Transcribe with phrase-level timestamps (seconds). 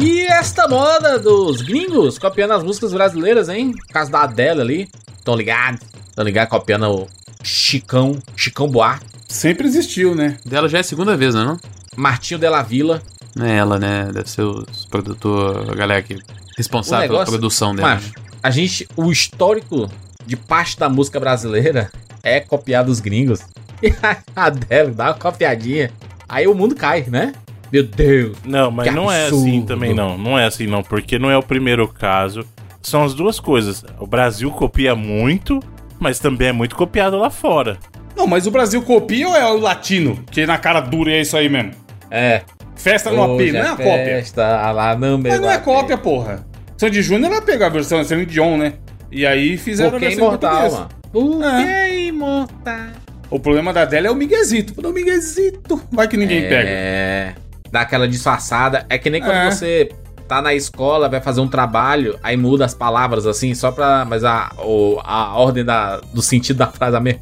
[0.00, 3.72] E esta moda dos gringos copiando as músicas brasileiras, hein?
[3.72, 4.88] Por causa da Adele ali.
[5.24, 5.80] Tão ligado?
[6.14, 7.08] Tão ligado copiando o
[7.42, 9.06] Chicão, Chicão Buarque.
[9.28, 10.36] Sempre existiu, né?
[10.44, 11.44] Dela já é a segunda vez, não é?
[11.46, 11.58] Não,
[11.96, 13.02] Martinho Della Vila.
[13.34, 14.08] não é ela, né?
[14.12, 16.16] Deve ser os produtor, a galera que
[16.56, 17.94] responsável negócio- pela produção dela.
[17.96, 18.12] Macho,
[18.42, 19.90] a gente, o histórico
[20.24, 21.90] de parte da música brasileira
[22.22, 23.40] é copiar dos gringos.
[23.80, 25.92] E a Adele dá uma copiadinha.
[26.28, 27.32] Aí o mundo cai, né?
[27.72, 28.36] Meu Deus.
[28.44, 30.16] Não, mas não é assim também, não.
[30.16, 30.82] Não é assim, não.
[30.82, 32.44] Porque não é o primeiro caso.
[32.82, 33.84] São as duas coisas.
[33.98, 35.60] O Brasil copia muito,
[35.98, 37.76] mas também é muito copiado lá fora.
[38.16, 40.18] Não, mas o Brasil copia ou é o latino?
[40.30, 41.72] Que na cara dura é isso aí mesmo.
[42.10, 42.42] É.
[42.74, 44.04] Festa no AP, Hoje não é a uma cópia.
[44.04, 46.46] festa lá no Mas não é cópia, porra.
[46.76, 48.74] Sandy Júnior ela pegou a versão Celine Dion, né?
[49.10, 50.72] E aí fizeram Porque é a versão em imortal, português.
[50.78, 50.88] mano.
[51.12, 52.86] Porque é imortal.
[53.30, 54.74] O problema da Adele é o Miguezito.
[54.74, 55.80] Falou, Miguezito.
[55.90, 56.68] Vai que ninguém pega.
[56.68, 57.34] É.
[57.70, 58.86] Dá aquela disfarçada.
[58.88, 59.50] É que nem quando É.
[59.50, 59.90] você
[60.26, 64.04] tá na escola, vai fazer um trabalho, aí muda as palavras assim, só pra.
[64.04, 67.20] Mas a, o- a ordem da, do sentido da frase é a mesma.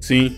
[0.00, 0.36] Sim.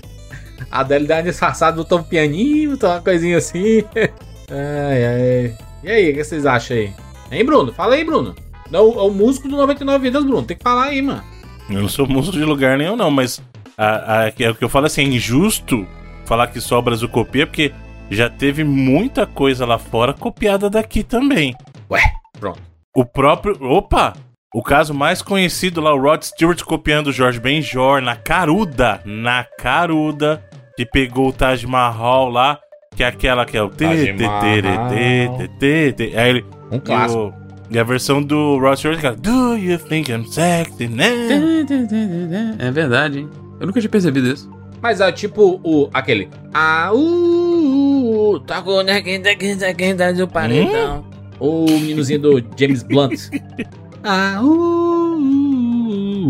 [0.70, 3.82] A Adele dá uma disfarçada, botou um pianinho, botou uma coisinha assim.
[4.48, 5.54] Ai, ai.
[5.82, 6.92] E aí, o que vocês acham aí?
[7.32, 7.72] Hein, Bruno?
[7.72, 8.34] Fala aí, Bruno.
[8.70, 10.42] Não, é o músico do 99 Vidas, Bruno.
[10.44, 11.22] Tem que falar aí, mano.
[11.68, 13.40] Eu não sou músico de lugar nenhum, não, mas
[13.76, 15.84] a, a, é o que eu falo assim, é injusto
[16.24, 17.72] falar que só o Brasil copia, porque
[18.10, 21.54] já teve muita coisa lá fora copiada daqui também.
[21.90, 22.00] Ué,
[22.38, 22.60] pronto.
[22.94, 23.56] O próprio.
[23.62, 24.14] Opa!
[24.54, 29.00] O caso mais conhecido lá, o Rod Stewart copiando o Jorge Benjor na Caruda.
[29.04, 30.42] Na Caruda.
[30.76, 32.58] Que pegou o Taj Mahal lá,
[32.94, 33.70] que é aquela que é o.
[33.80, 34.12] Aí
[36.28, 36.44] ele.
[36.70, 37.32] Um E, clássico.
[37.70, 41.06] e a versão do Rod Stewart, cara, Do you think I'm sexy now?
[42.58, 43.30] É verdade, hein?
[43.60, 44.50] Eu nunca tinha percebido isso.
[44.82, 45.88] Mas é tipo o.
[45.92, 46.28] aquele.
[46.52, 47.45] Ah, uh,
[48.34, 51.04] uh, tocou na quinta, quinta, quinta do paredão.
[51.38, 53.30] O meninozinho do James Blunt.
[54.08, 56.28] Ah, uh, uh, uh,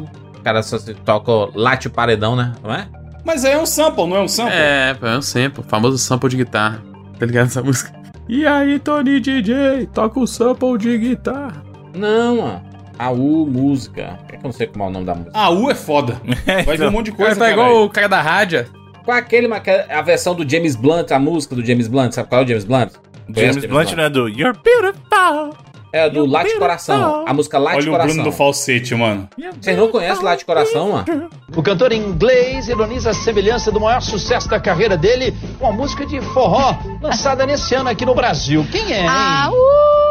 [0.00, 0.08] uh.
[0.34, 2.54] O cara só se toca o late o paredão, né?
[2.62, 2.88] Não é?
[3.22, 4.54] Mas aí é um sample, não é um sample?
[4.54, 6.82] É, é um sample, o famoso sample de guitarra.
[7.18, 7.92] Tá ligado essa música?
[8.26, 11.62] E aí, Tony DJ, toca o sample de guitarra.
[11.94, 12.62] Não, mano.
[12.98, 14.18] A U música.
[14.28, 15.38] Que eu não sei como é o nome da música.
[15.38, 16.20] A U é foda.
[16.66, 18.66] Vai vir um monte de O cara coisa, tá igual o cara da rádio.
[19.08, 19.48] Qual é aquele,
[19.88, 22.12] é a versão do James Blunt, a música do James Blunt?
[22.12, 22.90] Sabe qual é o James Blunt?
[23.34, 25.56] James Conhece o Blunt não é do You're Beautiful.
[25.90, 27.24] É do Late Coração.
[27.26, 28.14] A música Late Olha o Coração.
[28.16, 29.26] Bruno do falsete, mano.
[29.58, 31.30] Vocês não conhecem Late Coração, mano?
[31.56, 36.04] O cantor inglês ironiza a semelhança do maior sucesso da carreira dele com a música
[36.04, 38.66] de forró lançada nesse ano aqui no Brasil.
[38.70, 39.08] Quem é, hein?
[39.08, 40.07] Ah, uh!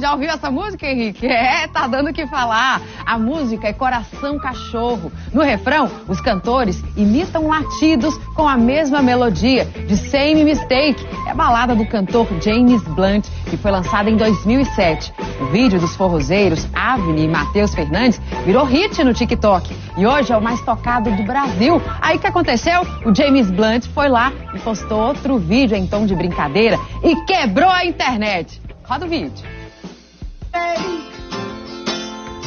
[0.00, 1.26] Já ouviu essa música, Henrique?
[1.26, 2.80] É, tá dando o que falar.
[3.04, 5.12] A música é Coração Cachorro.
[5.32, 11.06] No refrão, os cantores imitam latidos com a mesma melodia, de Same Mistake.
[11.26, 15.12] É a balada do cantor James Blunt, que foi lançada em 2007.
[15.40, 19.76] O vídeo dos forrozeiros Avni e Matheus Fernandes virou hit no TikTok.
[19.98, 21.80] E hoje é o mais tocado do Brasil.
[22.00, 22.80] Aí que aconteceu?
[23.04, 27.68] O James Blunt foi lá e postou outro vídeo em tom de brincadeira e quebrou
[27.68, 28.60] a internet.
[28.84, 29.59] Roda o vídeo.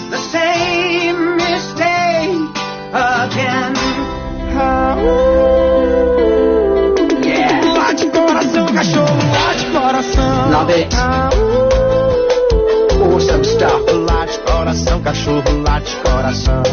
[0.09, 2.49] The same mistake
[2.93, 3.75] again.
[4.55, 4.95] Uh,
[7.23, 7.61] yeah.
[7.73, 10.51] Late coração, cachorro, late coração.
[10.51, 10.93] Love it.
[10.93, 11.29] Uh,
[13.13, 13.91] awesome stuff.
[13.91, 16.63] Late coração, cachorro, late coração.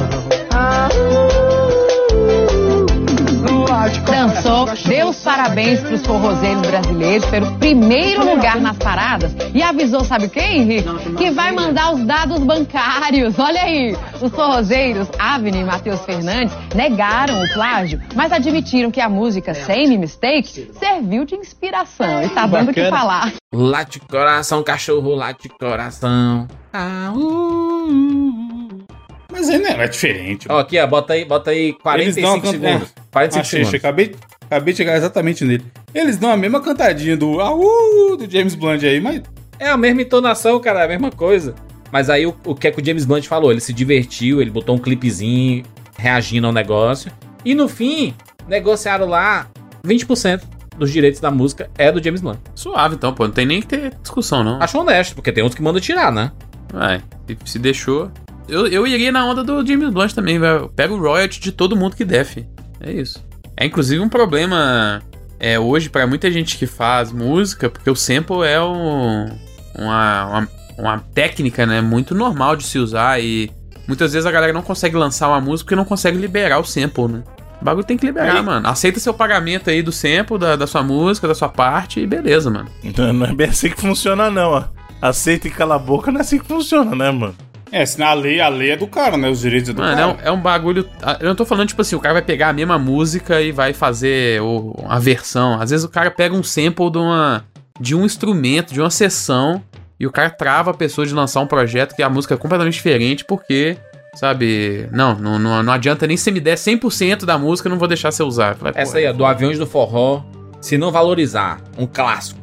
[3.80, 9.34] Dançou, deu os parabéns para os forrozeiros brasileiros pelo primeiro lugar nas paradas.
[9.54, 11.14] E avisou, sabe quem, Henrique?
[11.16, 13.38] Que vai mandar os dados bancários.
[13.38, 19.08] Olha aí, os forrozeiros Avni e Matheus Fernandes negaram o plágio, mas admitiram que a
[19.08, 22.22] música Same Mistake serviu de inspiração.
[22.22, 23.32] E tá dando o que falar.
[23.50, 26.46] Late coração, cachorro, late coração.
[26.70, 28.99] Ah, uh, uh.
[29.30, 30.46] Mas aí não é, é diferente.
[30.50, 32.94] Ó, aqui, ó, bota aí, bota aí Eles dão 45 uma can- segundos.
[33.12, 33.74] 45 Achei, segundos.
[33.74, 35.64] Acabei, acabei de chegar exatamente nele.
[35.94, 39.22] Eles dão a mesma cantadinha do ah, uh, do James Blunt aí, mas
[39.58, 41.54] É a mesma entonação, cara, é a mesma coisa.
[41.92, 43.50] Mas aí o, o que é que o James Blunt falou?
[43.50, 45.64] Ele se divertiu, ele botou um clipezinho
[45.98, 47.10] reagindo ao negócio.
[47.44, 48.14] E no fim,
[48.48, 49.48] negociaram lá
[49.84, 50.42] 20%
[50.78, 52.38] dos direitos da música é do James Blunt.
[52.54, 53.24] Suave, então, pô.
[53.24, 54.62] Não tem nem que ter discussão, não.
[54.62, 56.32] Acho honesto, porque tem uns que mandam tirar, né?
[56.72, 58.10] Vai, se, se deixou.
[58.50, 60.68] Eu, eu iria na onda do James Blunt também, velho.
[60.74, 62.46] Pega o royalty de todo mundo que deve.
[62.80, 63.24] É isso.
[63.56, 65.00] É inclusive um problema
[65.38, 69.30] é, hoje pra muita gente que faz música, porque o sample é um,
[69.78, 70.48] uma, uma,
[70.78, 73.50] uma técnica, né, muito normal de se usar e
[73.86, 77.08] muitas vezes a galera não consegue lançar uma música porque não consegue liberar o sample,
[77.08, 77.22] né?
[77.60, 78.66] O bagulho tem que liberar, Aí- mano.
[78.66, 82.50] Aceita seu pagamento aí do sample, da, da sua música, da sua parte e beleza,
[82.50, 82.70] mano.
[82.96, 84.64] Não, não é bem assim que funciona, não, ó.
[85.02, 87.34] aceita e cala a boca, não é assim que funciona, né, mano?
[87.72, 89.28] É, senão a lei, a lei é do cara, né?
[89.28, 90.08] Os direitos é do Mano, é cara.
[90.08, 90.88] um, é um bagulho.
[91.20, 93.72] Eu não tô falando, tipo assim, o cara vai pegar a mesma música e vai
[93.72, 95.60] fazer o, uma versão.
[95.60, 97.44] Às vezes o cara pega um sample de, uma,
[97.78, 99.62] de um instrumento, de uma sessão,
[99.98, 102.74] e o cara trava a pessoa de lançar um projeto que a música é completamente
[102.74, 103.76] diferente, porque,
[104.14, 107.78] sabe, não, não, não, não adianta nem se me der 100% da música, eu não
[107.78, 108.54] vou deixar você usar.
[108.54, 110.24] Vai, Essa aí, ó, do Aviões do Forró.
[110.60, 112.38] Se não valorizar, um clássico.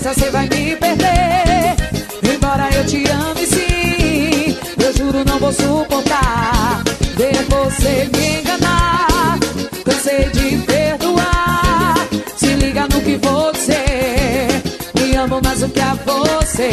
[0.00, 1.76] Certeza você vai me perder.
[2.22, 6.82] Embora eu te ame sim, eu juro não vou suportar
[7.16, 9.38] ver você me enganar.
[9.84, 11.94] Cansei de perdoar.
[12.36, 14.62] Se liga no que vou dizer.
[14.94, 16.70] Me amo mais do que a você.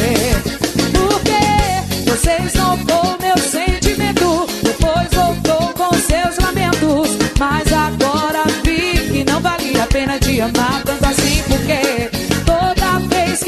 [0.94, 4.47] Porque você esnobou meu sentimento.
[4.63, 7.18] Depois voltou com seus lamentos.
[7.38, 11.44] Mas agora vi que não valia a pena te amar tanto assim.
[11.47, 12.16] Porque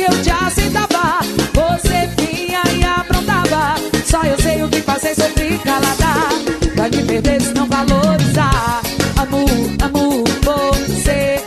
[0.10, 1.20] eu te aceitava,
[1.54, 3.76] você vinha e aprontava.
[4.06, 6.30] Só eu sei o que fazer, sofri calada.
[6.76, 8.82] Vai me perder se não valorizar.
[9.22, 9.46] Amo,
[9.84, 11.44] amo você.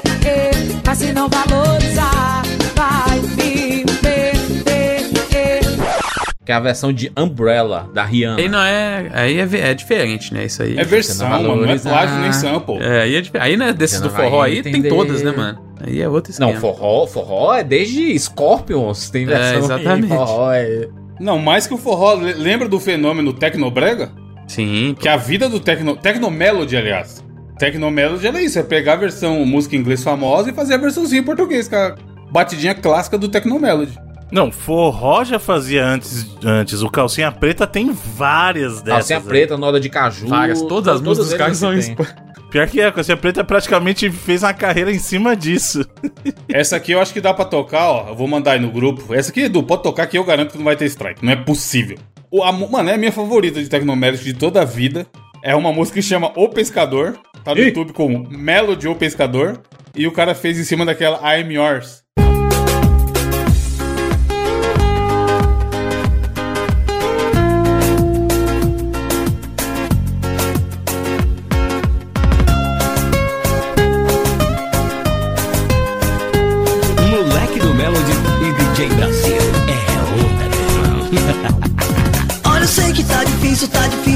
[0.86, 2.42] Mas se não valorizar,
[2.76, 4.42] vai me perder.
[6.44, 8.40] Que é a versão de Umbrella, da Rihanna.
[8.40, 9.10] Aí não é.
[9.12, 10.44] Aí é, é diferente, né?
[10.44, 10.76] Isso aí.
[10.76, 11.66] É versão, não mano.
[11.66, 12.78] Não é plágio nem sample.
[12.80, 15.71] É, aí, é aí né, desses do forró aí, tem todas, né, mano?
[15.92, 16.52] Aí é outro esquema.
[16.52, 19.10] Não, forró, forró é desde Scorpions.
[19.10, 20.08] Tem versão em exatamente.
[20.08, 20.52] forró.
[20.52, 20.88] É...
[21.20, 22.14] Não, mais que o forró.
[22.14, 24.10] le- Lembra do fenômeno Tecnobrega?
[24.48, 25.96] Sim, Que a vida do Tecno...
[25.96, 27.24] Tecnomelody, aliás.
[27.58, 31.20] Tecnomelody era isso, é pegar a versão música em inglês famosa e fazer a versãozinha
[31.20, 31.94] em português, com a
[32.30, 33.96] batidinha clássica do Tecnomelody.
[34.32, 36.26] Não, forró já fazia antes.
[36.44, 36.82] antes.
[36.82, 39.00] O calcinha preta tem várias dessas.
[39.08, 39.24] Calcinha aí.
[39.24, 40.26] preta, noda de caju.
[40.26, 41.94] Várias, todas as músicas dos eles caras são isso.
[42.52, 45.88] Pior que é, a calcinha preta praticamente fez uma carreira em cima disso.
[46.52, 48.08] Essa aqui eu acho que dá pra tocar, ó.
[48.10, 49.14] Eu vou mandar aí no grupo.
[49.14, 51.24] Essa aqui, Edu, pode tocar que eu garanto que não vai ter strike.
[51.24, 51.96] Não é possível.
[52.30, 55.06] O, a, mano, é a minha favorita de Tecnomelody de toda a vida.
[55.42, 57.18] É uma música que chama O Pescador.
[57.42, 57.68] Tá no Ih.
[57.68, 59.62] YouTube como Melody O Pescador.
[59.96, 62.01] E o cara fez em cima daquela I'm Yours.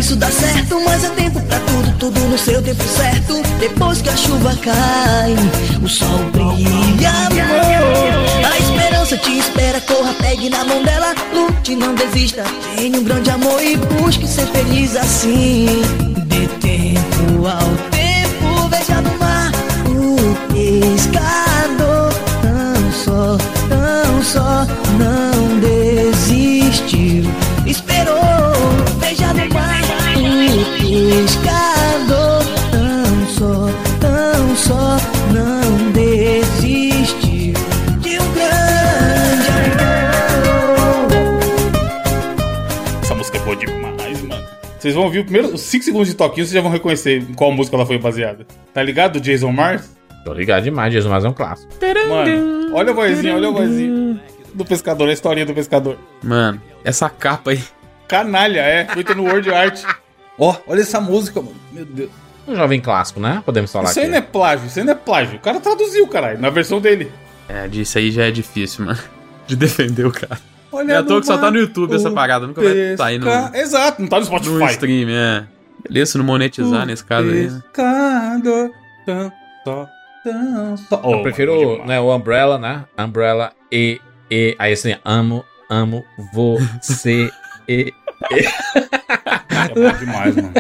[0.07, 3.43] Difícil dar certo, mas é tempo pra tudo, tudo no seu tempo certo.
[3.59, 5.35] Depois que a chuva cai,
[5.83, 8.47] o sol brilha, amor.
[8.53, 12.45] A esperança te espera, corra, pegue na mão dela, lute, não desista.
[12.77, 15.67] Tenha um grande amor e busque ser feliz assim.
[16.27, 19.51] Dê tempo ao tempo, veja no mar
[19.89, 20.17] o
[20.53, 22.13] pescador.
[22.43, 23.37] Tão só,
[23.69, 24.67] tão só,
[24.99, 27.25] não desistiu.
[27.67, 28.46] Esperou,
[44.27, 44.45] mano.
[44.79, 47.35] Vocês vão ouvir o primeiro, os 5 segundos de toquinho, vocês já vão reconhecer em
[47.35, 48.47] qual música ela foi baseada.
[48.75, 49.21] Tá ligado?
[49.21, 49.97] Jason Mars?
[50.25, 51.73] Tô ligado demais, Jesus, mas é um clássico.
[52.09, 54.21] Mano, olha a vozinha, olha a vozinha.
[54.53, 55.99] Do pescador, a historinha do pescador.
[56.23, 57.63] Mano, essa capa aí.
[58.09, 58.87] Canalha, é.
[58.87, 59.83] Feita no Word Art.
[60.39, 61.57] Ó, olha essa música, mano.
[61.73, 62.11] Meu Deus.
[62.47, 63.43] Um jovem clássico, né?
[63.45, 64.13] Podemos falar Isso aí aqui.
[64.13, 65.37] não é plágio, isso aí não é plágio.
[65.37, 67.11] O cara traduziu, caralho, na versão dele.
[67.49, 68.99] É, disso aí já é difícil, mano.
[69.47, 70.39] De defender o cara.
[70.77, 73.27] Olha É à toa que só tá no YouTube essa parada, nunca vai sair no,
[73.27, 74.65] pesca- Exato, não tá no no Spotify.
[74.73, 75.45] stream, é.
[75.89, 77.49] Beleza, se não monetizar nesse caso aí.
[77.49, 77.63] né?
[79.05, 79.31] Tão
[79.65, 79.89] tão.
[81.03, 81.87] Oh, Eu prefiro demais.
[81.89, 82.85] né, o Umbrella, né?
[82.99, 84.01] Umbrella e.
[84.31, 87.31] e aí assim, amo, amo você
[87.69, 87.93] e.
[88.31, 90.53] É bom demais, mano.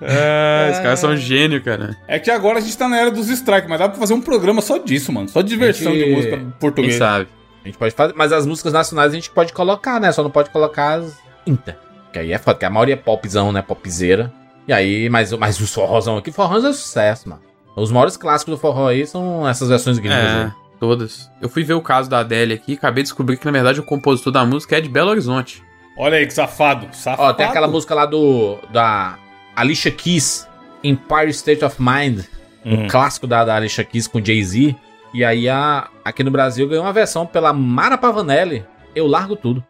[0.00, 1.96] É, os caras são gênio, cara.
[2.06, 4.20] É que agora a gente tá na era dos strikes, mas dá pra fazer um
[4.20, 5.28] programa só disso, mano.
[5.28, 6.98] Só de versão Gente, de música Quem portuguesa.
[6.98, 7.28] sabe?
[7.64, 8.14] A gente pode fazer.
[8.16, 10.10] Mas as músicas nacionais a gente pode colocar, né?
[10.12, 11.76] Só não pode colocar as inter.
[12.12, 13.60] Que aí é foda, porque a maioria é popzão, né?
[13.62, 14.32] Popzeira.
[14.66, 17.40] E aí, mas, mas o forrozão aqui, forrozão é sucesso, mano.
[17.76, 20.50] Os maiores clássicos do forró aí são essas versões gringas É, aí.
[20.80, 21.30] todas.
[21.40, 23.78] Eu fui ver o caso da Adele aqui e acabei de descobrir que, na verdade,
[23.80, 25.62] o compositor da música é de Belo Horizonte.
[25.96, 26.88] Olha aí que safado.
[26.92, 27.22] Safado.
[27.22, 28.58] Ó, tem aquela música lá do.
[28.72, 29.16] da
[29.56, 30.46] Alicia Keys,
[30.82, 32.20] Empire State of Mind.
[32.64, 32.84] Hum.
[32.84, 34.74] O clássico da, da Alicia Keys com Jay-Z.
[35.12, 38.64] E aí a, aqui no Brasil ganhou uma versão pela Mara Pavanelli.
[38.94, 39.64] Eu largo tudo.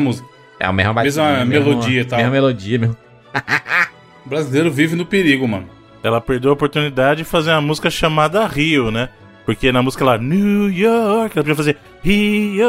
[0.00, 0.28] Mesma música.
[0.60, 2.18] É a mesma Mesma batidinha, melodia e tal.
[2.18, 2.96] Mesma melodia, mesmo.
[4.24, 5.66] O brasileiro vive no perigo, mano.
[6.02, 9.08] Ela perdeu a oportunidade de fazer uma música chamada Rio, né?
[9.46, 12.66] Porque na música lá, New York, ela podia fazer Rio,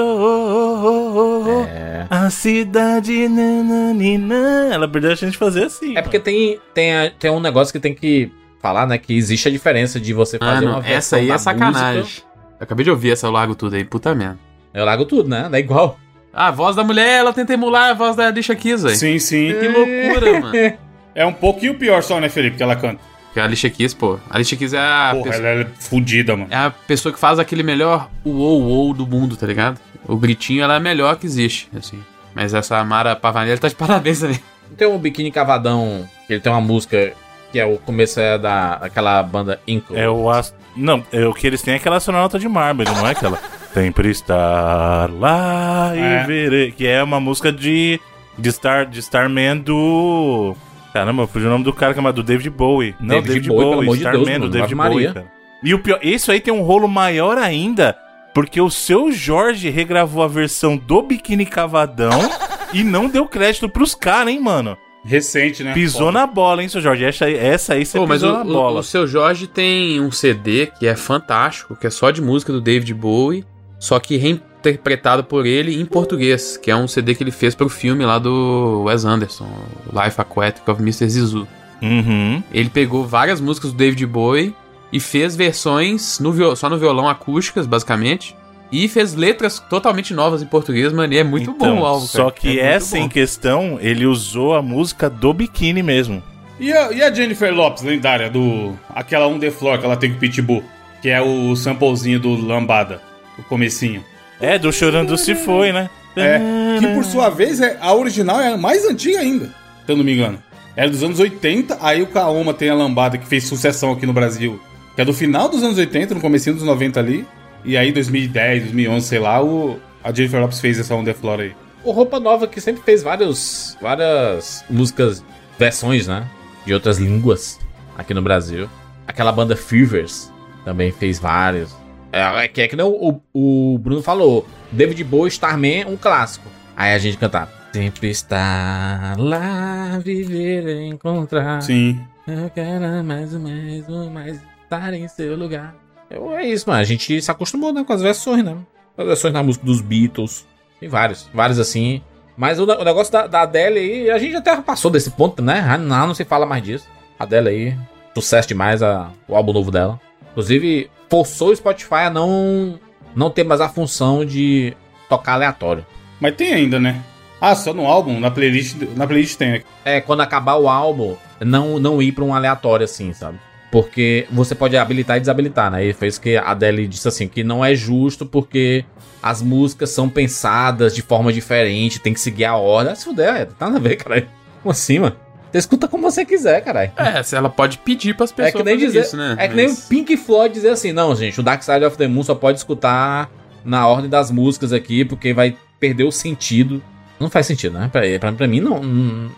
[1.68, 2.06] É.
[2.10, 4.70] a cidade nananina.
[4.72, 5.98] Ela perdeu a chance de fazer assim.
[5.98, 8.32] É porque tem, tem, tem um negócio que tem que
[8.62, 8.98] falar, né?
[8.98, 12.02] Que existe a diferença de você fazer Mano, uma versão essa aí da é sacanagem.
[12.02, 12.28] música.
[12.60, 14.38] Eu acabei de ouvir essa Eu Largo Tudo aí, puta merda.
[14.74, 15.48] Eu largo tudo, né?
[15.50, 15.98] Não é igual.
[16.34, 18.96] Ah, a voz da mulher, ela tenta emular a voz da Alicia Keys, velho.
[18.96, 19.54] Sim, sim.
[19.60, 20.78] Que loucura, mano.
[21.16, 23.02] É um pouquinho pior só, né, Felipe, que ela canta.
[23.26, 24.20] Porque a Alicia Keys, pô.
[24.30, 26.48] A Alicia Keys é a, Porra, pessoa, ela é fodida, mano.
[26.52, 29.80] é a pessoa que faz aquele melhor uou uou do mundo, tá ligado?
[30.08, 32.00] O gritinho, ela é a melhor que existe, assim.
[32.34, 34.40] Mas essa Mara Pavanelli tá de parabéns ali.
[34.78, 37.12] Tem um Biquíni Cavadão, que ele tem uma música
[37.52, 39.96] que é o começo é da aquela banda Inco.
[39.96, 40.54] É o as...
[40.76, 43.40] Não, é o que eles têm é aquela sonata de mármore, não é aquela.
[43.74, 46.24] Sempre estar lá e É.
[46.26, 46.72] verei.
[46.72, 48.00] Que é uma música de.
[48.38, 50.56] De, Star, de Starman do.
[50.94, 52.96] Caramba, eu fugi o nome do cara que é do David Bowie.
[53.00, 54.94] Não, David David, Bowie, Bowie, amor de Starman Deus, do mano, David Maria.
[54.94, 55.26] Bowie, cara.
[55.62, 57.98] E o pior, isso aí tem um rolo maior ainda,
[58.34, 62.18] porque o seu Jorge regravou a versão do Biquíni Cavadão
[62.74, 64.78] e não deu crédito pros caras, hein, mano.
[65.06, 65.74] Recente, né?
[65.74, 66.20] Pisou Foda.
[66.20, 67.04] na bola, hein, seu Jorge?
[67.06, 68.80] Essa aí, essa aí você Pô, pisou o, na o- bola.
[68.80, 72.62] o seu Jorge tem um CD que é fantástico, que é só de música do
[72.62, 73.44] David Bowie,
[73.80, 77.70] só que reinterpretado por ele em português, que é um CD que ele fez pro
[77.70, 79.50] filme lá do Wes Anderson,
[79.92, 81.08] Life Aquatic of Mr.
[81.10, 81.48] Zizou.
[81.82, 82.44] Uhum.
[82.52, 84.54] Ele pegou várias músicas do David Bowie
[84.92, 88.36] e fez versões no viol- só no violão acústicas, basicamente.
[88.72, 91.12] E fez letras totalmente novas em português, mano.
[91.12, 92.32] E é muito Então, bom o álbum, Só cara.
[92.34, 93.04] que É essa bom.
[93.06, 96.22] em questão, ele usou a música do biquíni mesmo.
[96.60, 98.78] E a, e a Jennifer Lopes, lendária, do.
[98.94, 100.64] Aquela On The Floor que ela tem com o Pitbull,
[101.02, 103.02] que é o samplezinho do Lambada,
[103.40, 104.04] o comecinho.
[104.40, 105.90] É, do Chorando Se Foi, né?
[106.16, 106.40] É,
[106.80, 109.46] que por sua vez é, a original é a mais antiga ainda,
[109.86, 110.42] se eu não me engano.
[110.76, 114.14] Era dos anos 80, aí o Kaoma tem a Lambada que fez sucessão aqui no
[114.14, 114.60] Brasil,
[114.96, 117.28] que é do final dos anos 80, no comecinho dos 90 ali.
[117.66, 121.42] E aí 2010, 2011, sei lá, o, a Jennifer Lopes fez essa On The Floor
[121.42, 121.56] aí.
[121.84, 125.24] O Roupa Nova que sempre fez vários, várias músicas,
[125.58, 126.26] versões, né?
[126.66, 127.60] De outras línguas
[127.98, 128.70] aqui no Brasil.
[129.08, 130.32] Aquela banda Fevers
[130.64, 131.76] também fez vários.
[132.12, 134.48] É, é que é que não o, o Bruno falou.
[134.72, 136.48] David Bowie, Starman, um clássico.
[136.76, 137.52] Aí a gente cantava.
[137.74, 141.62] Sempre estar lá, viver, encontrar.
[141.62, 142.00] Sim.
[142.28, 145.76] Eu quero mais, mais, mais estar em seu lugar.
[146.10, 146.80] Eu- É isso, mano.
[146.82, 148.58] A gente se acostumou né, com as versões, né?
[148.98, 150.48] As versões na música dos Beatles.
[150.80, 151.30] Tem vários.
[151.34, 152.02] Vários assim.
[152.36, 155.64] Mas o, o negócio da, da Adele aí, a gente até passou desse ponto, né?
[155.68, 156.88] Ah, Não, não se fala mais disso.
[157.20, 157.78] A Adele aí,
[158.16, 160.00] sucesso demais a, o álbum novo dela.
[160.32, 162.80] Inclusive, forçou o Spotify a não,
[163.16, 164.74] não ter mais a função de
[165.08, 165.86] tocar aleatório.
[166.20, 167.02] Mas tem ainda, né?
[167.42, 169.52] Ah, só no álbum, na playlist, na playlist tem.
[169.52, 169.62] né?
[169.86, 173.40] É, quando acabar o álbum, não, não ir pra um aleatório assim, sabe?
[173.72, 175.86] Porque você pode habilitar e desabilitar, né?
[175.86, 178.84] E foi isso que a Adele disse assim, que não é justo porque
[179.22, 182.92] as músicas são pensadas de forma diferente, tem que seguir a ordem.
[182.92, 184.28] Ah, Se fuder, é, nada a ver, caralho.
[184.62, 185.16] Como assim, mano?
[185.52, 186.92] Você escuta como você quiser, caralho.
[186.96, 189.36] É, se ela pode pedir pras É pessoas que nem fazer dizer, isso, né?
[189.38, 191.98] é que nem o Mas- Pink Floyd dizer assim, não, gente, o Dark Side of
[191.98, 193.30] the Moon só pode escutar
[193.66, 196.82] na ordem das músicas aqui, porque vai perder o sentido.
[197.20, 197.90] Não faz sentido, né?
[197.92, 198.80] Pra, pra, pra mim, não,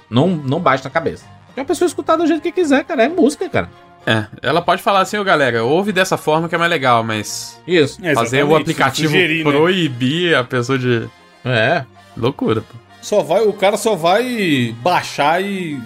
[0.10, 1.26] não, não bate na cabeça.
[1.56, 3.04] É a pessoa escutar do jeito que quiser, cara.
[3.04, 3.70] É música, cara.
[4.06, 7.60] É, ela pode falar assim, ô galera, ouve dessa forma que é mais legal, mas
[7.68, 8.00] Isso.
[8.04, 9.52] É, fazer o aplicativo sugerir, né?
[9.52, 11.08] proibir a pessoa de.
[11.46, 11.84] É.
[12.18, 12.76] Loucura, pô.
[13.02, 15.80] Só vai, o cara só vai baixar e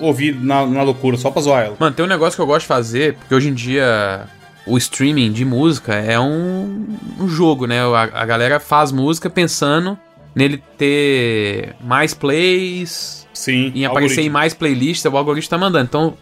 [0.00, 1.76] ouvir na, na loucura, só pra zoar ela.
[1.78, 4.26] Mano, tem um negócio que eu gosto de fazer, porque hoje em dia
[4.66, 7.80] o streaming de música é um, um jogo, né?
[7.80, 9.98] A, a galera faz música pensando
[10.34, 13.72] nele ter mais plays, Sim.
[13.74, 14.32] em aparecer em algoritmo.
[14.32, 15.84] mais playlists, o algoritmo tá mandando.
[15.84, 16.14] Então,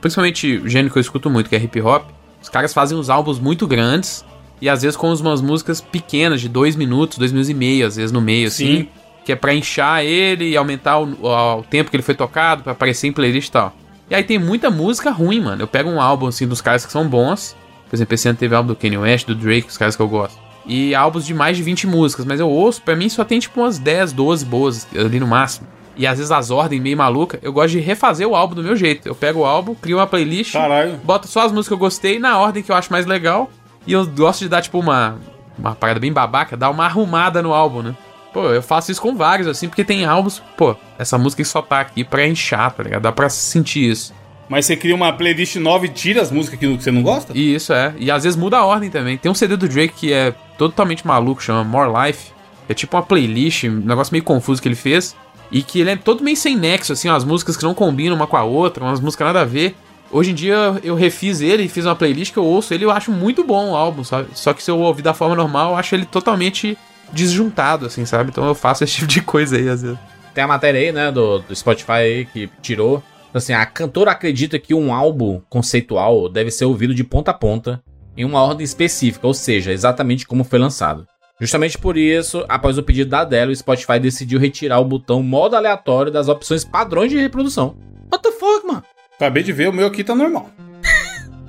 [0.00, 3.10] principalmente o gênero que eu escuto muito, que é hip hop, os caras fazem uns
[3.10, 4.24] álbuns muito grandes
[4.60, 7.96] E às vezes com umas músicas pequenas, de dois minutos, dois minutos e meio, às
[7.96, 8.88] vezes no meio, assim.
[9.28, 12.62] Que é pra inchar ele e aumentar o, o- o tempo que ele foi tocado,
[12.62, 13.74] pra aparecer em playlist e tal.
[14.08, 15.60] E aí tem muita música ruim, mano.
[15.62, 17.54] Eu pego um álbum, assim, dos caras que são bons.
[17.90, 20.08] Por exemplo, esse ano teve álbum do Kanye West, do Drake, os caras que eu
[20.08, 20.38] gosto.
[20.64, 22.24] E álbuns de mais de 20 músicas.
[22.24, 25.66] Mas eu ouço, pra mim só tem tipo umas 10, 12 boas ali no máximo.
[25.94, 28.76] E às vezes as ordens meio maluca, eu gosto de refazer o álbum do meu
[28.76, 29.06] jeito.
[29.06, 30.96] Eu pego o álbum, crio uma playlist, Caralho.
[31.04, 33.50] boto só as músicas que eu gostei na ordem que eu acho mais legal.
[33.86, 35.18] E eu gosto de dar, tipo, uma,
[35.58, 37.94] uma parada bem babaca, dar uma arrumada no álbum, né?
[38.32, 41.80] Pô, eu faço isso com vários, assim, porque tem álbuns, pô, essa música só tá
[41.80, 43.02] aqui pra inchar, tá ligado?
[43.02, 44.12] Dá pra sentir isso.
[44.48, 47.32] Mas você cria uma playlist nova e tira as músicas que você não gosta?
[47.36, 47.94] E isso é.
[47.98, 49.18] E às vezes muda a ordem também.
[49.18, 52.32] Tem um CD do Drake que é totalmente maluco, chama More Life.
[52.68, 55.14] É tipo uma playlist, um negócio meio confuso que ele fez.
[55.50, 58.26] E que ele é todo meio sem nexo, assim, umas músicas que não combinam uma
[58.26, 59.74] com a outra, umas músicas nada a ver.
[60.10, 62.90] Hoje em dia eu refiz ele e fiz uma playlist que eu ouço ele eu
[62.90, 64.28] acho muito bom o álbum, sabe?
[64.32, 66.78] Só que se eu ouvir da forma normal, eu acho ele totalmente
[67.12, 68.30] desjuntado, assim, sabe?
[68.30, 69.98] Então eu faço esse tipo de coisa aí, às vezes.
[70.34, 73.02] Tem a matéria aí, né, do, do Spotify aí que tirou.
[73.32, 77.82] Assim, a cantora acredita que um álbum conceitual deve ser ouvido de ponta a ponta
[78.16, 81.06] em uma ordem específica, ou seja, exatamente como foi lançado.
[81.40, 85.54] Justamente por isso, após o pedido da Adele, o Spotify decidiu retirar o botão modo
[85.54, 87.76] aleatório das opções padrões de reprodução.
[88.10, 88.82] What the fuck, mano?
[89.14, 90.50] Acabei de ver, o meu aqui tá normal.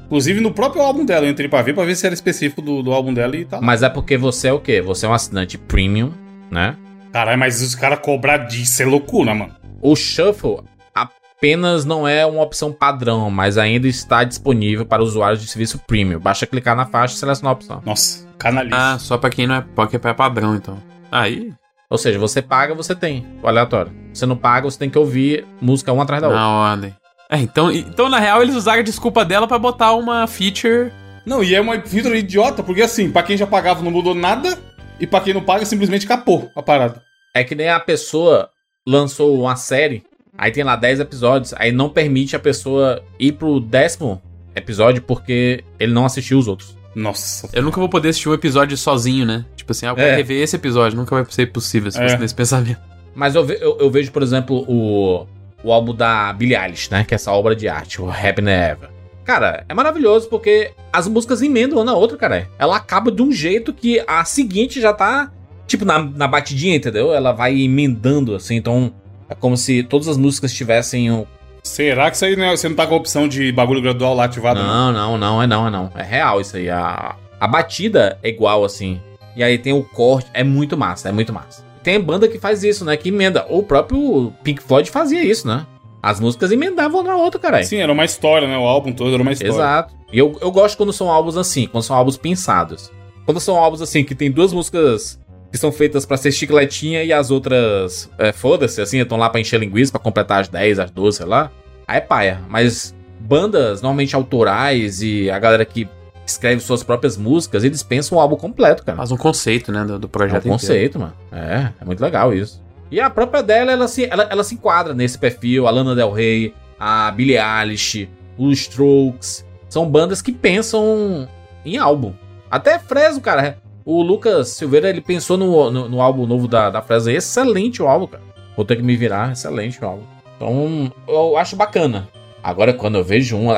[0.09, 2.81] Inclusive no próprio álbum dela, eu entrei pra ver, pra ver se era específico do,
[2.81, 3.61] do álbum dela e tá.
[3.61, 4.81] Mas é porque você é o quê?
[4.81, 6.11] Você é um assinante premium,
[6.49, 6.75] né?
[7.13, 9.53] Caralho, mas os caras cobrar disso é loucura, mano.
[9.83, 10.61] O Shuffle
[10.95, 16.19] apenas não é uma opção padrão, mas ainda está disponível para usuários de serviço premium.
[16.19, 17.81] Basta clicar na faixa e selecionar a opção.
[17.85, 18.75] Nossa, canalice.
[18.75, 20.81] Ah, só pra quem não é, porque é padrão, então.
[21.11, 21.53] Aí,
[21.87, 23.91] Ou seja, você paga, você tem o aleatório.
[24.13, 26.41] Você não paga, você tem que ouvir música uma atrás da outra.
[26.41, 26.95] na ordem.
[27.31, 30.91] É, então, então, na real, eles usaram a desculpa dela pra botar uma feature.
[31.25, 34.57] Não, e é uma feature idiota, porque assim, pra quem já pagava não mudou nada,
[34.99, 37.01] e pra quem não paga simplesmente capou a parada.
[37.35, 38.49] É que nem a pessoa
[38.87, 40.03] lançou uma série,
[40.35, 44.19] aí tem lá 10 episódios, aí não permite a pessoa ir pro décimo
[44.55, 46.75] episódio porque ele não assistiu os outros.
[46.95, 47.47] Nossa.
[47.53, 49.45] Eu nunca vou poder assistir um episódio sozinho, né?
[49.55, 50.15] Tipo assim, ah, eu quero É.
[50.15, 50.97] rever esse episódio.
[50.97, 52.03] Nunca vai ser possível se É.
[52.09, 52.79] fosse nesse pensamento.
[53.13, 55.27] Mas eu, ve- eu- eu vejo, por exemplo, o,
[55.63, 57.03] o álbum da Billie Eilish, né?
[57.03, 58.89] Que é essa obra de arte, o Happy Never.
[59.25, 62.47] Cara, é maravilhoso porque as músicas emendam uma na outra, cara.
[62.57, 65.31] Ela acaba de um jeito que a seguinte já tá,
[65.67, 67.13] tipo, na, na batidinha, entendeu?
[67.13, 68.55] Ela vai emendando, assim.
[68.55, 68.91] Então,
[69.29, 71.25] é como se todas as músicas tivessem um...
[71.61, 74.15] Será que isso aí não é- você não tá com a opção de bagulho gradual
[74.15, 74.59] lá ativado?
[74.59, 75.91] Não, não, não, é não, é não.
[75.95, 76.67] É real isso aí.
[76.69, 78.99] A, a batida é igual, assim.
[79.35, 80.27] E aí tem o corte.
[80.33, 81.63] É muito massa, é muito massa.
[81.89, 82.95] Tem banda que faz isso, né?
[82.95, 83.47] Que emenda.
[83.49, 85.65] O próprio Pink Floyd fazia isso, né?
[86.03, 87.63] As músicas emendavam na outra, cara.
[87.63, 88.55] Sim, era uma história, né?
[88.55, 89.53] O álbum todo era uma história.
[89.53, 89.95] Exato.
[90.13, 92.91] E eu, eu gosto quando são álbuns assim, quando são álbuns pensados.
[93.25, 95.19] Quando são álbuns assim, que tem duas músicas
[95.51, 99.41] que são feitas pra ser chicletinha e as outras, é, foda-se, assim, estão lá pra
[99.41, 101.51] encher linguiça, pra completar as 10, as 12, sei lá.
[101.87, 102.39] Aí é paia.
[102.47, 105.89] Mas bandas normalmente autorais e a galera que
[106.29, 108.97] escreve suas próprias músicas, eles pensam o álbum completo, cara.
[108.97, 110.59] Faz um conceito, né, do, do É projeto um inteiro.
[110.59, 111.13] conceito, mano.
[111.31, 112.61] É, é muito legal isso.
[112.91, 115.67] E a própria dela, ela se, ela, ela se enquadra nesse perfil.
[115.67, 119.45] A Lana Del Rey, a Billie Eilish, os Strokes.
[119.69, 121.27] São bandas que pensam
[121.63, 122.13] em álbum.
[122.49, 123.59] Até Fresno, cara.
[123.85, 127.11] O Lucas Silveira, ele pensou no, no, no álbum novo da, da Fresno.
[127.11, 128.23] Excelente o álbum, cara.
[128.55, 129.31] Vou ter que me virar.
[129.31, 130.03] Excelente o álbum.
[130.35, 132.07] Então, eu acho bacana.
[132.41, 133.49] Agora, quando eu vejo um...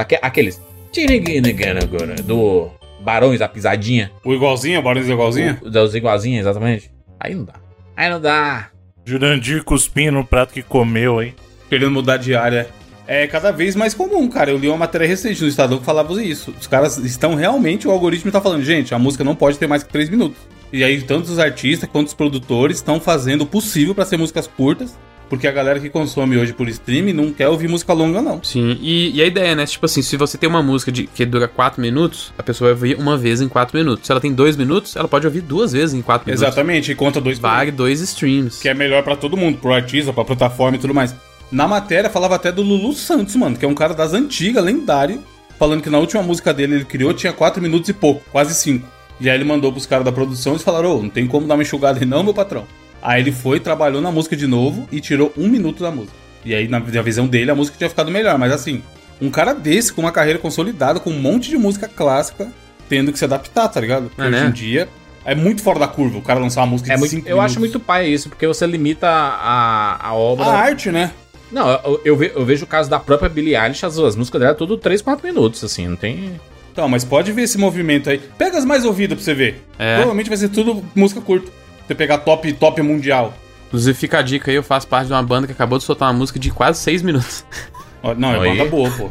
[0.92, 2.22] aque- Aqueles...
[2.26, 2.70] Do
[3.02, 4.12] Barões da Pisadinha.
[4.24, 5.58] O igualzinho, Barões igualzinho?
[5.62, 6.92] O- Das igualzinhas, exatamente.
[7.20, 7.54] Aí não dá.
[7.96, 8.70] Aí não dá.
[9.06, 11.34] Jurandir cuspindo no prato que comeu, hein?
[11.70, 12.68] Querendo mudar de área.
[13.08, 14.52] É cada vez mais comum, cara.
[14.52, 16.54] Eu li uma matéria recente no Estadão que falava isso.
[16.60, 19.84] Os caras estão realmente, o algoritmo tá falando, gente, a música não pode ter mais
[19.84, 20.38] que 3 minutos.
[20.72, 24.48] E aí, tanto os artistas quanto os produtores estão fazendo o possível pra ser músicas
[24.48, 24.96] curtas,
[25.32, 28.44] porque a galera que consome hoje por streaming não quer ouvir música longa, não.
[28.44, 29.66] Sim, e, e a ideia, né?
[29.66, 32.92] Tipo assim, se você tem uma música de, que dura 4 minutos, a pessoa vai
[32.92, 34.06] ouvir uma vez em 4 minutos.
[34.06, 36.46] Se ela tem 2 minutos, ela pode ouvir duas vezes em 4 minutos.
[36.46, 38.62] Exatamente, e conta dois Vale dois streams.
[38.62, 41.16] que é melhor pra todo mundo, pro artista, pra plataforma e tudo mais.
[41.50, 45.24] Na matéria falava até do Lulu Santos, mano, que é um cara das antigas, lendário,
[45.58, 48.86] falando que na última música dele ele criou tinha 4 minutos e pouco, quase 5.
[49.22, 51.54] E aí ele mandou pros caras da produção e falaram: Ô, não tem como dar
[51.54, 52.68] uma enxugada aí não, meu patrão.
[53.02, 56.14] Aí ele foi, trabalhou na música de novo e tirou um minuto da música.
[56.46, 58.38] E aí, na, na visão dele, a música tinha ficado melhor.
[58.38, 58.82] Mas assim,
[59.22, 62.52] um cara desse, com uma carreira consolidada, com um monte de música clássica,
[62.90, 64.10] tendo que se adaptar, tá ligado?
[64.10, 64.48] Porque É, hoje né?
[64.48, 64.90] em dia
[65.24, 67.40] é muito fora da curva o cara lançar uma música É de muito, 5 eu
[67.40, 70.46] acho muito pai isso, porque você limita a, a obra.
[70.46, 71.12] A arte, né?
[71.52, 74.40] Não, eu, eu, ve- eu vejo o caso da própria Billie Eilish, as, as músicas
[74.40, 76.40] dela é tudo 3, 4 minutos, assim, não tem.
[76.72, 78.20] Então, mas pode ver esse movimento aí.
[78.38, 79.62] Pega as mais ouvidas pra você ver.
[79.78, 79.96] É.
[79.96, 81.52] Provavelmente vai ser tudo música curta.
[81.92, 83.34] Você pegar top, top mundial.
[83.68, 86.10] Inclusive, fica a dica aí, eu faço parte de uma banda que acabou de soltar
[86.10, 87.44] uma música de quase 6 minutos.
[88.18, 89.10] Não, é banda boa, pô.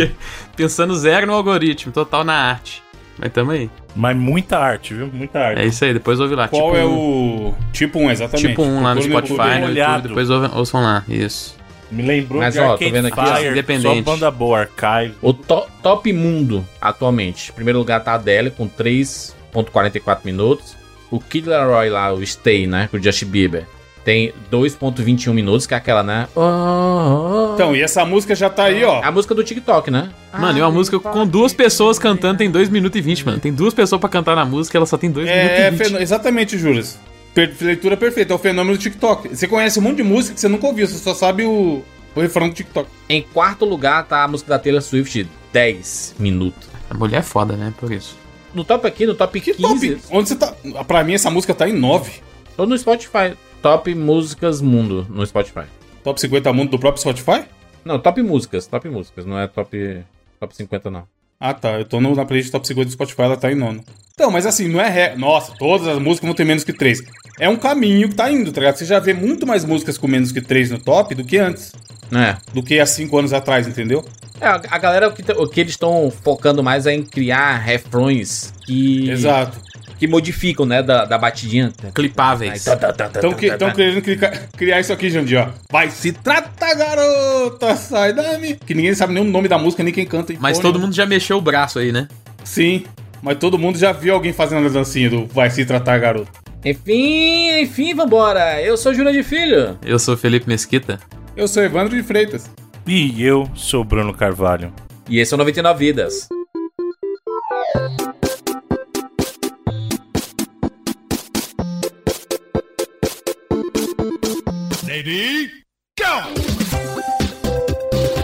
[0.56, 2.82] Pensando zero no algoritmo, total na arte.
[3.18, 3.70] Mas tamo aí.
[3.94, 5.08] Mas muita arte, viu?
[5.12, 5.60] Muita arte.
[5.60, 6.48] É isso aí, depois ouve lá.
[6.48, 7.54] Qual tipo, é o.
[7.72, 8.48] Tipo 1, exatamente.
[8.48, 9.68] Tipo um lá no Spotify, no.
[9.68, 11.04] YouTube, depois ouve- ouçam lá.
[11.06, 11.56] Isso.
[11.92, 14.04] Me lembrou Mas, de ó, tô Arcade vendo aqui, Fire, independente.
[14.04, 15.14] Só banda boa, Archive.
[15.20, 17.50] O to- top mundo atualmente.
[17.50, 20.83] Em primeiro lugar tá a Adele com 3.44 minutos.
[21.14, 22.88] O Kid Laroi lá, o Stay, né?
[22.90, 23.66] Com o Justin Bieber.
[24.04, 26.28] Tem 2.21 minutos, que é aquela, né?
[26.34, 27.54] Oh, oh, oh.
[27.54, 29.00] Então, e essa música já tá aí, ó.
[29.02, 30.10] A música do TikTok, né?
[30.38, 33.38] Mano, e uma música com duas pessoas cantando tem 2 minutos e 20, mano.
[33.38, 35.78] Tem duas pessoas pra cantar na música, ela só tem 2 É, minutos e 20.
[35.86, 36.98] fenô- exatamente, Juras.
[37.32, 39.28] Per- leitura perfeita, é o fenômeno do TikTok.
[39.34, 41.82] Você conhece um monte de música que você nunca ouviu, você só sabe o,
[42.14, 42.88] o refrão do TikTok.
[43.08, 46.68] Em quarto lugar tá a música da Taylor Swift, 10 minutos.
[46.90, 47.72] A mulher é foda, né?
[47.78, 48.16] Por isso.
[48.54, 50.02] No top aqui, no top Que 15, top?
[50.16, 50.54] Onde você tá?
[50.86, 52.20] Pra mim, essa música tá em 9.
[52.56, 53.34] tô no Spotify.
[53.60, 55.64] Top Músicas Mundo no Spotify.
[56.02, 57.44] Top 50 mundo do próprio Spotify?
[57.84, 60.04] Não, top músicas, top músicas, não é top,
[60.38, 61.06] top 50 não.
[61.40, 61.78] Ah, tá.
[61.78, 63.82] Eu tô no- na playlist Top 50 do Spotify, ela tá em nono.
[64.14, 65.16] Então, mas assim, não é ré.
[65.16, 67.02] Nossa, todas as músicas vão ter menos que 3.
[67.38, 68.76] É um caminho que tá indo, tá ligado?
[68.76, 71.72] Você já vê muito mais músicas com menos que 3 no top do que antes.
[72.12, 72.36] É.
[72.52, 74.04] Do que há 5 anos atrás, entendeu?
[74.40, 78.54] É, a galera, o que, o que eles estão focando mais é em criar refrões
[78.64, 79.58] que, Exato.
[79.98, 81.72] que modificam, né, da, da batidinha.
[81.92, 82.64] Clipáveis.
[82.64, 85.48] Estão que, tão querendo criar, criar isso aqui, Jandir, ó.
[85.72, 88.54] Vai se trata, garota, sai da minha...
[88.54, 90.32] Que ninguém sabe nem o nome da música, nem quem canta.
[90.38, 92.06] Mas todo mundo já mexeu o braço aí, né?
[92.44, 92.84] Sim,
[93.24, 96.30] mas todo mundo já viu alguém fazendo a dancinha do vai se tratar, garota.
[96.62, 98.60] Enfim, enfim, vambora.
[98.60, 99.78] Eu sou Júlia de Filho.
[99.82, 101.00] Eu sou o Felipe Mesquita.
[101.34, 102.50] Eu sou Evandro de Freitas.
[102.86, 104.70] E eu sou o Bruno Carvalho.
[105.08, 106.28] E esse é o 99 Vidas.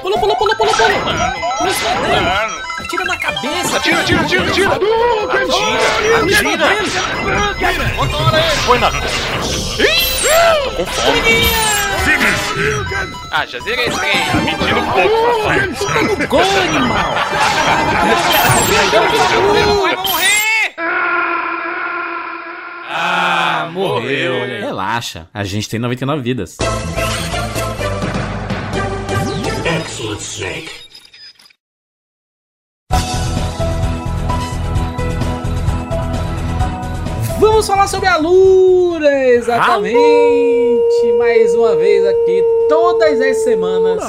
[0.02, 1.32] Pula, pula, pula, pula, pula.
[1.58, 2.59] Pula ladrão.
[2.90, 3.76] Atira na cabeça.
[3.76, 4.68] Atira, atira, atira, atira.
[4.74, 6.66] Atira, atira.
[8.66, 8.90] Põe na.
[8.90, 11.20] Tô com fome.
[13.30, 14.16] Ah, já zerei esse trem.
[14.44, 16.18] Mentindo um pouco.
[16.18, 17.14] No gol, animal.
[19.82, 20.74] Vai morrer!
[22.88, 24.34] Ah, morreu.
[24.62, 26.56] Relaxa, a gente tem 99 vidas.
[29.64, 30.79] Excellent, Snake.
[37.60, 39.92] Vamos falar sobre a Lura, exatamente.
[41.18, 44.02] Mais uma vez aqui, todas as semanas.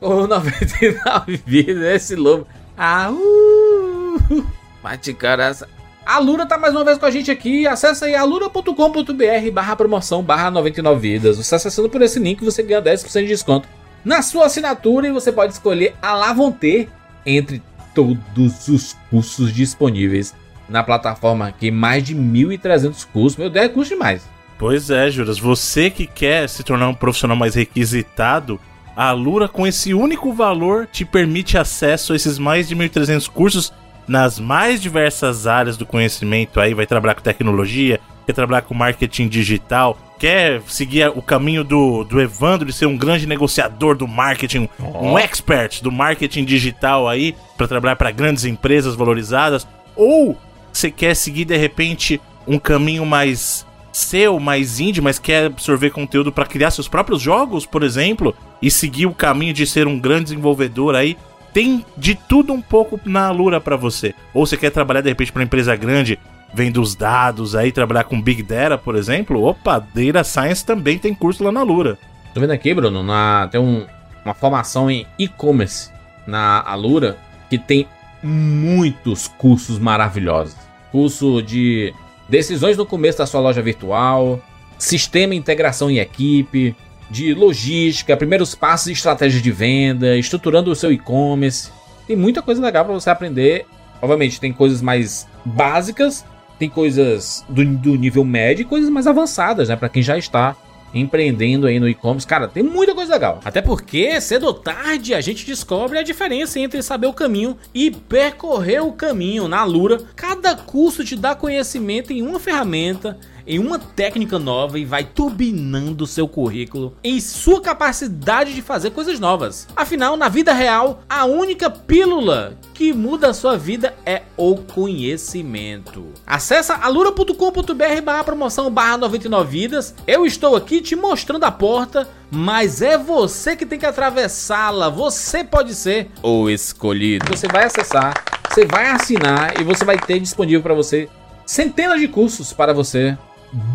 [0.00, 2.46] O 99 vidas, esse lobo.
[2.78, 4.46] Ah, uh,
[4.80, 5.68] bate caraça.
[6.06, 7.66] A Lura tá mais uma vez com a gente aqui.
[7.66, 11.36] Acesse aí alura.com.br barra promoção barra 99 vidas.
[11.36, 13.68] Você acessando por esse link você ganha 10% de desconto
[14.04, 16.88] na sua assinatura e você pode escolher a ter
[17.26, 17.60] entre
[17.92, 20.32] todos os cursos disponíveis
[20.68, 21.70] na plataforma aqui.
[21.70, 23.36] Mais de 1.300 cursos.
[23.36, 24.28] Meu Deus, é custo demais.
[24.58, 28.60] Pois é, Juras, você que quer se tornar um profissional mais requisitado,
[28.96, 33.72] a Alura com esse único valor te permite acesso a esses mais de 1.300 cursos
[34.06, 39.28] nas mais diversas áreas do conhecimento aí, vai trabalhar com tecnologia, quer trabalhar com marketing
[39.28, 44.68] digital, quer seguir o caminho do, do Evandro de ser um grande negociador do marketing,
[44.78, 50.38] um expert do marketing digital aí, para trabalhar para grandes empresas valorizadas, ou
[50.78, 56.32] você quer seguir de repente um caminho mais seu, mais indie, mas quer absorver conteúdo
[56.32, 60.24] para criar seus próprios jogos, por exemplo, e seguir o caminho de ser um grande
[60.24, 61.16] desenvolvedor aí,
[61.52, 64.12] tem de tudo um pouco na Alura para você.
[64.34, 66.18] Ou você quer trabalhar de repente para uma empresa grande,
[66.52, 71.14] vendo os dados aí, trabalhar com Big Data, por exemplo, opa, Data Science também tem
[71.14, 71.96] curso lá na Alura.
[72.34, 73.86] Tô vendo aqui, Bruno, na, tem um-
[74.24, 75.90] uma formação em e-commerce
[76.26, 77.16] na Alura
[77.48, 77.86] que tem
[78.20, 80.56] muitos cursos maravilhosos.
[80.94, 81.92] Curso de
[82.28, 84.40] decisões no começo da sua loja virtual,
[84.78, 86.76] sistema integração em equipe,
[87.10, 91.72] de logística, primeiros passos e estratégias de venda, estruturando o seu e-commerce.
[92.06, 93.66] Tem muita coisa legal para você aprender.
[94.00, 96.24] Obviamente, tem coisas mais básicas,
[96.60, 99.74] tem coisas do, do nível médio e coisas mais avançadas, né?
[99.74, 100.54] Para quem já está
[100.94, 102.26] empreendendo aí no e-commerce.
[102.26, 103.40] Cara, tem muita coisa legal.
[103.44, 107.90] Até porque, cedo ou tarde, a gente descobre a diferença entre saber o caminho e
[107.90, 109.48] percorrer o caminho.
[109.48, 114.84] Na Lura, cada curso te dá conhecimento em uma ferramenta, em uma técnica nova e
[114.84, 119.66] vai turbinando seu currículo em sua capacidade de fazer coisas novas.
[119.76, 126.06] Afinal, na vida real, a única pílula que muda a sua vida é o conhecimento.
[126.26, 129.94] Acesse alura.com.br barra promoção barra 99 vidas.
[130.06, 134.88] Eu estou aqui te mostrando a porta, mas é você que tem que atravessá-la.
[134.88, 137.26] Você pode ser o escolhido.
[137.36, 138.14] Você vai acessar,
[138.48, 141.08] você vai assinar e você vai ter disponível para você
[141.46, 143.16] centenas de cursos para você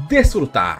[0.07, 0.79] desfrutar.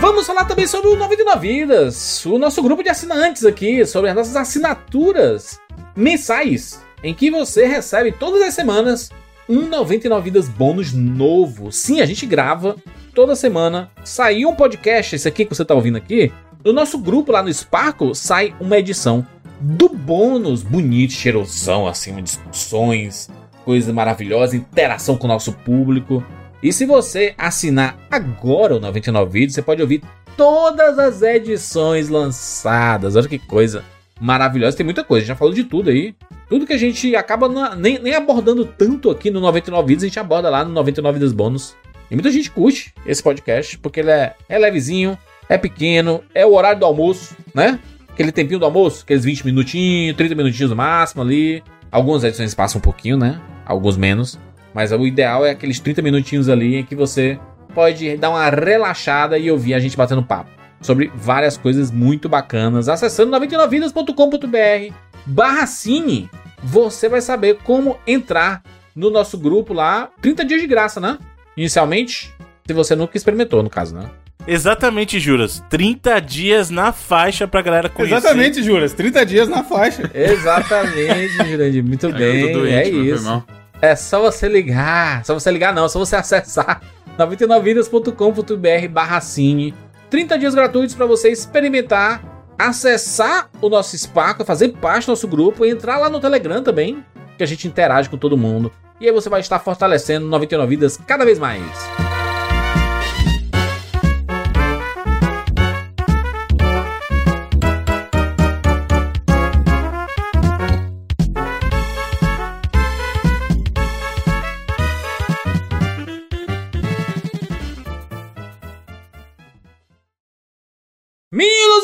[0.00, 4.16] Vamos falar também sobre o 99 Vidas, o nosso grupo de assinantes aqui, sobre as
[4.16, 5.58] nossas assinaturas
[5.96, 9.10] mensais, em que você recebe todas as semanas
[9.48, 11.72] um 99 Vidas bônus novo.
[11.72, 12.76] Sim, a gente grava
[13.14, 13.90] toda semana.
[14.04, 16.32] Saiu um podcast, esse aqui que você está ouvindo aqui,
[16.64, 19.26] no nosso grupo lá no Sparkle sai uma edição
[19.60, 23.30] do bônus bonito, cheirosão, assim, discussões,
[23.66, 26.24] coisas maravilhosas, interação com o nosso público.
[26.62, 30.02] E se você assinar agora o 99 Vídeos, você pode ouvir
[30.36, 33.16] todas as edições lançadas.
[33.16, 33.84] Olha que coisa
[34.20, 34.76] maravilhosa.
[34.76, 36.14] Tem muita coisa, já falou de tudo aí.
[36.48, 40.06] Tudo que a gente acaba na, nem, nem abordando tanto aqui no 99 Vídeos, a
[40.06, 41.74] gente aborda lá no 99 Vídeos Bônus.
[42.08, 46.54] E muita gente curte esse podcast, porque ele é, é levezinho, é pequeno, é o
[46.54, 47.80] horário do almoço, né?
[48.08, 51.64] Aquele tempinho do almoço, aqueles 20 minutinhos, 30 minutinhos no máximo ali.
[51.90, 53.40] Algumas edições passam um pouquinho, né?
[53.66, 54.38] Alguns menos.
[54.72, 57.38] Mas o ideal é aqueles 30 minutinhos ali em que você
[57.74, 60.50] pode dar uma relaxada e ouvir a gente batendo papo
[60.80, 62.88] sobre várias coisas muito bacanas.
[62.88, 64.94] Acessando 99vidas.com.br
[65.26, 66.30] barra cine,
[66.62, 68.62] você vai saber como entrar
[68.94, 70.10] no nosso grupo lá.
[70.22, 71.18] 30 dias de graça, né?
[71.56, 72.32] Inicialmente,
[72.66, 74.08] se você nunca experimentou, no caso, né?
[74.46, 75.62] Exatamente, Juras.
[75.68, 78.16] 30 dias na faixa pra galera conhecer.
[78.16, 78.92] Exatamente, Juras.
[78.92, 80.10] 30 dias na faixa.
[80.14, 81.84] Exatamente, Jurandir.
[81.84, 82.52] Muito bem.
[82.52, 83.44] doente, é isso.
[83.80, 85.24] É só você ligar.
[85.24, 85.84] Só você ligar, não.
[85.84, 86.80] É só você acessar
[87.18, 89.74] 99vidas.com.br barra cine.
[90.10, 92.22] 30 dias gratuitos pra você experimentar,
[92.58, 97.04] acessar o nosso Spark, fazer parte do nosso grupo e entrar lá no Telegram também,
[97.36, 98.70] que a gente interage com todo mundo.
[99.00, 102.05] E aí você vai estar fortalecendo 99 Vidas cada vez mais.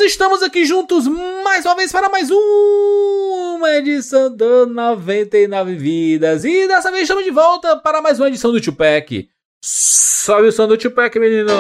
[0.05, 1.07] Estamos aqui juntos
[1.45, 6.45] mais uma vez para mais uma edição do 99 Vidas.
[6.45, 9.29] E dessa vez estamos de volta para mais uma edição do Tupac.
[9.62, 11.53] Sobe o som do Tupac, menino!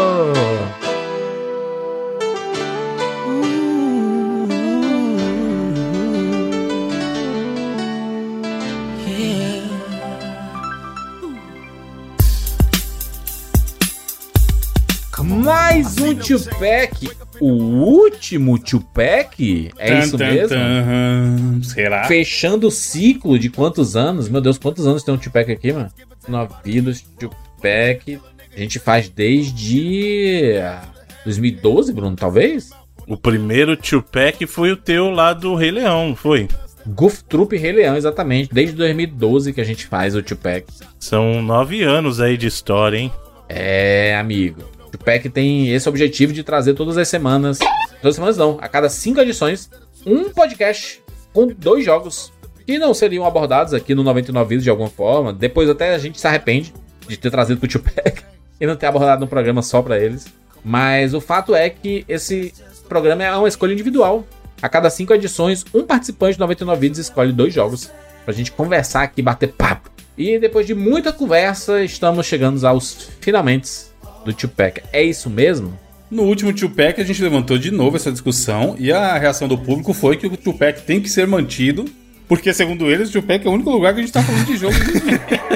[15.42, 19.70] Mais um Tupac, o último Tupac?
[19.78, 20.48] É isso Tan, mesmo?
[20.48, 21.62] tan.
[21.62, 22.04] Será?
[22.04, 24.28] Fechando o ciclo de quantos anos?
[24.28, 25.88] Meu Deus, quantos anos tem um Tupac aqui, mano?
[26.28, 28.20] Novidos, Tupac.
[28.54, 30.58] A gente faz desde.
[30.62, 30.82] ah,
[31.24, 32.70] 2012, Bruno, talvez?
[33.06, 36.48] O primeiro Tupac foi o teu lá do Rei Leão, foi?
[36.86, 38.52] Goof Troop Rei Leão, exatamente.
[38.52, 40.66] Desde 2012 que a gente faz o Tupac.
[40.98, 43.12] São nove anos aí de história, hein?
[43.48, 44.62] É, amigo.
[44.92, 47.58] O Tupac tem esse objetivo de trazer todas as semanas.
[47.58, 49.70] Todas as semanas não, a cada cinco edições,
[50.04, 51.02] um podcast
[51.32, 52.30] com dois jogos
[52.66, 55.32] que não seriam abordados aqui no 99 Vidas de alguma forma.
[55.32, 56.74] Depois até a gente se arrepende
[57.08, 58.22] de ter trazido pro Tupac
[58.60, 60.26] e não ter abordado um programa só pra eles.
[60.62, 62.52] Mas o fato é que esse
[62.86, 64.26] programa é uma escolha individual.
[64.60, 67.90] A cada cinco edições, um participante do 99 Vidas escolhe dois jogos
[68.26, 69.90] pra gente conversar aqui, bater papo.
[70.18, 73.91] E depois de muita conversa, estamos chegando aos finalmente
[74.24, 74.82] do Tupac.
[74.92, 75.78] É isso mesmo?
[76.10, 79.94] No último Tupac a gente levantou de novo essa discussão e a reação do público
[79.94, 81.86] foi que o Tupac tem que ser mantido,
[82.28, 84.56] porque segundo eles o Tupac é o único lugar que a gente tá falando de
[84.56, 84.74] jogo.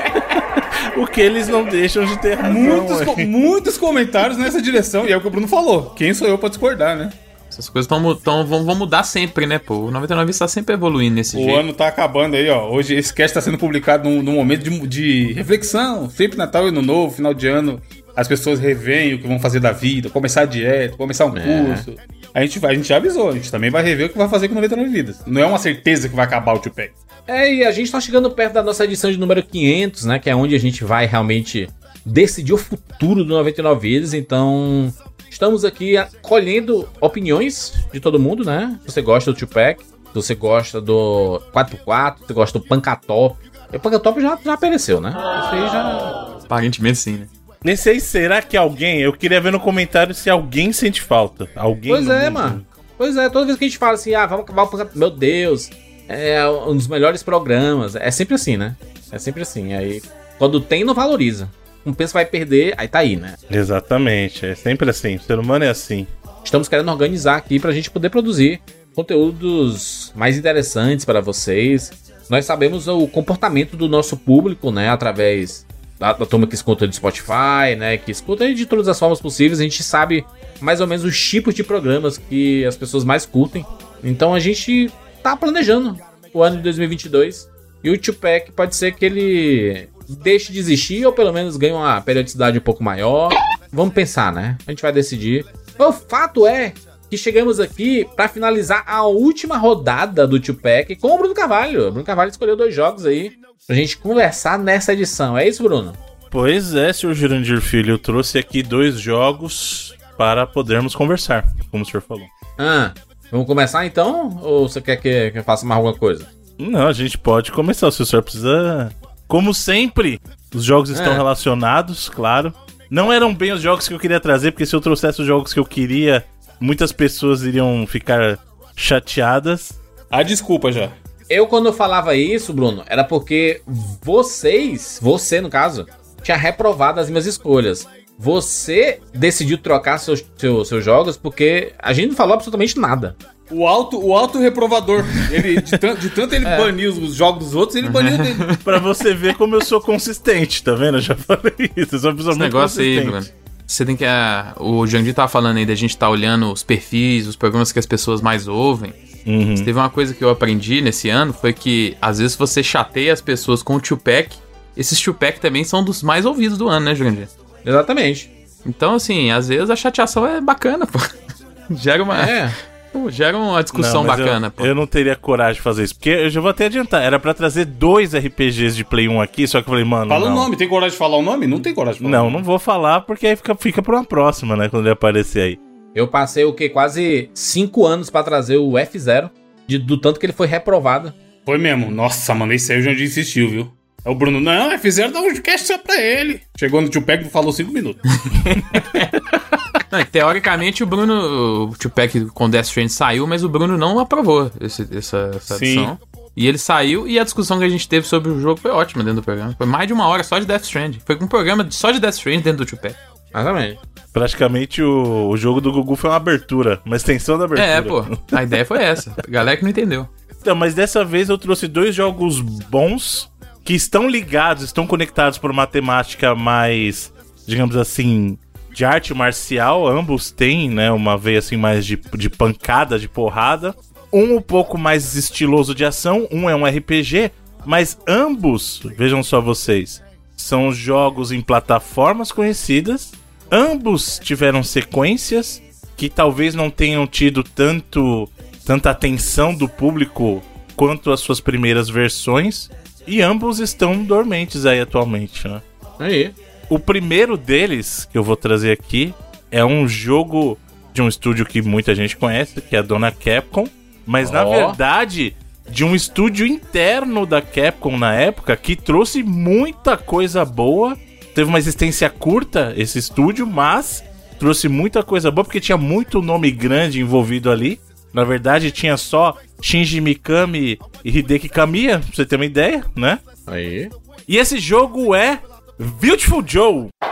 [0.96, 2.54] O que eles não deixam de ter razão.
[2.58, 5.90] muitos, co- muitos comentários nessa direção e é o que o Bruno falou.
[5.90, 7.10] Quem sou eu pra discordar, né?
[7.50, 9.74] Essas coisas tão, tão, vão, vão mudar sempre, né, pô?
[9.74, 11.54] O 99 está sempre evoluindo nesse O jeito.
[11.54, 12.70] ano tá acabando aí, ó.
[12.70, 16.08] Hoje esse cast tá sendo publicado num, num momento de, de reflexão.
[16.08, 17.78] Sempre Natal e Ano Novo, final de ano.
[18.16, 21.40] As pessoas reveem o que vão fazer da vida, começar a dieta, começar um É.
[21.42, 21.94] curso.
[22.32, 24.28] A gente, vai- a gente já avisou, a gente também vai rever o que vai
[24.28, 25.22] fazer com 99 vidas.
[25.26, 26.90] Não é uma certeza que vai acabar o Tupac.
[27.26, 30.18] É, e a gente tá chegando perto da nossa edição de número 500, né?
[30.18, 31.68] Que é onde a gente vai realmente
[32.04, 34.14] decidir o futuro do 99 Vidas.
[34.14, 34.92] Então,
[35.28, 38.78] estamos aqui colhendo opiniões de todo mundo, né?
[38.86, 43.36] Se você gosta do Tupac, se você gosta do 4x4, se você gosta do Pancatop,
[43.74, 45.10] O Pancatop já, já pereceu, né?
[45.10, 46.36] Esse aí já.
[46.44, 47.26] Aparentemente sim, né?
[47.66, 49.00] Nesse aí, será que alguém.
[49.00, 51.48] Eu queria ver no comentário se alguém sente falta.
[51.56, 51.90] Alguém.
[51.90, 52.34] Pois é, mundo.
[52.34, 52.66] mano.
[52.96, 54.68] Pois é, toda vez que a gente fala assim, ah, vamos acabar.
[54.94, 55.68] Meu Deus,
[56.08, 57.96] é um dos melhores programas.
[57.96, 58.76] É sempre assim, né?
[59.10, 59.74] É sempre assim.
[59.74, 60.00] Aí,
[60.38, 61.50] quando tem, não valoriza.
[61.84, 63.34] Um pensa vai perder, aí tá aí, né?
[63.50, 64.46] Exatamente.
[64.46, 65.16] É sempre assim.
[65.16, 66.06] O ser humano é assim.
[66.44, 68.60] Estamos querendo organizar aqui pra gente poder produzir
[68.94, 71.90] conteúdos mais interessantes para vocês.
[72.30, 74.88] Nós sabemos o comportamento do nosso público, né?
[74.88, 75.65] Através
[75.98, 77.96] da, da turma que escuta do Spotify, né?
[77.96, 79.60] Que escuta de todas as formas possíveis.
[79.60, 80.24] A gente sabe
[80.60, 83.64] mais ou menos os tipos de programas que as pessoas mais curtem.
[84.02, 84.90] Então a gente
[85.22, 85.98] tá planejando
[86.32, 87.48] o ano de 2022.
[87.82, 92.00] E o Tupac pode ser que ele deixe de existir ou pelo menos ganhe uma
[92.00, 93.30] periodicidade um pouco maior.
[93.72, 94.56] Vamos pensar, né?
[94.66, 95.44] A gente vai decidir.
[95.78, 96.72] O fato é
[97.10, 101.88] que chegamos aqui para finalizar a última rodada do Tupac com o Bruno Carvalho.
[101.88, 103.32] O Bruno Carvalho escolheu dois jogos aí
[103.66, 105.36] pra gente conversar nessa edição.
[105.38, 105.92] É isso, Bruno?
[106.30, 107.92] Pois é, senhor Jurandir Filho.
[107.94, 112.26] Eu trouxe aqui dois jogos para podermos conversar, como o senhor falou.
[112.58, 112.92] Ah,
[113.30, 114.38] vamos começar então?
[114.42, 116.26] Ou você quer que, que eu faça mais alguma coisa?
[116.58, 117.90] Não, a gente pode começar.
[117.90, 118.90] Se o senhor precisa.
[119.28, 120.20] Como sempre,
[120.54, 121.16] os jogos estão É.
[121.16, 122.52] relacionados, claro.
[122.90, 125.52] Não eram bem os jogos que eu queria trazer, porque se eu trouxesse os jogos
[125.52, 126.24] que eu queria,
[126.60, 128.38] muitas pessoas iriam ficar
[128.74, 129.78] chateadas.
[130.10, 130.90] Ah, desculpa já.
[131.28, 133.60] Eu, quando eu falava isso, Bruno, era porque
[134.02, 135.86] vocês, você no caso,
[136.22, 137.86] tinha reprovado as minhas escolhas.
[138.18, 143.16] Você decidiu trocar seus, seus, seus jogos porque a gente não falou absolutamente nada.
[143.50, 145.04] O alto, o alto reprovador.
[145.30, 146.56] Ele, de, tanto, de tanto ele É.
[146.56, 148.56] banir os jogos dos outros, ele baniu dele.
[148.64, 150.98] pra você ver como eu sou consistente, tá vendo?
[150.98, 151.94] Eu já falei isso.
[151.96, 153.34] Eu sou uma pessoa Esse muito negócio aí, consistente.
[153.66, 154.04] Você tem que.
[154.04, 157.78] ah, o Jandir tava falando aí da gente tá olhando os perfis, os programas que
[157.78, 158.92] as pessoas mais ouvem.
[159.26, 159.56] Uhum.
[159.56, 163.20] Teve uma coisa que eu aprendi nesse ano, foi que às vezes você chateia as
[163.20, 164.36] pessoas com o Tupac.
[164.76, 167.28] Esses Tupac também são dos mais ouvidos do ano, né, Jandir?
[167.64, 168.30] Exatamente.
[168.64, 170.98] Então, assim, às vezes a chateação é bacana, pô.
[171.74, 172.22] Gera uma.
[172.22, 172.52] É.
[172.96, 174.64] Pô, gera uma discussão Não, bacana, eu, pô.
[174.64, 175.94] Eu não teria coragem de fazer isso.
[175.94, 177.02] Porque eu já vou até adiantar.
[177.02, 180.08] Era pra trazer dois RPGs de Play 1 aqui, só que eu falei, mano.
[180.08, 180.32] Fala não.
[180.32, 181.46] o nome, tem coragem de falar o nome?
[181.46, 182.22] Não tem coragem de falar.
[182.24, 184.70] Não, não vou falar, porque aí fica, fica pra uma próxima, né?
[184.70, 185.58] Quando ele aparecer aí.
[185.94, 186.70] Eu passei o que?
[186.70, 189.30] Quase cinco anos pra trazer o F0,
[189.66, 191.12] de- do tanto que ele foi reprovado.
[191.44, 191.90] Foi mesmo.
[191.90, 193.72] Nossa, mano, esse aí o Jandir insistiu, viu?
[194.04, 196.40] É o Bruno, não, fizeram dar um cast só pra ele.
[196.58, 198.00] Chegou no Tupac e falou cinco minutos.
[199.90, 204.50] Não, teoricamente o Bruno, o Tupac com Death Stranding saiu, mas o Bruno não aprovou
[204.60, 205.64] esse- essa, essa Sim.
[205.66, 205.98] edição.
[206.36, 209.02] E ele saiu e a discussão que a gente teve sobre o jogo foi ótima
[209.02, 209.54] dentro do programa.
[209.56, 211.00] Foi mais de uma hora só de Death Stranding.
[211.06, 212.94] Foi um programa só de Death Stranding dentro do Tupac.
[213.34, 213.78] Exatamente.
[214.12, 217.66] Praticamente o, o jogo do Gugu foi uma abertura, uma extensão da abertura.
[217.68, 218.04] É, pô.
[218.32, 219.14] A ideia foi essa.
[219.16, 220.08] A galera que não entendeu.
[220.40, 223.30] Então, mas dessa vez eu trouxe dois jogos bons
[223.64, 227.12] que estão ligados, estão conectados por uma temática mais,
[227.46, 228.38] digamos assim,
[228.76, 229.88] de arte marcial.
[229.88, 233.74] Ambos têm, né, uma veia assim mais de, de pancada, de porrada.
[234.12, 237.32] Um um pouco mais estiloso de ação, um é um RPG,
[237.64, 240.02] mas ambos, vejam só vocês,
[240.36, 243.12] são jogos em plataformas conhecidas.
[243.50, 245.62] Ambos tiveram sequências
[245.96, 248.28] que talvez não tenham tido tanto
[248.64, 250.42] tanta atenção do público
[250.74, 252.68] quanto as suas primeiras versões.
[253.06, 255.62] E ambos estão dormentes aí atualmente, né?
[255.98, 256.34] Aí.
[256.68, 259.14] O primeiro deles que eu vou trazer aqui
[259.50, 260.58] é um jogo
[260.92, 263.68] de um estúdio que muita gente conhece, que é a Dona Capcom,
[264.04, 264.50] mas na Ó.
[264.50, 265.36] verdade
[265.68, 270.96] de um estúdio interno da Capcom na época que trouxe muita coisa boa.
[271.34, 274.02] Teve uma existência curta esse estúdio, mas
[274.38, 277.78] trouxe muita coisa boa porque tinha muito nome grande envolvido ali.
[278.12, 283.18] Na verdade, tinha só Shinji Mikami e Hideki Kamiya, pra você ter uma ideia, né?
[283.46, 283.90] Aí.
[284.26, 285.40] E esse jogo é
[285.76, 286.88] Beautiful Joe.
[287.04, 287.10] The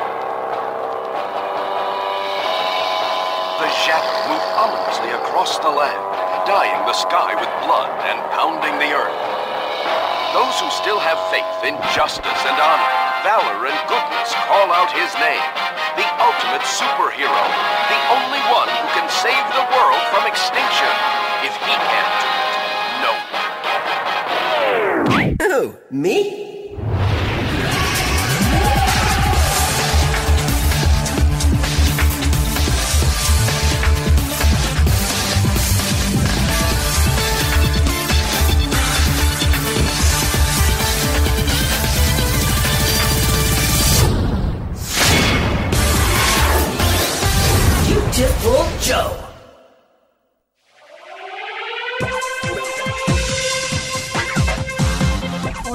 [3.77, 6.01] shadow moved ominously across the land,
[6.49, 9.13] dyeing the sky with blood and pounding the earth.
[10.33, 12.89] Those who still have faith in justice and honor,
[13.21, 15.45] valor and goodness call out his name.
[16.01, 17.37] The ultimate superhero.
[17.93, 20.89] The only one who can save the world from extinction.
[21.45, 22.57] If he can't do it,
[23.05, 23.45] no one
[25.37, 25.53] can.
[25.53, 26.44] Oh, me?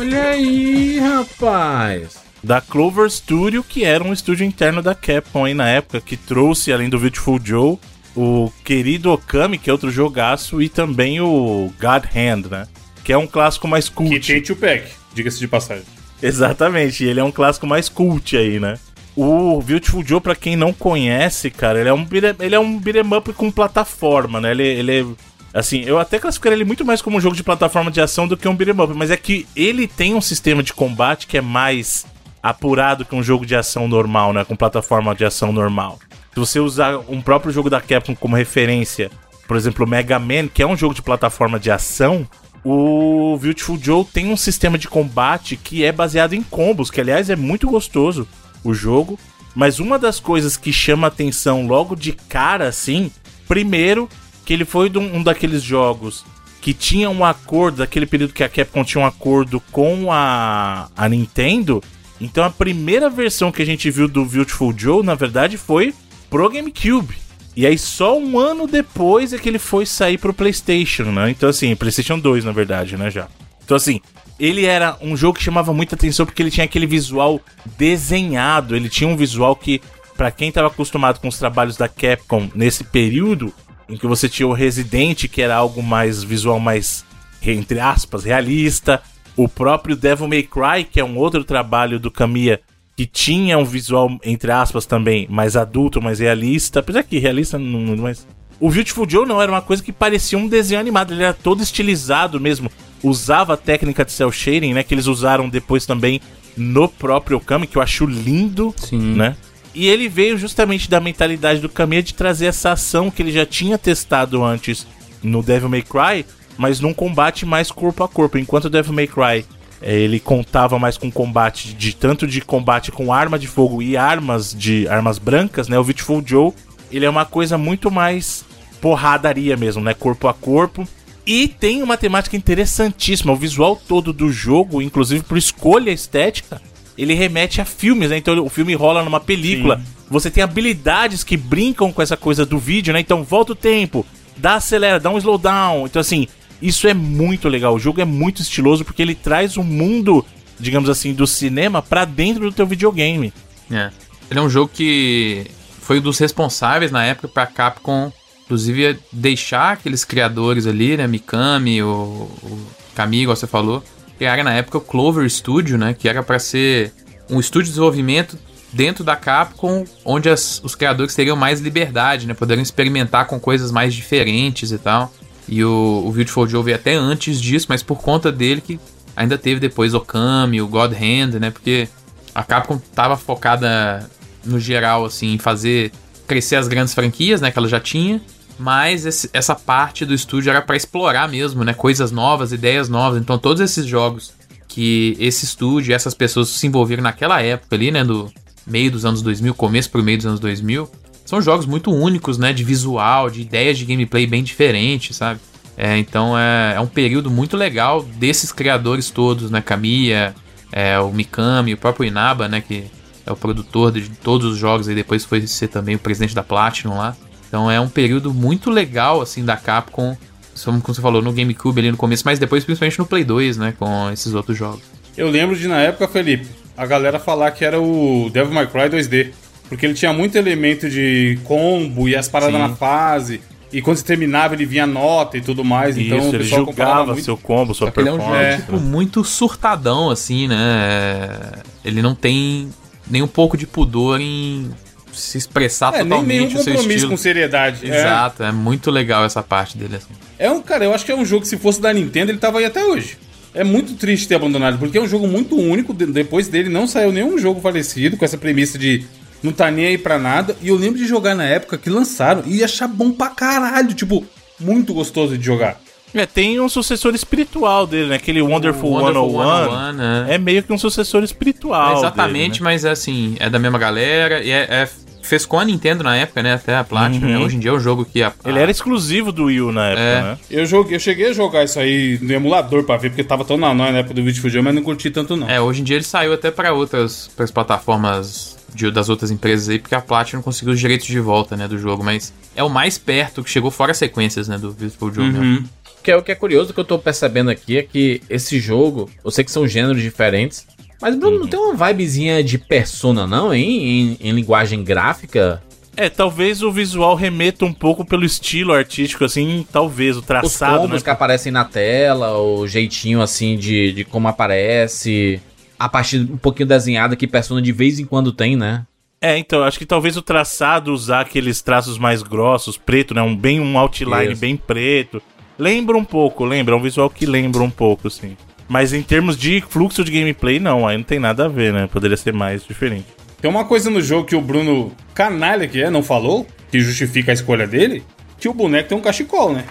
[0.09, 2.17] Olha aí, rapaz!
[2.43, 6.73] da Clover Studio, que era um estúdio interno da Capcom aí na época, que trouxe,
[6.73, 7.77] além do Beautiful Joe,
[8.15, 12.67] o querido Okami, que é outro jogaço, e também o God Hand, né?
[13.03, 14.19] Que é um clássico mais cult.
[14.19, 14.83] Que tem Tupac,
[15.13, 15.83] diga-se de passagem.
[16.23, 18.79] Exatamente, ele é um clássico mais cult aí, né?
[19.15, 22.79] O Beautiful Joe, pra quem não conhece, cara, ele é um beat'em, ele é um
[22.79, 24.51] beat'em up com plataforma, né?
[24.51, 25.05] Ele, ele é.
[25.53, 28.37] Assim, eu até classificaria ele muito mais como um jogo de plataforma de ação do
[28.37, 31.41] que um beat'em up, mas é que ele tem um sistema de combate que é
[31.41, 32.05] mais
[32.41, 34.45] apurado que um jogo de ação normal, né?
[34.45, 35.99] Com plataforma de ação normal.
[36.33, 39.11] Se você usar um próprio jogo da Capcom como referência,
[39.47, 42.27] por exemplo, Mega Man, que é um jogo de plataforma de ação,
[42.63, 47.29] o Beautiful Joe tem um sistema de combate que é baseado em combos, que aliás
[47.29, 48.27] é muito gostoso
[48.63, 49.19] o jogo.
[49.55, 53.11] Mas uma das coisas que chama atenção logo de cara, assim,
[53.47, 54.07] primeiro,
[54.49, 56.25] que ele foi um, um daqueles jogos
[56.59, 61.07] que tinha um acordo, daquele período que a Capcom tinha um acordo com a, a
[61.07, 61.83] Nintendo.
[62.19, 65.93] Então a primeira versão que a gente viu do Beautiful Joe, na verdade, foi
[66.31, 67.15] pro GameCube.
[67.55, 71.29] E aí só um ano depois é que ele foi sair pro PlayStation, né?
[71.29, 73.27] Então assim, PlayStation 2, na verdade, né, já.
[73.63, 74.01] Então assim,
[74.39, 77.39] ele era um jogo que chamava muita atenção porque ele tinha aquele visual
[77.77, 79.79] desenhado, ele tinha um visual que
[80.17, 83.53] para quem estava acostumado com os trabalhos da Capcom nesse período
[83.89, 87.03] em que você tinha o Resident, que era algo mais visual mais
[87.41, 89.01] entre aspas realista,
[89.35, 92.59] o próprio Devil May Cry, que é um outro trabalho do Kamiya,
[92.95, 96.81] que tinha um visual, entre aspas, também mais adulto, mais realista.
[96.81, 97.95] Apesar que realista não.
[97.95, 98.27] Mas...
[98.59, 101.63] O Beautiful Joe não era uma coisa que parecia um desenho animado, ele era todo
[101.63, 102.69] estilizado mesmo.
[103.01, 104.83] Usava a técnica de cel shading, né?
[104.83, 106.19] Que eles usaram depois também
[106.57, 109.15] no próprio Okami, que eu acho lindo, Sim.
[109.15, 109.37] né?
[109.73, 113.45] E ele veio justamente da mentalidade do Kamiya de trazer essa ação que ele já
[113.45, 114.87] tinha testado antes
[115.21, 116.25] no Devil May Cry,
[116.57, 118.37] mas num combate mais corpo a corpo.
[118.37, 119.45] Enquanto o Devil May Cry
[119.81, 123.95] é, ele contava mais com combate de tanto de combate com arma de fogo e
[123.95, 125.79] armas de armas brancas, né?
[125.79, 126.51] O Beautiful Joe,
[126.91, 128.43] ele é uma coisa muito mais
[128.81, 129.93] porradaria mesmo, né?
[129.93, 130.87] Corpo a corpo.
[131.25, 136.61] E tem uma temática interessantíssima, o visual todo do jogo, inclusive por escolha estética,
[137.01, 138.17] ele remete a filmes, né?
[138.17, 139.77] Então o filme rola numa película.
[139.77, 139.83] Sim.
[140.09, 142.99] Você tem habilidades que brincam com essa coisa do vídeo, né?
[142.99, 145.85] Então volta o tempo, dá acelera, dá um slowdown.
[145.85, 146.27] Então assim,
[146.61, 147.73] isso é muito legal.
[147.73, 150.25] O jogo é muito estiloso porque ele traz um mundo,
[150.59, 153.33] digamos assim, do cinema pra dentro do teu videogame.
[153.71, 153.91] É.
[154.29, 155.47] Ele é um jogo que
[155.81, 158.11] foi um dos responsáveis na época pra Capcom,
[158.43, 161.07] inclusive, deixar aqueles criadores ali, né?
[161.07, 163.83] Mikami, o, o Kami, igual você falou,
[164.19, 165.95] criaram na época o Clover Studio, né?
[165.97, 166.91] Que era pra ser
[167.29, 168.37] um estúdio de desenvolvimento
[168.73, 172.33] dentro da Capcom, onde as- os criadores teriam mais liberdade, né?
[172.33, 175.11] Poderiam experimentar com coisas mais diferentes e tal.
[175.47, 178.79] E o, o Beautiful Joe veio até antes disso, mas por conta dele que
[179.15, 181.49] ainda teve depois Okami, o God Hand, né?
[181.49, 181.87] Porque
[182.35, 184.07] a Capcom tava focada
[184.45, 185.91] no geral, assim, em fazer
[186.27, 187.49] crescer as grandes franquias, né?
[187.51, 188.21] Que ela já tinha.
[188.59, 191.73] Mas esse- essa parte do estúdio era pra explorar mesmo, né?
[191.73, 193.21] Coisas novas, ideias novas.
[193.21, 194.33] Então todos esses jogos
[194.67, 198.03] que esse estúdio essas pessoas se envolveram naquela época ali, né?
[198.03, 198.31] Do
[198.67, 200.89] meio dos anos 2000, começo pro meio dos anos 2000,
[201.25, 202.51] são jogos muito únicos, né?
[202.51, 205.39] De visual, de ideias de gameplay bem diferentes, sabe?
[205.77, 209.61] É, então é, é um período muito legal desses criadores todos, né?
[209.61, 210.35] Kamiya,
[210.73, 212.59] é, o Mikami, o próprio Inaba, né?
[212.59, 212.83] Que
[213.25, 216.43] é o produtor de todos os jogos e depois foi ser também o presidente da
[216.43, 217.15] Platinum lá.
[217.49, 220.15] Então é um período muito legal, assim, da Capcom.
[220.63, 223.73] Como você falou, no GameCube ali no começo, mas depois principalmente no Play 2, né?
[223.77, 224.81] Com esses outros jogos.
[225.17, 226.47] Eu lembro de, na época, Felipe,
[226.77, 229.31] a galera falar que era o Devil May Cry 2D.
[229.67, 232.67] Porque ele tinha muito elemento de combo e as paradas Sim.
[232.67, 233.39] na fase.
[233.71, 235.95] E quando você terminava, ele vinha nota e tudo mais.
[235.95, 237.23] então Isso, o ele julgava muito.
[237.23, 238.61] seu combo, sua Só que ele é um jogo, performance.
[238.65, 241.51] tipo, muito surtadão, assim, né?
[241.85, 242.69] Ele não tem
[243.07, 244.71] nem um pouco de pudor em
[245.19, 247.11] se expressar É, nem totalmente nenhum o seu compromisso estilo.
[247.11, 247.89] com seriedade.
[247.91, 247.99] É.
[247.99, 248.51] Exato, é.
[248.51, 250.13] muito legal essa parte dele, assim.
[250.37, 252.37] É um, cara, eu acho que é um jogo que se fosse da Nintendo, ele
[252.39, 253.17] tava aí até hoje.
[253.53, 255.93] É muito triste ter abandonado, porque é um jogo muito único.
[255.93, 259.03] de- Depois dele não saiu nenhum jogo parecido com essa premissa de
[259.41, 260.55] não tá nem aí pra nada.
[260.61, 263.93] E eu lembro de jogar na época que lançaram e achar bom pra caralho.
[263.93, 264.23] Tipo,
[264.59, 265.79] muito gostoso de jogar.
[266.13, 268.15] É, tem um sucessor espiritual dele, né?
[268.15, 269.63] Aquele Wonderful, Wonderful 101.
[269.69, 270.25] 101, né?
[270.29, 271.95] É meio que um sucessor espiritual.
[271.95, 272.69] É exatamente, dele, né?
[272.71, 274.89] mas é assim, é da mesma galera e é, é-
[275.29, 276.53] fez com a Nintendo na época, né?
[276.53, 277.39] Até a Platinum, Uhum.
[277.39, 277.45] né?
[277.45, 279.85] Hoje em dia é um jogo que a, Ele era exclusivo do Wii U na
[279.89, 280.21] época, É.
[280.23, 280.37] né?
[280.49, 283.55] Eu, joguei, eu cheguei a jogar isso aí no emulador pra ver, porque tava tão
[283.57, 285.49] na nóia na época do vídeo Fujiu, mas não curti tanto não.
[285.49, 289.69] É, hoje em dia ele saiu até pra outras pras plataformas de- das outras empresas
[289.69, 292.69] aí, porque a Platinum conseguiu os direitos de volta, né, do jogo, mas é o
[292.69, 295.67] mais perto que chegou fora as sequências, né, do Beautiful Joe mesmo.
[296.03, 299.09] Que é o que é curioso que eu tô percebendo aqui é que esse jogo,
[299.23, 300.65] eu sei que são gêneros diferentes,
[301.01, 304.17] Mas, Bruno, não tem uma vibezinha de persona, não, hein?
[304.21, 305.61] Em, em linguagem gráfica?
[305.95, 310.83] É, talvez o visual remeta um pouco pelo estilo artístico, assim, talvez, o Os traçado,
[310.83, 311.03] combos né?
[311.03, 315.41] que aparecem na tela, o jeitinho, assim, de, de como aparece.
[315.77, 318.85] A partir um pouquinho desenhada que persona de vez em quando tem, né?
[319.21, 323.21] É, então, acho que talvez o traçado usar aqueles traços mais grossos, preto, né?
[323.21, 324.41] Um, bem um outline Isso.
[324.41, 325.21] bem preto.
[325.57, 328.37] Lembra um pouco, lembra, é um visual que lembra um pouco, assim.
[328.69, 331.89] Mas em termos de fluxo de gameplay, não, aí não tem nada a ver, né?
[331.91, 333.07] Poderia ser mais diferente.
[333.41, 337.31] Tem uma coisa no jogo que o Bruno, canalha que é, não falou, que justifica
[337.31, 338.03] a escolha dele,
[338.39, 339.63] que o boneco tem um cachecol, né?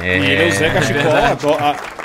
[0.00, 1.64] É, E ele é o Zé Cachecol, adora,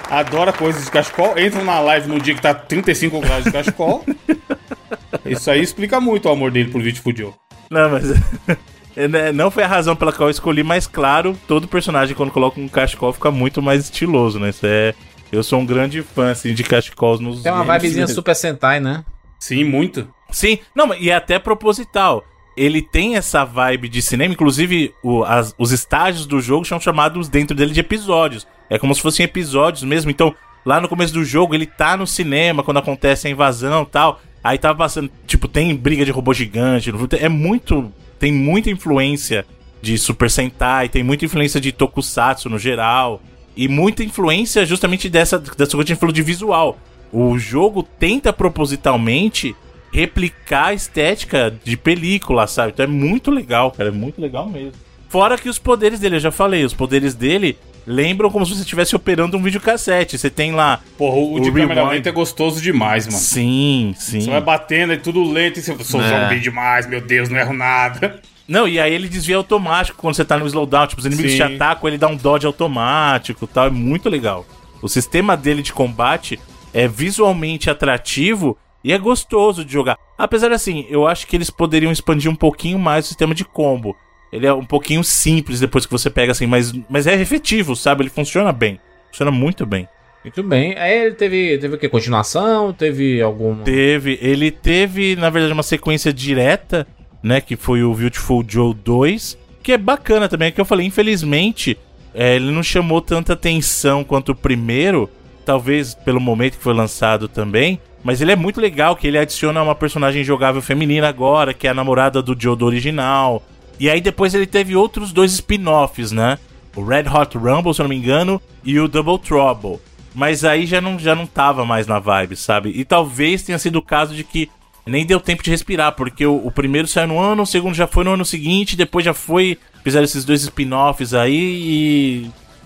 [0.09, 3.51] a- adora coisas de cachecol, entra na live no dia que tá 35 graus de
[3.51, 4.05] cachecol.
[5.25, 7.33] Isso aí explica muito o amor dele pro Beautiful Joe.
[7.69, 8.11] Não, mas.
[8.95, 12.31] é, né, Não foi a razão pela qual eu escolhi, mas claro, todo personagem quando
[12.31, 14.49] coloca um cachecol fica muito mais estiloso, né?
[14.49, 14.93] Isso é.
[15.31, 17.41] Eu sou um grande fã, assim, de cachecols nos.
[17.41, 17.81] Tem uma games.
[17.83, 19.03] vibezinha Super Sentai, né?
[19.39, 20.07] Sim, muito.
[20.31, 22.23] Sim, não, e é até proposital.
[22.57, 27.29] Ele tem essa vibe de cinema, inclusive o- as- os estágios do jogo são chamados
[27.29, 28.45] dentro dele de episódios.
[28.69, 30.11] É como se fossem episódios mesmo.
[30.11, 33.85] Então, lá no começo do jogo, ele tá no cinema quando acontece a invasão e
[33.85, 34.21] tal.
[34.43, 36.91] Aí tava passando, tipo, tem briga de robô gigante.
[37.19, 37.91] É muito.
[38.19, 39.45] Tem muita influência
[39.81, 43.21] de Super Sentai, tem muita influência de Tokusatsu no geral.
[43.55, 46.77] E muita influência justamente dessa, dessa coisa que a gente falou de visual.
[47.11, 49.55] O jogo tenta propositalmente
[49.91, 52.71] replicar a estética de película, sabe?
[52.71, 53.89] Então é muito legal, cara.
[53.89, 54.71] É muito legal mesmo.
[55.09, 58.61] Fora que os poderes dele, eu já falei, os poderes dele lembram como se você
[58.61, 60.17] estivesse operando um videocassete.
[60.17, 60.79] Você tem lá.
[60.97, 61.67] Porra, o, de rewind.
[61.67, 63.17] câmera lenta é gostoso demais, mano.
[63.19, 64.21] Sim, sim.
[64.21, 66.29] Você vai batendo, é tudo lento e você sou É.
[66.29, 68.21] bem demais, meu Deus, não erro nada.
[68.47, 70.87] Não, e aí ele desvia automático quando você tá no slowdown.
[70.87, 71.37] Tipo, os inimigos Sim.
[71.37, 73.67] te atacam, ele dá um dodge automático e tal.
[73.67, 74.45] É muito legal.
[74.81, 76.39] O sistema dele de combate
[76.73, 79.97] é visualmente atrativo e é gostoso de jogar.
[80.17, 83.95] Apesar assim, eu acho que eles poderiam expandir um pouquinho mais o sistema de combo.
[84.31, 88.03] Ele é um pouquinho simples depois que você pega assim, mas, mas é efetivo, sabe?
[88.03, 88.79] Ele funciona bem.
[89.11, 89.87] Funciona muito bem.
[90.23, 90.77] Muito bem.
[90.77, 91.89] Aí ele teve, teve o quê?
[91.89, 92.71] Continuação?
[92.71, 93.57] Teve algum.
[93.57, 96.87] Teve, ele teve, na verdade, uma sequência direta,
[97.21, 97.41] né?
[97.41, 101.77] Que foi o Beautiful Joe 2, que é bacana também, é que eu falei, infelizmente,
[102.13, 105.09] é, ele não chamou tanta atenção quanto o primeiro,
[105.45, 107.79] talvez pelo momento que foi lançado também.
[108.03, 111.69] Mas ele é muito legal, que ele adiciona uma personagem jogável feminina agora, que é
[111.69, 113.43] a namorada do Joe do original.
[113.79, 116.39] E aí depois ele teve outros dois spin-offs, né?
[116.75, 119.79] O Red Hot Rumble, se eu não me engano, e o Double Trouble.
[120.15, 122.71] Mas aí já não, já não tava mais na vibe, sabe?
[122.75, 124.49] E talvez tenha sido o caso de que
[124.85, 127.87] nem deu tempo de respirar, porque o, o primeiro saiu no ano, o segundo já
[127.87, 129.57] foi no ano seguinte, depois já foi.
[129.83, 131.35] Fizeram esses dois spin-offs aí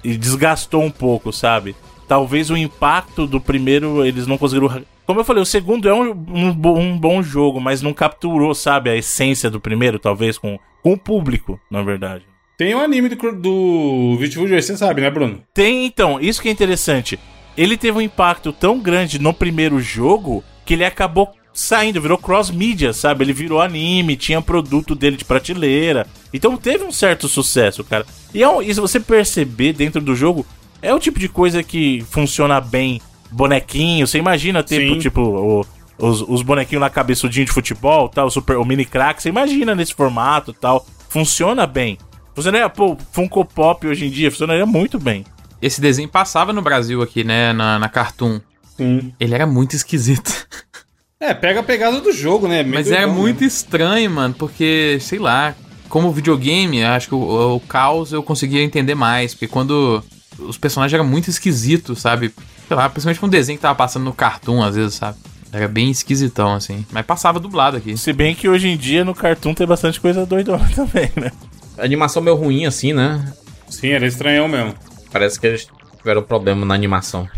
[0.04, 1.76] e, e desgastou um pouco, sabe?
[2.08, 4.84] Talvez o impacto do primeiro eles não conseguiram.
[5.06, 8.90] Como eu falei, o segundo é um, um, um bom jogo, mas não capturou, sabe,
[8.90, 12.26] a essência do primeiro, talvez, com, com o público, na verdade.
[12.58, 15.44] Tem um anime do, do Joe, você sabe, né, Bruno?
[15.54, 17.20] Tem, então, isso que é interessante.
[17.58, 22.92] Ele teve um impacto tão grande no primeiro jogo que ele acabou saindo, virou cross-mídia,
[22.94, 23.24] sabe?
[23.24, 26.06] Ele virou anime, tinha produto dele de prateleira.
[26.34, 28.06] Então teve um certo sucesso, cara.
[28.34, 30.46] E, é um- e se você perceber dentro do jogo,
[30.82, 33.02] é o tipo de coisa que funciona bem.
[33.32, 35.00] Bonequinho, você imagina ter, Sim.
[35.00, 35.66] tipo, o-
[35.98, 39.74] os, os bonequinhos lá cabeçudinho de futebol, tal, o, super, o mini crack, você imagina
[39.74, 40.86] nesse formato tal.
[41.10, 41.98] Funciona bem.
[42.36, 45.24] Funcionaria, pô, Funko Pop hoje em dia funcionaria muito bem.
[45.62, 47.54] Esse desenho passava no Brasil aqui, né?
[47.54, 48.42] Na, na Cartoon.
[48.76, 49.14] Sim.
[49.20, 50.46] Ele era muito esquisito.
[51.20, 52.62] É, pega a pegada do jogo, né?
[52.62, 53.48] Meio Mas era doidão, muito né?
[53.48, 55.56] estranho, mano, porque, sei lá,
[55.88, 60.04] como videogame, acho que o, o caos eu conseguia entender mais, porque quando
[60.40, 62.34] os personagens eram muito esquisitos, sabe?
[62.68, 65.18] Sei lá, principalmente com o desenho que tava passando no Cartoon, às vezes, sabe?
[65.54, 66.86] Era bem esquisitão, assim.
[66.92, 67.96] Mas passava dublado aqui.
[67.96, 71.32] Se bem que hoje em dia no Cartoon tem bastante coisa doidona também, né?
[71.78, 73.34] Animação meio ruim, assim, né?
[73.70, 74.74] Sim, era estranhão mesmo.
[75.12, 77.28] Parece que eles tiveram problema na animação.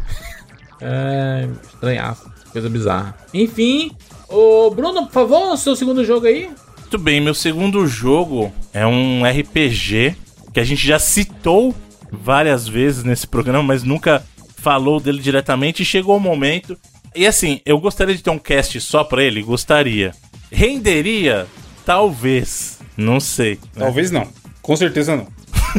[0.79, 1.49] É.
[1.73, 2.36] estranhaço.
[2.57, 3.15] Coisa bizarra.
[3.35, 3.91] Enfim.
[4.27, 6.49] Ô, Bruno, por favor, o seu segundo jogo aí.
[6.79, 10.15] Muito bem, meu segundo jogo é um RPG
[10.51, 11.75] que a gente já citou
[12.11, 16.75] várias vezes nesse programa, mas nunca falou dele diretamente e chegou o momento.
[17.15, 19.43] E assim, eu gostaria de ter um cast só pra ele?
[19.43, 20.15] Gostaria.
[20.51, 21.45] Renderia?
[21.85, 22.79] Talvez.
[22.97, 23.59] Não sei.
[23.75, 23.85] né?
[23.85, 24.27] Talvez não.
[24.63, 25.27] Com certeza não.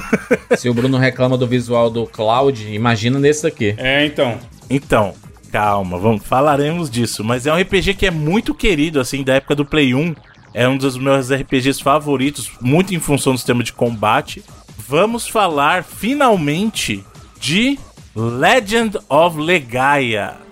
[0.56, 3.74] Se o Bruno reclama do visual do Cloud, imagina nesse daqui.
[3.78, 4.38] É, então.
[4.70, 5.14] Então,
[5.50, 7.24] calma, vamos, falaremos disso.
[7.24, 10.14] Mas é um RPG que é muito querido, assim, da época do Play 1.
[10.54, 14.42] É um dos meus RPGs favoritos, muito em função do sistema de combate.
[14.76, 17.04] Vamos falar finalmente
[17.38, 17.78] de
[18.14, 20.47] Legend of Legaia.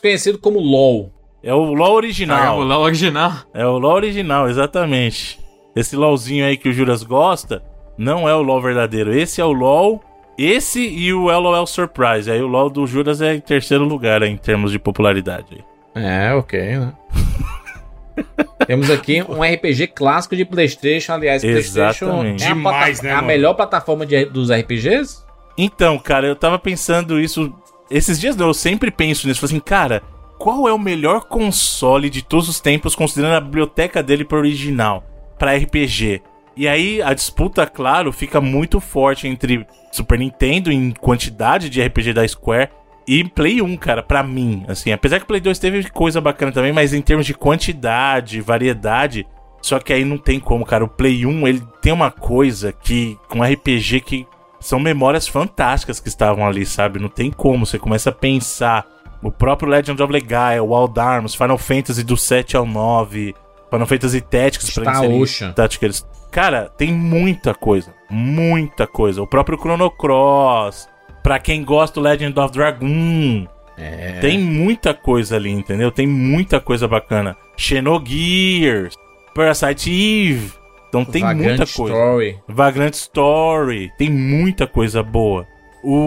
[0.00, 1.12] Conhecido como LoL.
[1.42, 2.38] É o LoL original.
[2.38, 3.32] Caramba, o LoL original.
[3.54, 5.38] É o LoL original, exatamente.
[5.74, 7.62] Esse LoLzinho aí que o Juras gosta
[7.96, 9.12] não é o LoL verdadeiro.
[9.14, 10.02] Esse é o LoL.
[10.36, 12.30] Esse e o LOL Surprise.
[12.30, 15.64] Aí o LoL do Juras é em terceiro lugar aí, em termos de popularidade.
[15.94, 16.92] É, ok, né?
[18.66, 21.12] Temos aqui um RPG clássico de PlayStation.
[21.12, 22.42] Aliás, PlayStation Exatamente.
[22.42, 25.24] é a, Demais, né, é a melhor plataforma de- dos RPGs?
[25.58, 27.52] Então, cara, eu tava pensando isso.
[27.90, 29.44] Esses dias eu sempre penso nisso.
[29.44, 30.02] Assim, cara,
[30.38, 35.04] qual é o melhor console de todos os tempos, considerando a biblioteca dele pro original,
[35.38, 36.22] pra RPG?
[36.56, 42.12] E aí a disputa, claro, fica muito forte entre Super Nintendo em quantidade de RPG
[42.12, 42.70] da Square
[43.08, 44.64] e Play 1, cara, pra mim.
[44.68, 48.40] Assim, apesar que o Play 2 teve coisa bacana também, mas em termos de quantidade,
[48.40, 49.26] variedade,
[49.60, 50.84] só que aí não tem como, cara.
[50.84, 54.26] O Play 1, ele tem uma coisa que com RPG que
[54.60, 57.00] são memórias fantásticas que estavam ali, sabe?
[57.00, 57.66] Não tem como.
[57.66, 58.86] Você começa a pensar.
[59.22, 63.34] O próprio Legend of Legaia, Wild Arms, Final Fantasy do 7 ao 9,
[63.70, 65.52] Final Fantasy Tactics pra Ocean.
[65.52, 66.06] Tactics.
[66.30, 67.92] Cara, tem muita coisa.
[68.08, 69.20] Muita coisa.
[69.20, 70.88] O próprio Chrono Cross.
[71.22, 73.46] Pra quem gosta do Legend of Dragoon.
[73.76, 74.20] É.
[74.20, 75.90] Tem muita coisa ali, entendeu?
[75.90, 77.36] Tem muita coisa bacana.
[77.56, 78.94] Xenogears,
[79.34, 80.59] Parasite Eve.
[80.90, 81.94] Então tem Vagrant muita coisa.
[81.94, 82.38] Story.
[82.46, 83.92] Vagrant Story.
[83.96, 85.46] Tem muita coisa boa.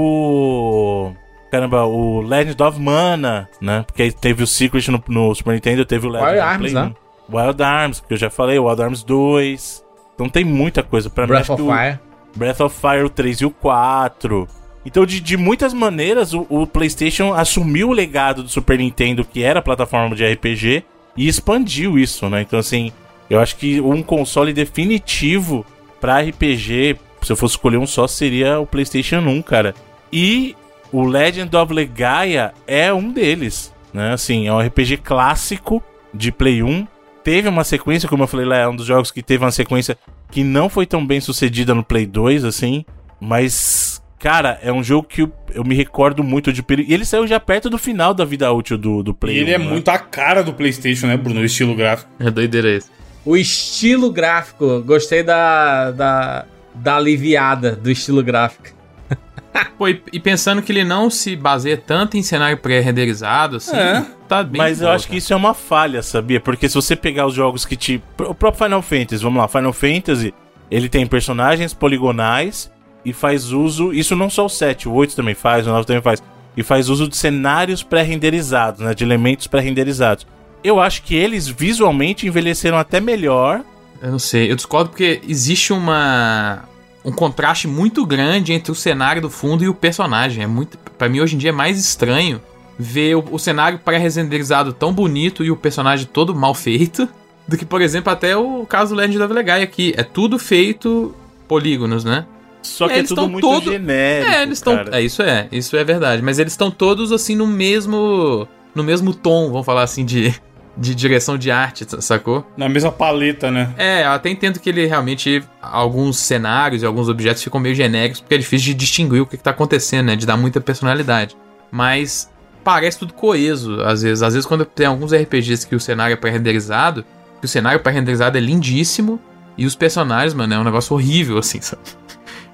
[0.08, 1.12] O.
[1.52, 3.84] Caramba, o Legend of Mana, né?
[3.88, 6.94] Porque teve o Secret no, no Super Nintendo, teve o Legend Wild Arms, Play né?
[7.30, 7.38] 1.
[7.38, 9.84] Wild Arms, que eu já falei, Wild Arms 2.
[10.16, 11.10] Então tem muita coisa.
[11.10, 12.00] Pra mim, Breath acho of o- Fire.
[12.36, 14.48] Breath of Fire o 3 e o 4.
[14.86, 19.42] Então, de, de muitas maneiras, o, o PlayStation assumiu o legado do Super Nintendo, que
[19.44, 20.84] era a plataforma de RPG,
[21.16, 22.42] e expandiu isso, né?
[22.42, 22.92] Então, assim,
[23.34, 25.66] eu acho que um console definitivo
[26.00, 29.74] pra RPG, se eu fosse escolher um só, seria o PlayStation 1, cara.
[30.12, 30.56] E
[30.92, 34.14] o Legend of Legaia é um deles, né?
[34.14, 35.82] Assim, é um RPG clássico
[36.14, 36.88] de Play 1.
[37.24, 39.98] Teve uma sequência, como eu falei lá, é um dos jogos que teve uma sequência
[40.30, 42.86] que não foi tão bem sucedida no Play 2, assim.
[43.20, 46.92] Mas, cara, é um jogo que eu, eu me recordo muito de perigo.
[46.92, 49.52] E ele saiu já perto do final da vida útil do, do Play E ele
[49.52, 49.66] 1, é né?
[49.66, 51.40] muito a cara do PlayStation, né, Bruno?
[51.40, 52.12] O estilo gráfico.
[52.20, 52.92] É doideira isso.
[53.26, 54.82] O estilo gráfico.
[54.82, 56.46] Gostei da, da,
[56.76, 58.70] da aliviada do estilo gráfico.
[59.78, 64.04] Pô, e, e pensando que ele não se baseia tanto em cenário pré-renderizado, assim, É.
[64.28, 64.60] tá bem.
[64.60, 66.40] Mas eu acho que isso é uma falha, sabia?
[66.40, 68.02] Porque se você pegar os jogos que te.
[68.20, 70.34] O próprio Final Fantasy, vamos lá, Final Fantasy,
[70.72, 72.72] ele tem personagens poligonais
[73.06, 73.94] e faz uso.
[73.94, 76.22] Isso não só o 7, o 8 também faz, o 9 também faz.
[76.58, 78.94] E faz uso de cenários pré-renderizados, né?
[78.94, 80.26] De elementos pré-renderizados.
[80.64, 83.62] Eu acho que eles visualmente envelheceram até melhor.
[84.02, 86.64] Eu não sei, eu discordo porque existe uma
[87.06, 90.44] um contraste muito grande entre o cenário do fundo e o personagem.
[90.44, 92.42] É muito, para mim hoje em dia é mais estranho
[92.80, 97.08] ver o, o cenário pré-renderizado tão bonito e o personagem todo mal feito
[97.48, 99.94] do que, por exemplo, até o caso do Legend of Legaia aqui.
[99.98, 101.14] É tudo feito
[101.48, 102.26] polígonos, né?
[102.62, 104.32] Só que É, é eles tudo tão muito todo- genérico.
[104.32, 104.74] É, eles estão.
[104.92, 106.22] É, isso é, isso é verdade.
[106.22, 108.48] Mas eles estão todos assim no mesmo.
[108.74, 110.34] No mesmo tom, vamos falar assim, de,
[110.78, 112.46] de direção de arte, sacou?
[112.58, 113.74] Na mesma paleta, né?
[113.78, 115.44] É, eu até entendo que ele realmente.
[115.62, 119.38] Alguns cenários e alguns objetos ficam meio genéricos, porque é difícil de distinguir o que,
[119.38, 120.16] que tá acontecendo, né?
[120.16, 121.36] De dar muita personalidade.
[121.72, 122.30] Mas
[122.64, 124.24] parece tudo coeso, às vezes.
[124.24, 127.06] Às vezes, quando tem alguns RPGs que o cenário é pré-renderizado,
[127.40, 129.20] que o cenário pré-renderizado é lindíssimo,
[129.58, 131.82] e os personagens, mano, é um negócio horrível, assim, sabe?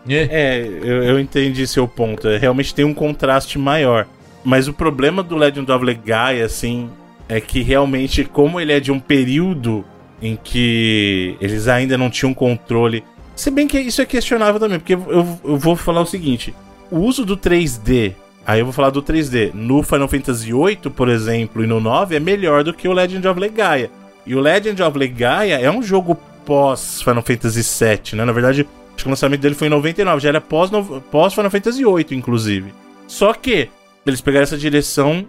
[0.08, 2.28] É, eu, eu entendi seu ponto.
[2.28, 4.08] É, Realmente tem um contraste maior.
[4.44, 6.90] Mas o problema do Legend of Legaia, assim,
[7.30, 9.86] é que realmente, como ele é de um período
[10.22, 13.04] em que eles ainda não tinham controle.
[13.36, 16.54] Se bem que isso é questionável também, porque eu, eu vou falar o seguinte:
[16.92, 18.14] o uso do 3D,
[18.46, 22.16] aí eu vou falar do 3D, no Final Fantasy VIII, por exemplo, e no 9,
[22.16, 23.90] é melhor do que o Legend of Legaia.
[24.26, 28.26] E o Legend of Legaia é um jogo pós Final Fantasy VII, né?
[28.26, 30.70] Na verdade, acho que o lançamento dele foi em 99, já era pós,
[31.10, 32.74] pós Final Fantasy VIII, inclusive.
[33.08, 33.70] Só que
[34.06, 35.26] eles pegaram essa direção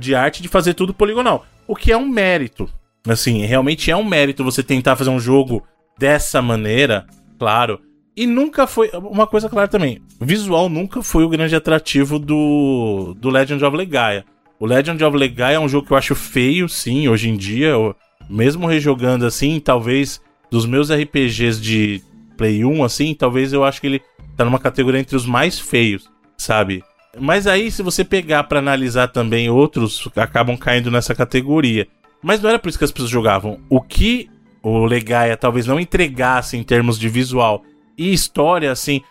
[0.00, 2.68] de arte de fazer tudo poligonal, o que é um mérito.
[3.06, 5.62] Assim, realmente é um mérito você tentar fazer um jogo
[5.98, 7.06] dessa maneira,
[7.38, 7.80] claro.
[8.16, 8.90] E nunca foi.
[8.94, 14.24] Uma coisa clara também: visual nunca foi o grande atrativo do, do Legend of Legaia.
[14.58, 17.68] O Legend of Legaia é um jogo que eu acho feio, sim, hoje em dia.
[17.68, 17.94] eu-
[18.30, 20.18] mesmo rejogando assim, talvez
[20.50, 22.00] dos meus RPGs de
[22.38, 24.02] Play 1, assim, talvez eu acho que ele
[24.34, 26.82] tá numa categoria entre os mais feios, sabe?
[27.20, 31.86] Mas aí, se você pegar pra analisar também outros, acabam caindo nessa categoria.
[32.22, 33.60] Mas não era por isso que as pessoas jogavam.
[33.68, 34.30] O que
[34.62, 37.62] o Legaia talvez não entregasse em termos de visual
[37.98, 39.02] e história, assim.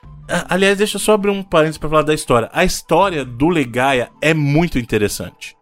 [0.50, 2.50] Aliás, deixa eu só abrir um parênteses pra falar da história.
[2.52, 5.56] A história do Legaia é muito interessante.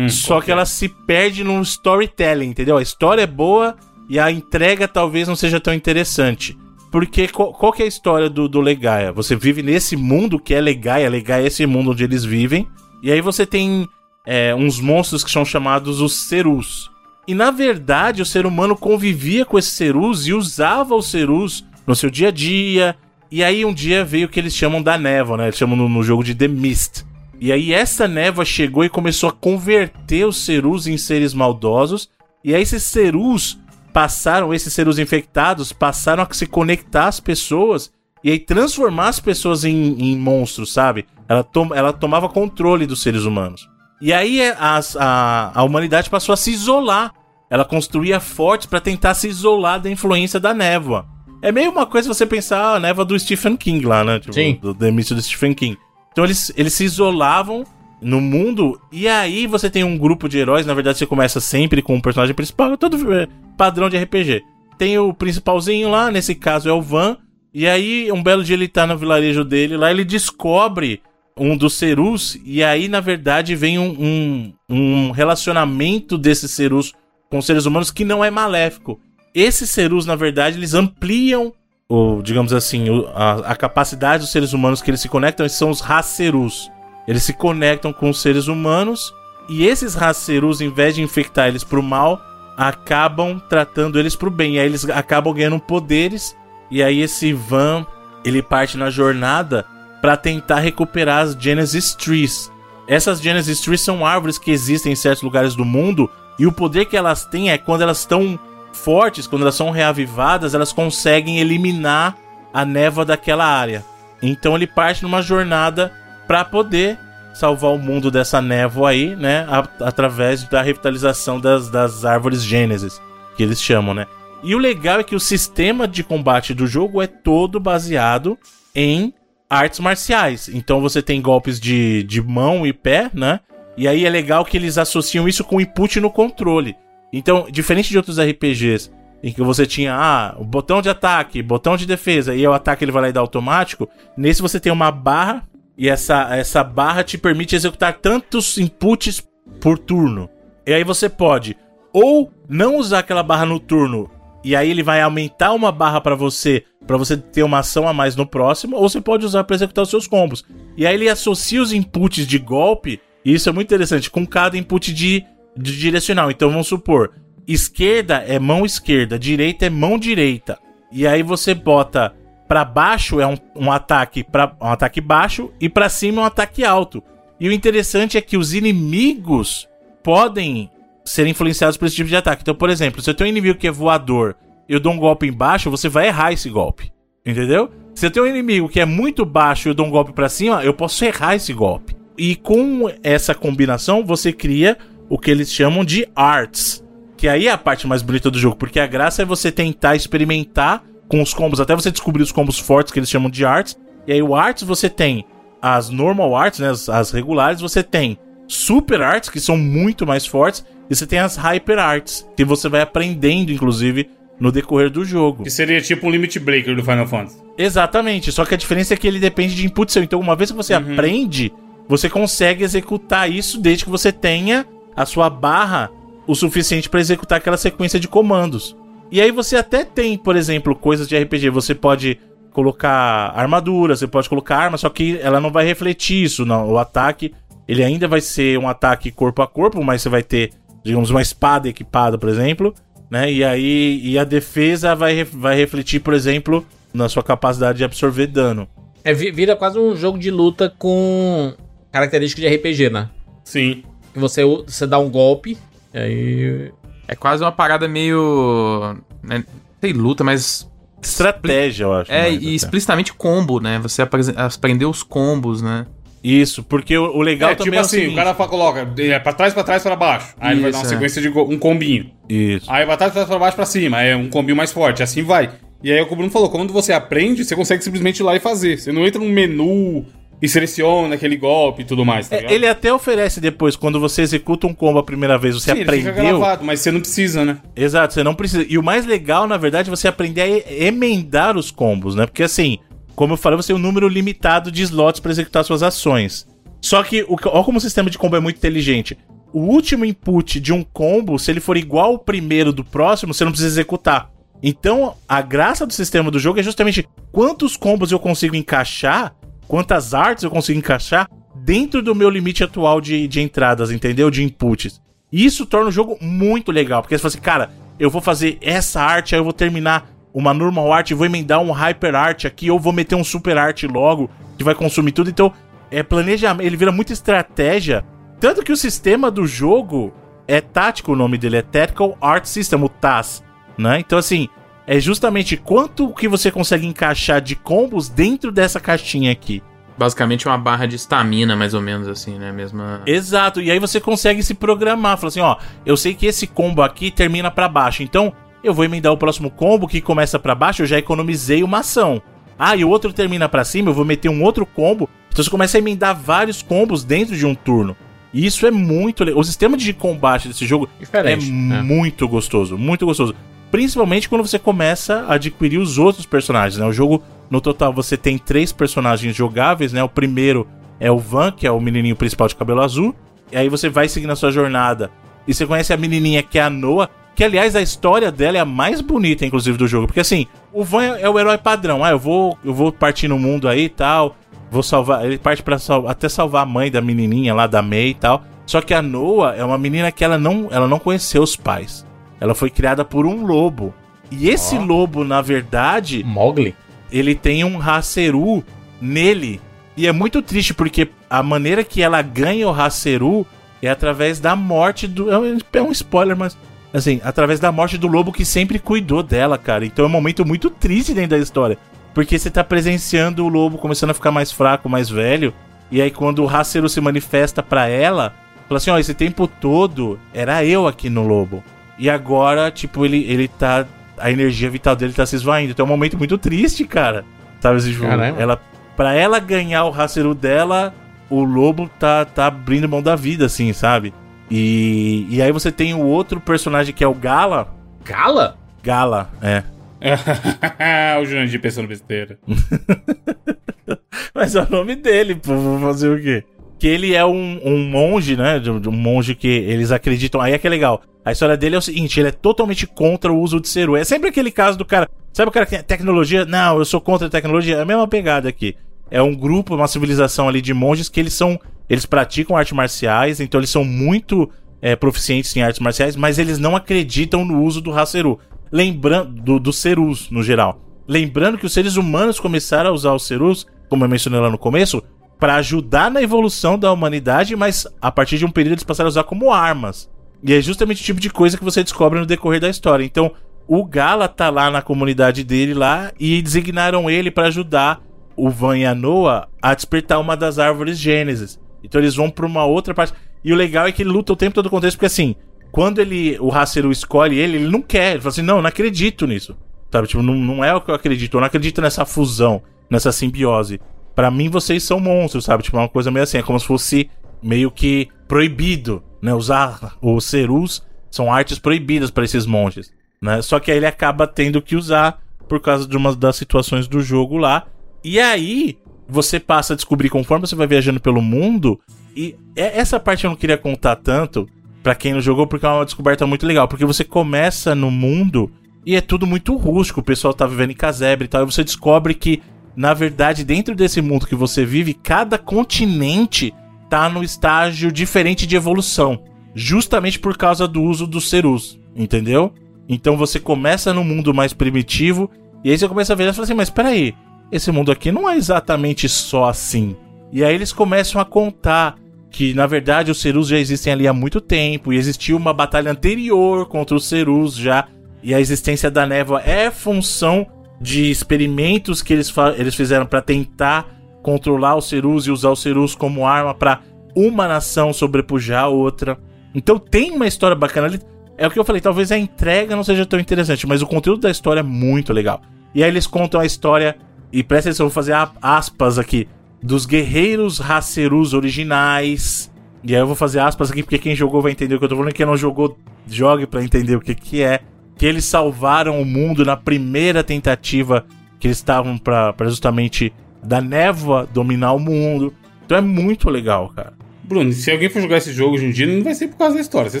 [0.10, 2.76] só que ela se perde no storytelling, entendeu?
[2.76, 3.74] A história é boa
[4.10, 6.56] e a entrega talvez não seja tão interessante.
[6.96, 9.12] Porque qual, qual que é a história do, do Legaia?
[9.12, 12.66] Você vive nesse mundo que é Legaia, Legaia é esse mundo onde eles vivem,
[13.02, 13.86] e aí você tem
[14.24, 16.90] é, uns monstros que são chamados os Cerus.
[17.28, 21.94] E na verdade, o ser humano convivia com esses Cerus e usava os Cerus no
[21.94, 22.96] seu dia a dia.
[23.30, 25.44] E aí um dia veio o que eles chamam da névoa, né?
[25.48, 27.04] Eles chamam no, no jogo de The Mist.
[27.38, 32.08] E aí essa névoa chegou e começou a converter os Cerus em seres maldosos.
[32.42, 33.58] E aí esses Cerus
[33.96, 37.90] passaram, esses Cerus infectados, passaram a se conectar às pessoas
[38.22, 41.06] e aí transformar as pessoas em, em monstros, sabe?
[41.26, 43.66] Ela, ela tomava controle dos seres humanos.
[44.02, 47.14] E aí é, as- a, a humanidade passou a se isolar.
[47.48, 51.06] Ela construía fortes para tentar se isolar da influência da névoa.
[51.40, 54.18] É meio uma coisa você pensar "Ah, a névoa do Stephen King lá, né?
[54.20, 54.58] Tipo, Sim.
[54.60, 55.78] Do demício do Stephen King.
[56.12, 57.64] Então eles, eles se isolavam
[58.02, 60.66] no mundo e aí você tem um grupo de heróis.
[60.66, 63.26] Na verdade, você começa sempre com o personagem principal, todo é,
[63.56, 64.42] padrão de RPG.
[64.78, 67.16] Tem o principalzinho lá, nesse caso é o Van.
[67.52, 71.00] E aí, um belo dia ele tá no vilarejo dele, lá ele descobre
[71.38, 76.94] um dos Cerus, e aí, na verdade, vem um, um, um relacionamento desses Cerus
[77.30, 78.98] com seres humanos que não é maléfico.
[79.34, 81.52] Esses Cerus, na verdade, eles ampliam,
[81.88, 85.80] o, digamos assim, a, a capacidade dos seres humanos que eles se conectam, são os
[85.80, 86.70] Racerus.
[87.06, 89.12] Eles se conectam com os seres humanos,
[89.48, 92.20] e esses Racerus, em vez de infectar eles pro mal,
[92.56, 94.54] acabam tratando eles pro bem.
[94.54, 96.36] E aí eles acabam ganhando poderes,
[96.70, 97.86] e aí esse Van,
[98.24, 99.66] ele parte na jornada
[100.00, 102.50] para tentar recuperar as Genesis Trees.
[102.88, 106.84] Essas Genesis Trees são árvores que existem em certos lugares do mundo e o poder
[106.84, 108.38] que elas têm é quando elas estão
[108.72, 112.16] fortes, quando elas são reavivadas, elas conseguem eliminar
[112.52, 113.84] a névoa daquela área.
[114.22, 115.92] Então ele parte numa jornada
[116.26, 116.98] para poder
[117.38, 123.00] salvar o mundo dessa névoa aí, né, a- através da revitalização das, das árvores Gênesis,
[123.36, 124.06] que eles chamam, né?
[124.42, 128.38] E o legal é que o sistema de combate do jogo é todo baseado
[128.74, 129.12] em
[129.48, 130.48] artes marciais.
[130.48, 133.40] Então você tem golpes de, de mão e pé, né?
[133.76, 136.76] E aí é legal que eles associam isso com input no controle.
[137.12, 138.90] Então, diferente de outros RPGs,
[139.22, 142.84] em que você tinha ah, o botão de ataque, botão de defesa, e o ataque
[142.84, 145.42] ele vai lá e dá automático, nesse você tem uma barra,
[145.76, 149.22] e essa, essa barra te permite executar tantos inputs
[149.60, 150.28] por turno.
[150.66, 151.56] E aí você pode
[151.92, 154.10] ou não usar aquela barra no turno
[154.46, 157.92] e aí ele vai aumentar uma barra pra você, pra você ter uma ação a
[157.92, 160.44] mais no próximo, ou você pode usar pra executar os seus combos.
[160.76, 164.56] E aí ele associa os inputs de golpe, e isso é muito interessante, com cada
[164.56, 165.24] input de,
[165.56, 166.30] de direcional.
[166.30, 167.14] Então vamos supor,
[167.44, 170.56] esquerda é mão esquerda, direita é mão direita.
[170.92, 172.14] E aí você bota
[172.48, 176.26] pra baixo é um, um ataque para um ataque baixo e pra cima é um
[176.26, 177.02] ataque alto.
[177.38, 179.68] E o interessante é que os inimigos
[180.02, 180.70] podem
[181.04, 182.42] ser influenciados por esse tipo de ataque.
[182.42, 184.36] Então, por exemplo, se eu tenho um inimigo que é voador
[184.68, 186.92] eu dou um golpe embaixo, você vai errar esse golpe.
[187.24, 187.70] Entendeu?
[187.94, 190.28] Se eu tenho um inimigo que é muito baixo e eu dou um golpe pra
[190.28, 191.96] cima, eu posso errar esse golpe.
[192.18, 194.76] E com essa combinação, você cria
[195.08, 196.84] o que eles chamam de arts.
[197.16, 199.96] Que aí é a parte mais bonita do jogo, porque a graça é você tentar
[199.96, 203.76] experimentar com os combos, até você descobrir os combos fortes que eles chamam de arts.
[204.06, 205.24] E aí o arts você tem
[205.60, 210.26] as normal arts, né, as, as regulares, você tem super arts, que são muito mais
[210.26, 215.04] fortes, e você tem as hyper arts, que você vai aprendendo, inclusive, no decorrer do
[215.04, 215.44] jogo.
[215.44, 217.38] Que seria tipo um limit breaker do Final Fantasy.
[217.58, 220.02] Exatamente, só que a diferença é que ele depende de input seu.
[220.02, 221.52] Então, uma vez que você aprende,
[221.88, 225.90] você consegue executar isso desde que você tenha a sua barra
[226.26, 228.76] o suficiente para executar aquela sequência de comandos.
[229.10, 231.50] E aí você até tem, por exemplo, coisas de RPG.
[231.50, 232.18] Você pode
[232.52, 236.70] colocar armadura, você pode colocar arma, só que ela não vai refletir isso, não.
[236.70, 237.32] O ataque,
[237.68, 240.50] ele ainda vai ser um ataque corpo a corpo, mas você vai ter,
[240.82, 242.74] digamos, uma espada equipada, por exemplo,
[243.10, 243.30] né?
[243.30, 248.26] E aí e a defesa vai, vai refletir, por exemplo, na sua capacidade de absorver
[248.26, 248.66] dano.
[249.04, 251.54] É, vi- vira quase um jogo de luta com
[251.92, 253.08] características de RPG, né?
[253.44, 253.84] Sim.
[254.14, 255.56] Você, você dá um golpe,
[255.94, 256.72] e aí.
[257.08, 258.96] É quase uma parada meio.
[259.22, 259.44] Né, não
[259.80, 260.68] sei luta, mas.
[261.02, 262.10] Estratégia, eu acho.
[262.10, 262.46] É, e até.
[262.46, 263.78] explicitamente combo, né?
[263.80, 265.86] Você aprender os combos, né?
[266.24, 268.88] Isso, porque o, o legal é, também tipo é o assim, seguinte- o cara coloca
[268.98, 270.34] é, pra trás, pra trás, pra baixo.
[270.40, 270.96] Aí ele vai dar uma Isso, é.
[270.96, 272.10] sequência de go- um combinho.
[272.28, 272.66] Isso.
[272.68, 274.02] Aí pra trás, pra trás, pra baixo, pra cima.
[274.02, 275.02] É um combinho mais forte.
[275.02, 275.50] Assim vai.
[275.84, 278.22] E aí é o que o Bruno falou, quando você aprende, você consegue simplesmente ir
[278.24, 278.76] lá e fazer.
[278.78, 280.04] Você não entra num menu
[280.40, 282.52] e seleciona aquele golpe e tudo mais, tá É, ligado?
[282.54, 285.92] ele até oferece depois, quando você executa um combo a primeira vez, você Sim, ele
[285.98, 286.38] fica aprendeu.
[286.38, 287.58] gravado, mas você não precisa, né?
[287.74, 288.66] Exato, você não precisa.
[288.68, 292.26] E o mais legal, na verdade, é você aprender a emendar os combos, né?
[292.26, 292.78] Porque assim,
[293.14, 296.46] como eu falei, você tem um número limitado de slots pra executar suas ações.
[296.82, 299.16] Só que, o, olha como o sistema de combo é muito inteligente.
[299.52, 303.42] o último input de um combo, se ele for igual ao primeiro do próximo, você
[303.42, 304.30] não precisa executar.
[304.62, 309.34] Então, a graça do sistema do jogo é justamente quantos combos eu consigo encaixar,
[309.66, 314.30] quantas artes eu consigo encaixar dentro do meu limite atual de, de entradas, entendeu?
[314.30, 315.00] De inputs.
[315.32, 319.02] Isso torna o jogo muito legal, porque você fala assim, cara, eu vou fazer essa
[319.02, 322.78] arte, aí eu vou terminar uma normal art, vou emendar um hyper art aqui, ou
[322.78, 325.30] vou meter um super art logo, que vai consumir tudo.
[325.30, 325.52] Então,
[325.90, 328.04] é planejamento, ele vira muita estratégia.
[328.38, 330.12] Tanto que o sistema do jogo
[330.46, 333.42] é tático, o nome dele é Tactical Art System, o TAS,
[333.78, 333.98] né?
[333.98, 334.48] Então, assim,
[334.86, 339.62] é justamente quanto que você consegue encaixar de combos dentro dessa caixinha aqui.
[339.98, 342.52] Basicamente uma barra de estamina, mais ou menos assim, né?
[342.52, 343.02] Mesma.
[343.06, 345.16] Exato, e aí você consegue se programar.
[345.16, 348.32] Fala assim, ó, eu sei que esse combo aqui termina para baixo, então
[348.62, 352.22] eu vou emendar o próximo combo que começa para baixo, eu já economizei uma ação.
[352.58, 355.08] Ah, e o outro termina para cima, eu vou meter um outro combo.
[355.30, 357.96] Então você começa a emendar vários combos dentro de um turno.
[358.32, 359.40] E isso é muito legal.
[359.40, 361.82] O sistema de combate desse jogo Diferente, é né?
[361.82, 363.34] muito gostoso, muito gostoso.
[363.70, 366.86] Principalmente quando você começa a adquirir os outros personagens, né?
[366.86, 370.02] O jogo, no total, você tem três personagens jogáveis, né?
[370.02, 370.66] O primeiro
[371.00, 373.14] é o Van, que é o menininho principal de cabelo azul.
[373.50, 375.10] E aí você vai seguindo a sua jornada.
[375.46, 378.60] E você conhece a menininha que é a Noah, que aliás a história dela é
[378.60, 380.06] a mais bonita, inclusive, do jogo.
[380.06, 382.02] Porque assim, o Van é é o herói padrão.
[382.02, 384.36] Ah, eu vou, eu vou partir no mundo aí e tal.
[384.70, 385.24] Vou salvar.
[385.24, 385.76] Ele parte para
[386.08, 388.42] até salvar a mãe da menininha lá, da May e tal.
[388.64, 392.05] Só que a Noah é uma menina que ela não, ela não conheceu os pais.
[392.40, 393.94] Ela foi criada por um lobo.
[394.30, 396.24] E esse lobo, na verdade.
[396.24, 396.74] Mogli?
[397.10, 398.64] Ele tem um Haseru
[399.00, 399.60] nele.
[399.96, 403.46] E é muito triste porque a maneira que ela ganha o Haseru
[403.80, 405.30] é através da morte do.
[405.30, 406.56] É um, é um spoiler, mas.
[406.92, 409.84] Assim, através da morte do lobo que sempre cuidou dela, cara.
[409.84, 411.78] Então é um momento muito triste dentro da história.
[412.14, 415.52] Porque você tá presenciando o lobo começando a ficar mais fraco, mais velho.
[415.90, 418.34] E aí quando o Haseru se manifesta pra ela,
[418.66, 421.62] fala assim: ó, esse tempo todo era eu aqui no lobo.
[421.98, 423.86] E agora, tipo, ele, ele tá.
[424.18, 425.72] A energia vital dele tá se esvaindo.
[425.72, 427.24] Então é um momento muito triste, cara.
[427.60, 428.08] Sabe esse jogo?
[428.08, 428.40] Caramba.
[428.40, 428.60] Ela,
[428.96, 430.94] pra ela ganhar o Haseru dela,
[431.28, 434.14] o lobo tá, tá abrindo mão da vida, assim, sabe?
[434.50, 437.74] E, e aí você tem o outro personagem que é o Gala.
[438.04, 438.56] Gala?
[438.82, 439.62] Gala, é.
[441.20, 442.38] o Jurandir pensando besteira.
[444.34, 446.44] Mas é o nome dele, pô, vou fazer o quê?
[446.78, 448.62] Que ele é um, um monge, né?
[448.86, 450.40] Um monge que eles acreditam.
[450.40, 451.02] Aí é que é legal.
[451.26, 453.96] A história dele é o seguinte: ele é totalmente contra o uso de Seru.
[453.96, 455.10] É sempre aquele caso do cara.
[455.32, 456.44] Sabe o cara que tem tecnologia?
[456.44, 457.78] Não, eu sou contra a tecnologia.
[457.78, 458.76] É a mesma pegada aqui.
[459.10, 461.58] É um grupo, uma civilização ali de monges que eles são.
[461.90, 464.48] Eles praticam artes marciais, então eles são muito
[464.80, 468.38] é, proficientes em artes marciais, mas eles não acreditam no uso do Haseru.
[468.70, 469.42] Lembrando.
[469.42, 470.80] Do, do Serus, no geral.
[471.08, 474.58] Lembrando que os seres humanos começaram a usar os Serus, como eu mencionei lá no
[474.58, 475.02] começo,
[475.40, 479.10] para ajudar na evolução da humanidade, mas a partir de um período eles passaram a
[479.10, 480.08] usar como armas.
[480.42, 483.04] E é justamente o tipo de coisa que você descobre no decorrer da história.
[483.04, 483.32] Então,
[483.66, 488.00] o Gala tá lá na comunidade dele lá e designaram ele para ajudar
[488.36, 491.58] o Van e a Noah a despertar uma das árvores Gênesis.
[491.82, 493.14] Então eles vão pra uma outra parte.
[493.42, 495.34] E o legal é que ele luta o tempo todo contra isso, porque assim,
[495.72, 498.12] quando ele o Haseru escolhe ele, ele não quer.
[498.12, 499.56] Ele fala assim: não, não acredito nisso.
[499.90, 500.08] Sabe?
[500.08, 501.36] Tipo, não, não é o que eu acredito.
[501.36, 503.80] Eu não acredito nessa fusão, nessa simbiose.
[504.14, 505.62] Pra mim, vocês são monstros, sabe?
[505.62, 506.38] Tipo, é uma coisa meio assim.
[506.38, 507.10] É como se fosse
[507.42, 509.32] meio que proibido, né?
[509.34, 513.40] Usar os Serus são artes proibidas pra esses monges, né?
[513.42, 517.00] Só que aí ele acaba tendo que usar por causa de uma das situações do
[517.00, 517.66] jogo lá.
[518.02, 518.78] E aí,
[519.08, 521.80] você passa a descobrir conforme você vai viajando pelo mundo.
[522.16, 524.48] E é- essa parte eu não queria contar tanto
[524.82, 526.66] pra quem não jogou, porque é uma descoberta muito legal.
[526.68, 528.50] Porque você começa no mundo
[528.84, 530.00] e é tudo muito rústico.
[530.00, 531.42] O pessoal tá vivendo em casebre e tal.
[531.42, 532.42] E você descobre que,
[532.74, 536.52] na verdade, dentro desse mundo que você vive, cada continente
[536.88, 539.22] tá no estágio diferente de evolução.
[539.54, 542.52] Justamente por causa do uso dos Serus, entendeu?
[542.88, 545.30] Então você começa no mundo mais primitivo.
[545.64, 547.14] E aí você começa a ver e fala assim, mas peraí,
[547.50, 549.96] esse mundo aqui não é exatamente só assim.
[550.32, 551.96] E aí eles começam a contar
[552.30, 554.92] que, na verdade, os Serus já existem ali há muito tempo.
[554.92, 557.88] E existiu uma batalha anterior contra os Serus já.
[558.22, 560.46] E a existência da névoa é função
[560.80, 563.95] de experimentos que eles, eles fizeram para tentar
[564.26, 566.80] controlar os Serus e usar os Serus como arma para
[567.14, 569.16] uma nação sobrepujar a outra.
[569.54, 571.00] Então tem uma história bacana ali.
[571.38, 574.22] É o que eu falei, talvez a entrega não seja tão interessante, mas o conteúdo
[574.22, 575.40] da história é muito legal.
[575.72, 576.96] E aí eles contam a história,
[577.32, 579.28] e presta atenção, vou fazer aspas aqui,
[579.62, 582.52] dos guerreiros Hacerus originais.
[582.82, 584.88] E aí eu vou fazer aspas aqui, porque quem jogou vai entender o que eu
[584.88, 587.60] tô falando, quem não jogou, jogue pra entender o que que é.
[587.96, 591.06] Que eles salvaram o mundo na primeira tentativa
[591.38, 593.12] que eles estavam pra justamente
[593.46, 595.32] da névoa dominar o mundo.
[595.64, 596.92] Então é muito legal, cara.
[597.22, 599.54] Bruno, se alguém for jogar esse jogo hoje em dia, não vai ser por causa
[599.54, 600.00] da história, você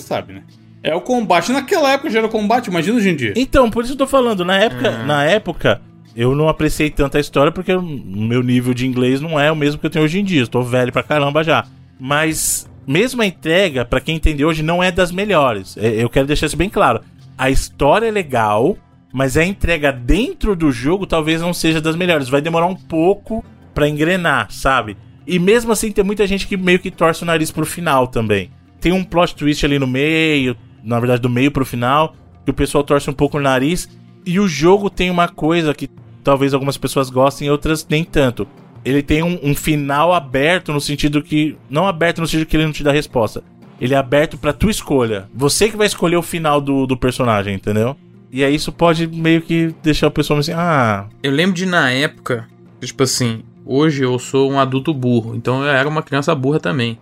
[0.00, 0.42] sabe, né?
[0.82, 1.50] É o combate.
[1.50, 3.32] Naquela época já era o combate, imagina hoje em dia.
[3.34, 5.80] Então, por isso eu tô falando, na época, na época,
[6.14, 9.56] eu não apreciei tanto a história porque o meu nível de inglês não é o
[9.56, 10.42] mesmo que eu tenho hoje em dia.
[10.42, 11.64] Eu tô velho pra caramba já.
[11.98, 15.76] Mas mesmo a entrega, pra quem entendeu hoje, não é das melhores.
[15.76, 17.00] É, Eu quero deixar isso bem claro.
[17.36, 18.78] A história é legal,
[19.16, 22.28] mas a entrega dentro do jogo talvez não seja das melhores.
[22.28, 23.42] Vai demorar um pouco
[23.72, 24.94] pra engrenar, sabe?
[25.26, 28.50] E mesmo assim tem muita gente que meio que torce o nariz pro final também.
[28.78, 30.54] Tem um plot twist ali no meio,
[30.84, 32.14] na verdade do meio pro final,
[32.44, 33.88] que o pessoal torce um pouco o nariz.
[34.26, 35.88] E o jogo tem uma coisa que
[36.22, 38.46] talvez algumas pessoas gostem e outras nem tanto.
[38.84, 41.56] Ele tem um, um final aberto no sentido que.
[41.70, 43.42] Não aberto no sentido que ele não te dá resposta.
[43.80, 45.26] Ele é aberto pra tua escolha.
[45.34, 47.96] Você que vai escolher o final do, do personagem, entendeu?
[48.30, 51.06] E aí isso pode meio que deixar o pessoal assim, ah.
[51.22, 52.46] Eu lembro de na época,
[52.80, 56.98] tipo assim, hoje eu sou um adulto burro, então eu era uma criança burra também.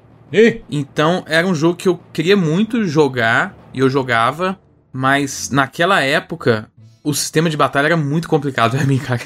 [0.70, 4.58] Então era um jogo que eu queria muito jogar e eu jogava,
[4.92, 6.68] mas naquela época
[7.02, 9.22] o sistema de batalha era muito complicado pra mim, cara.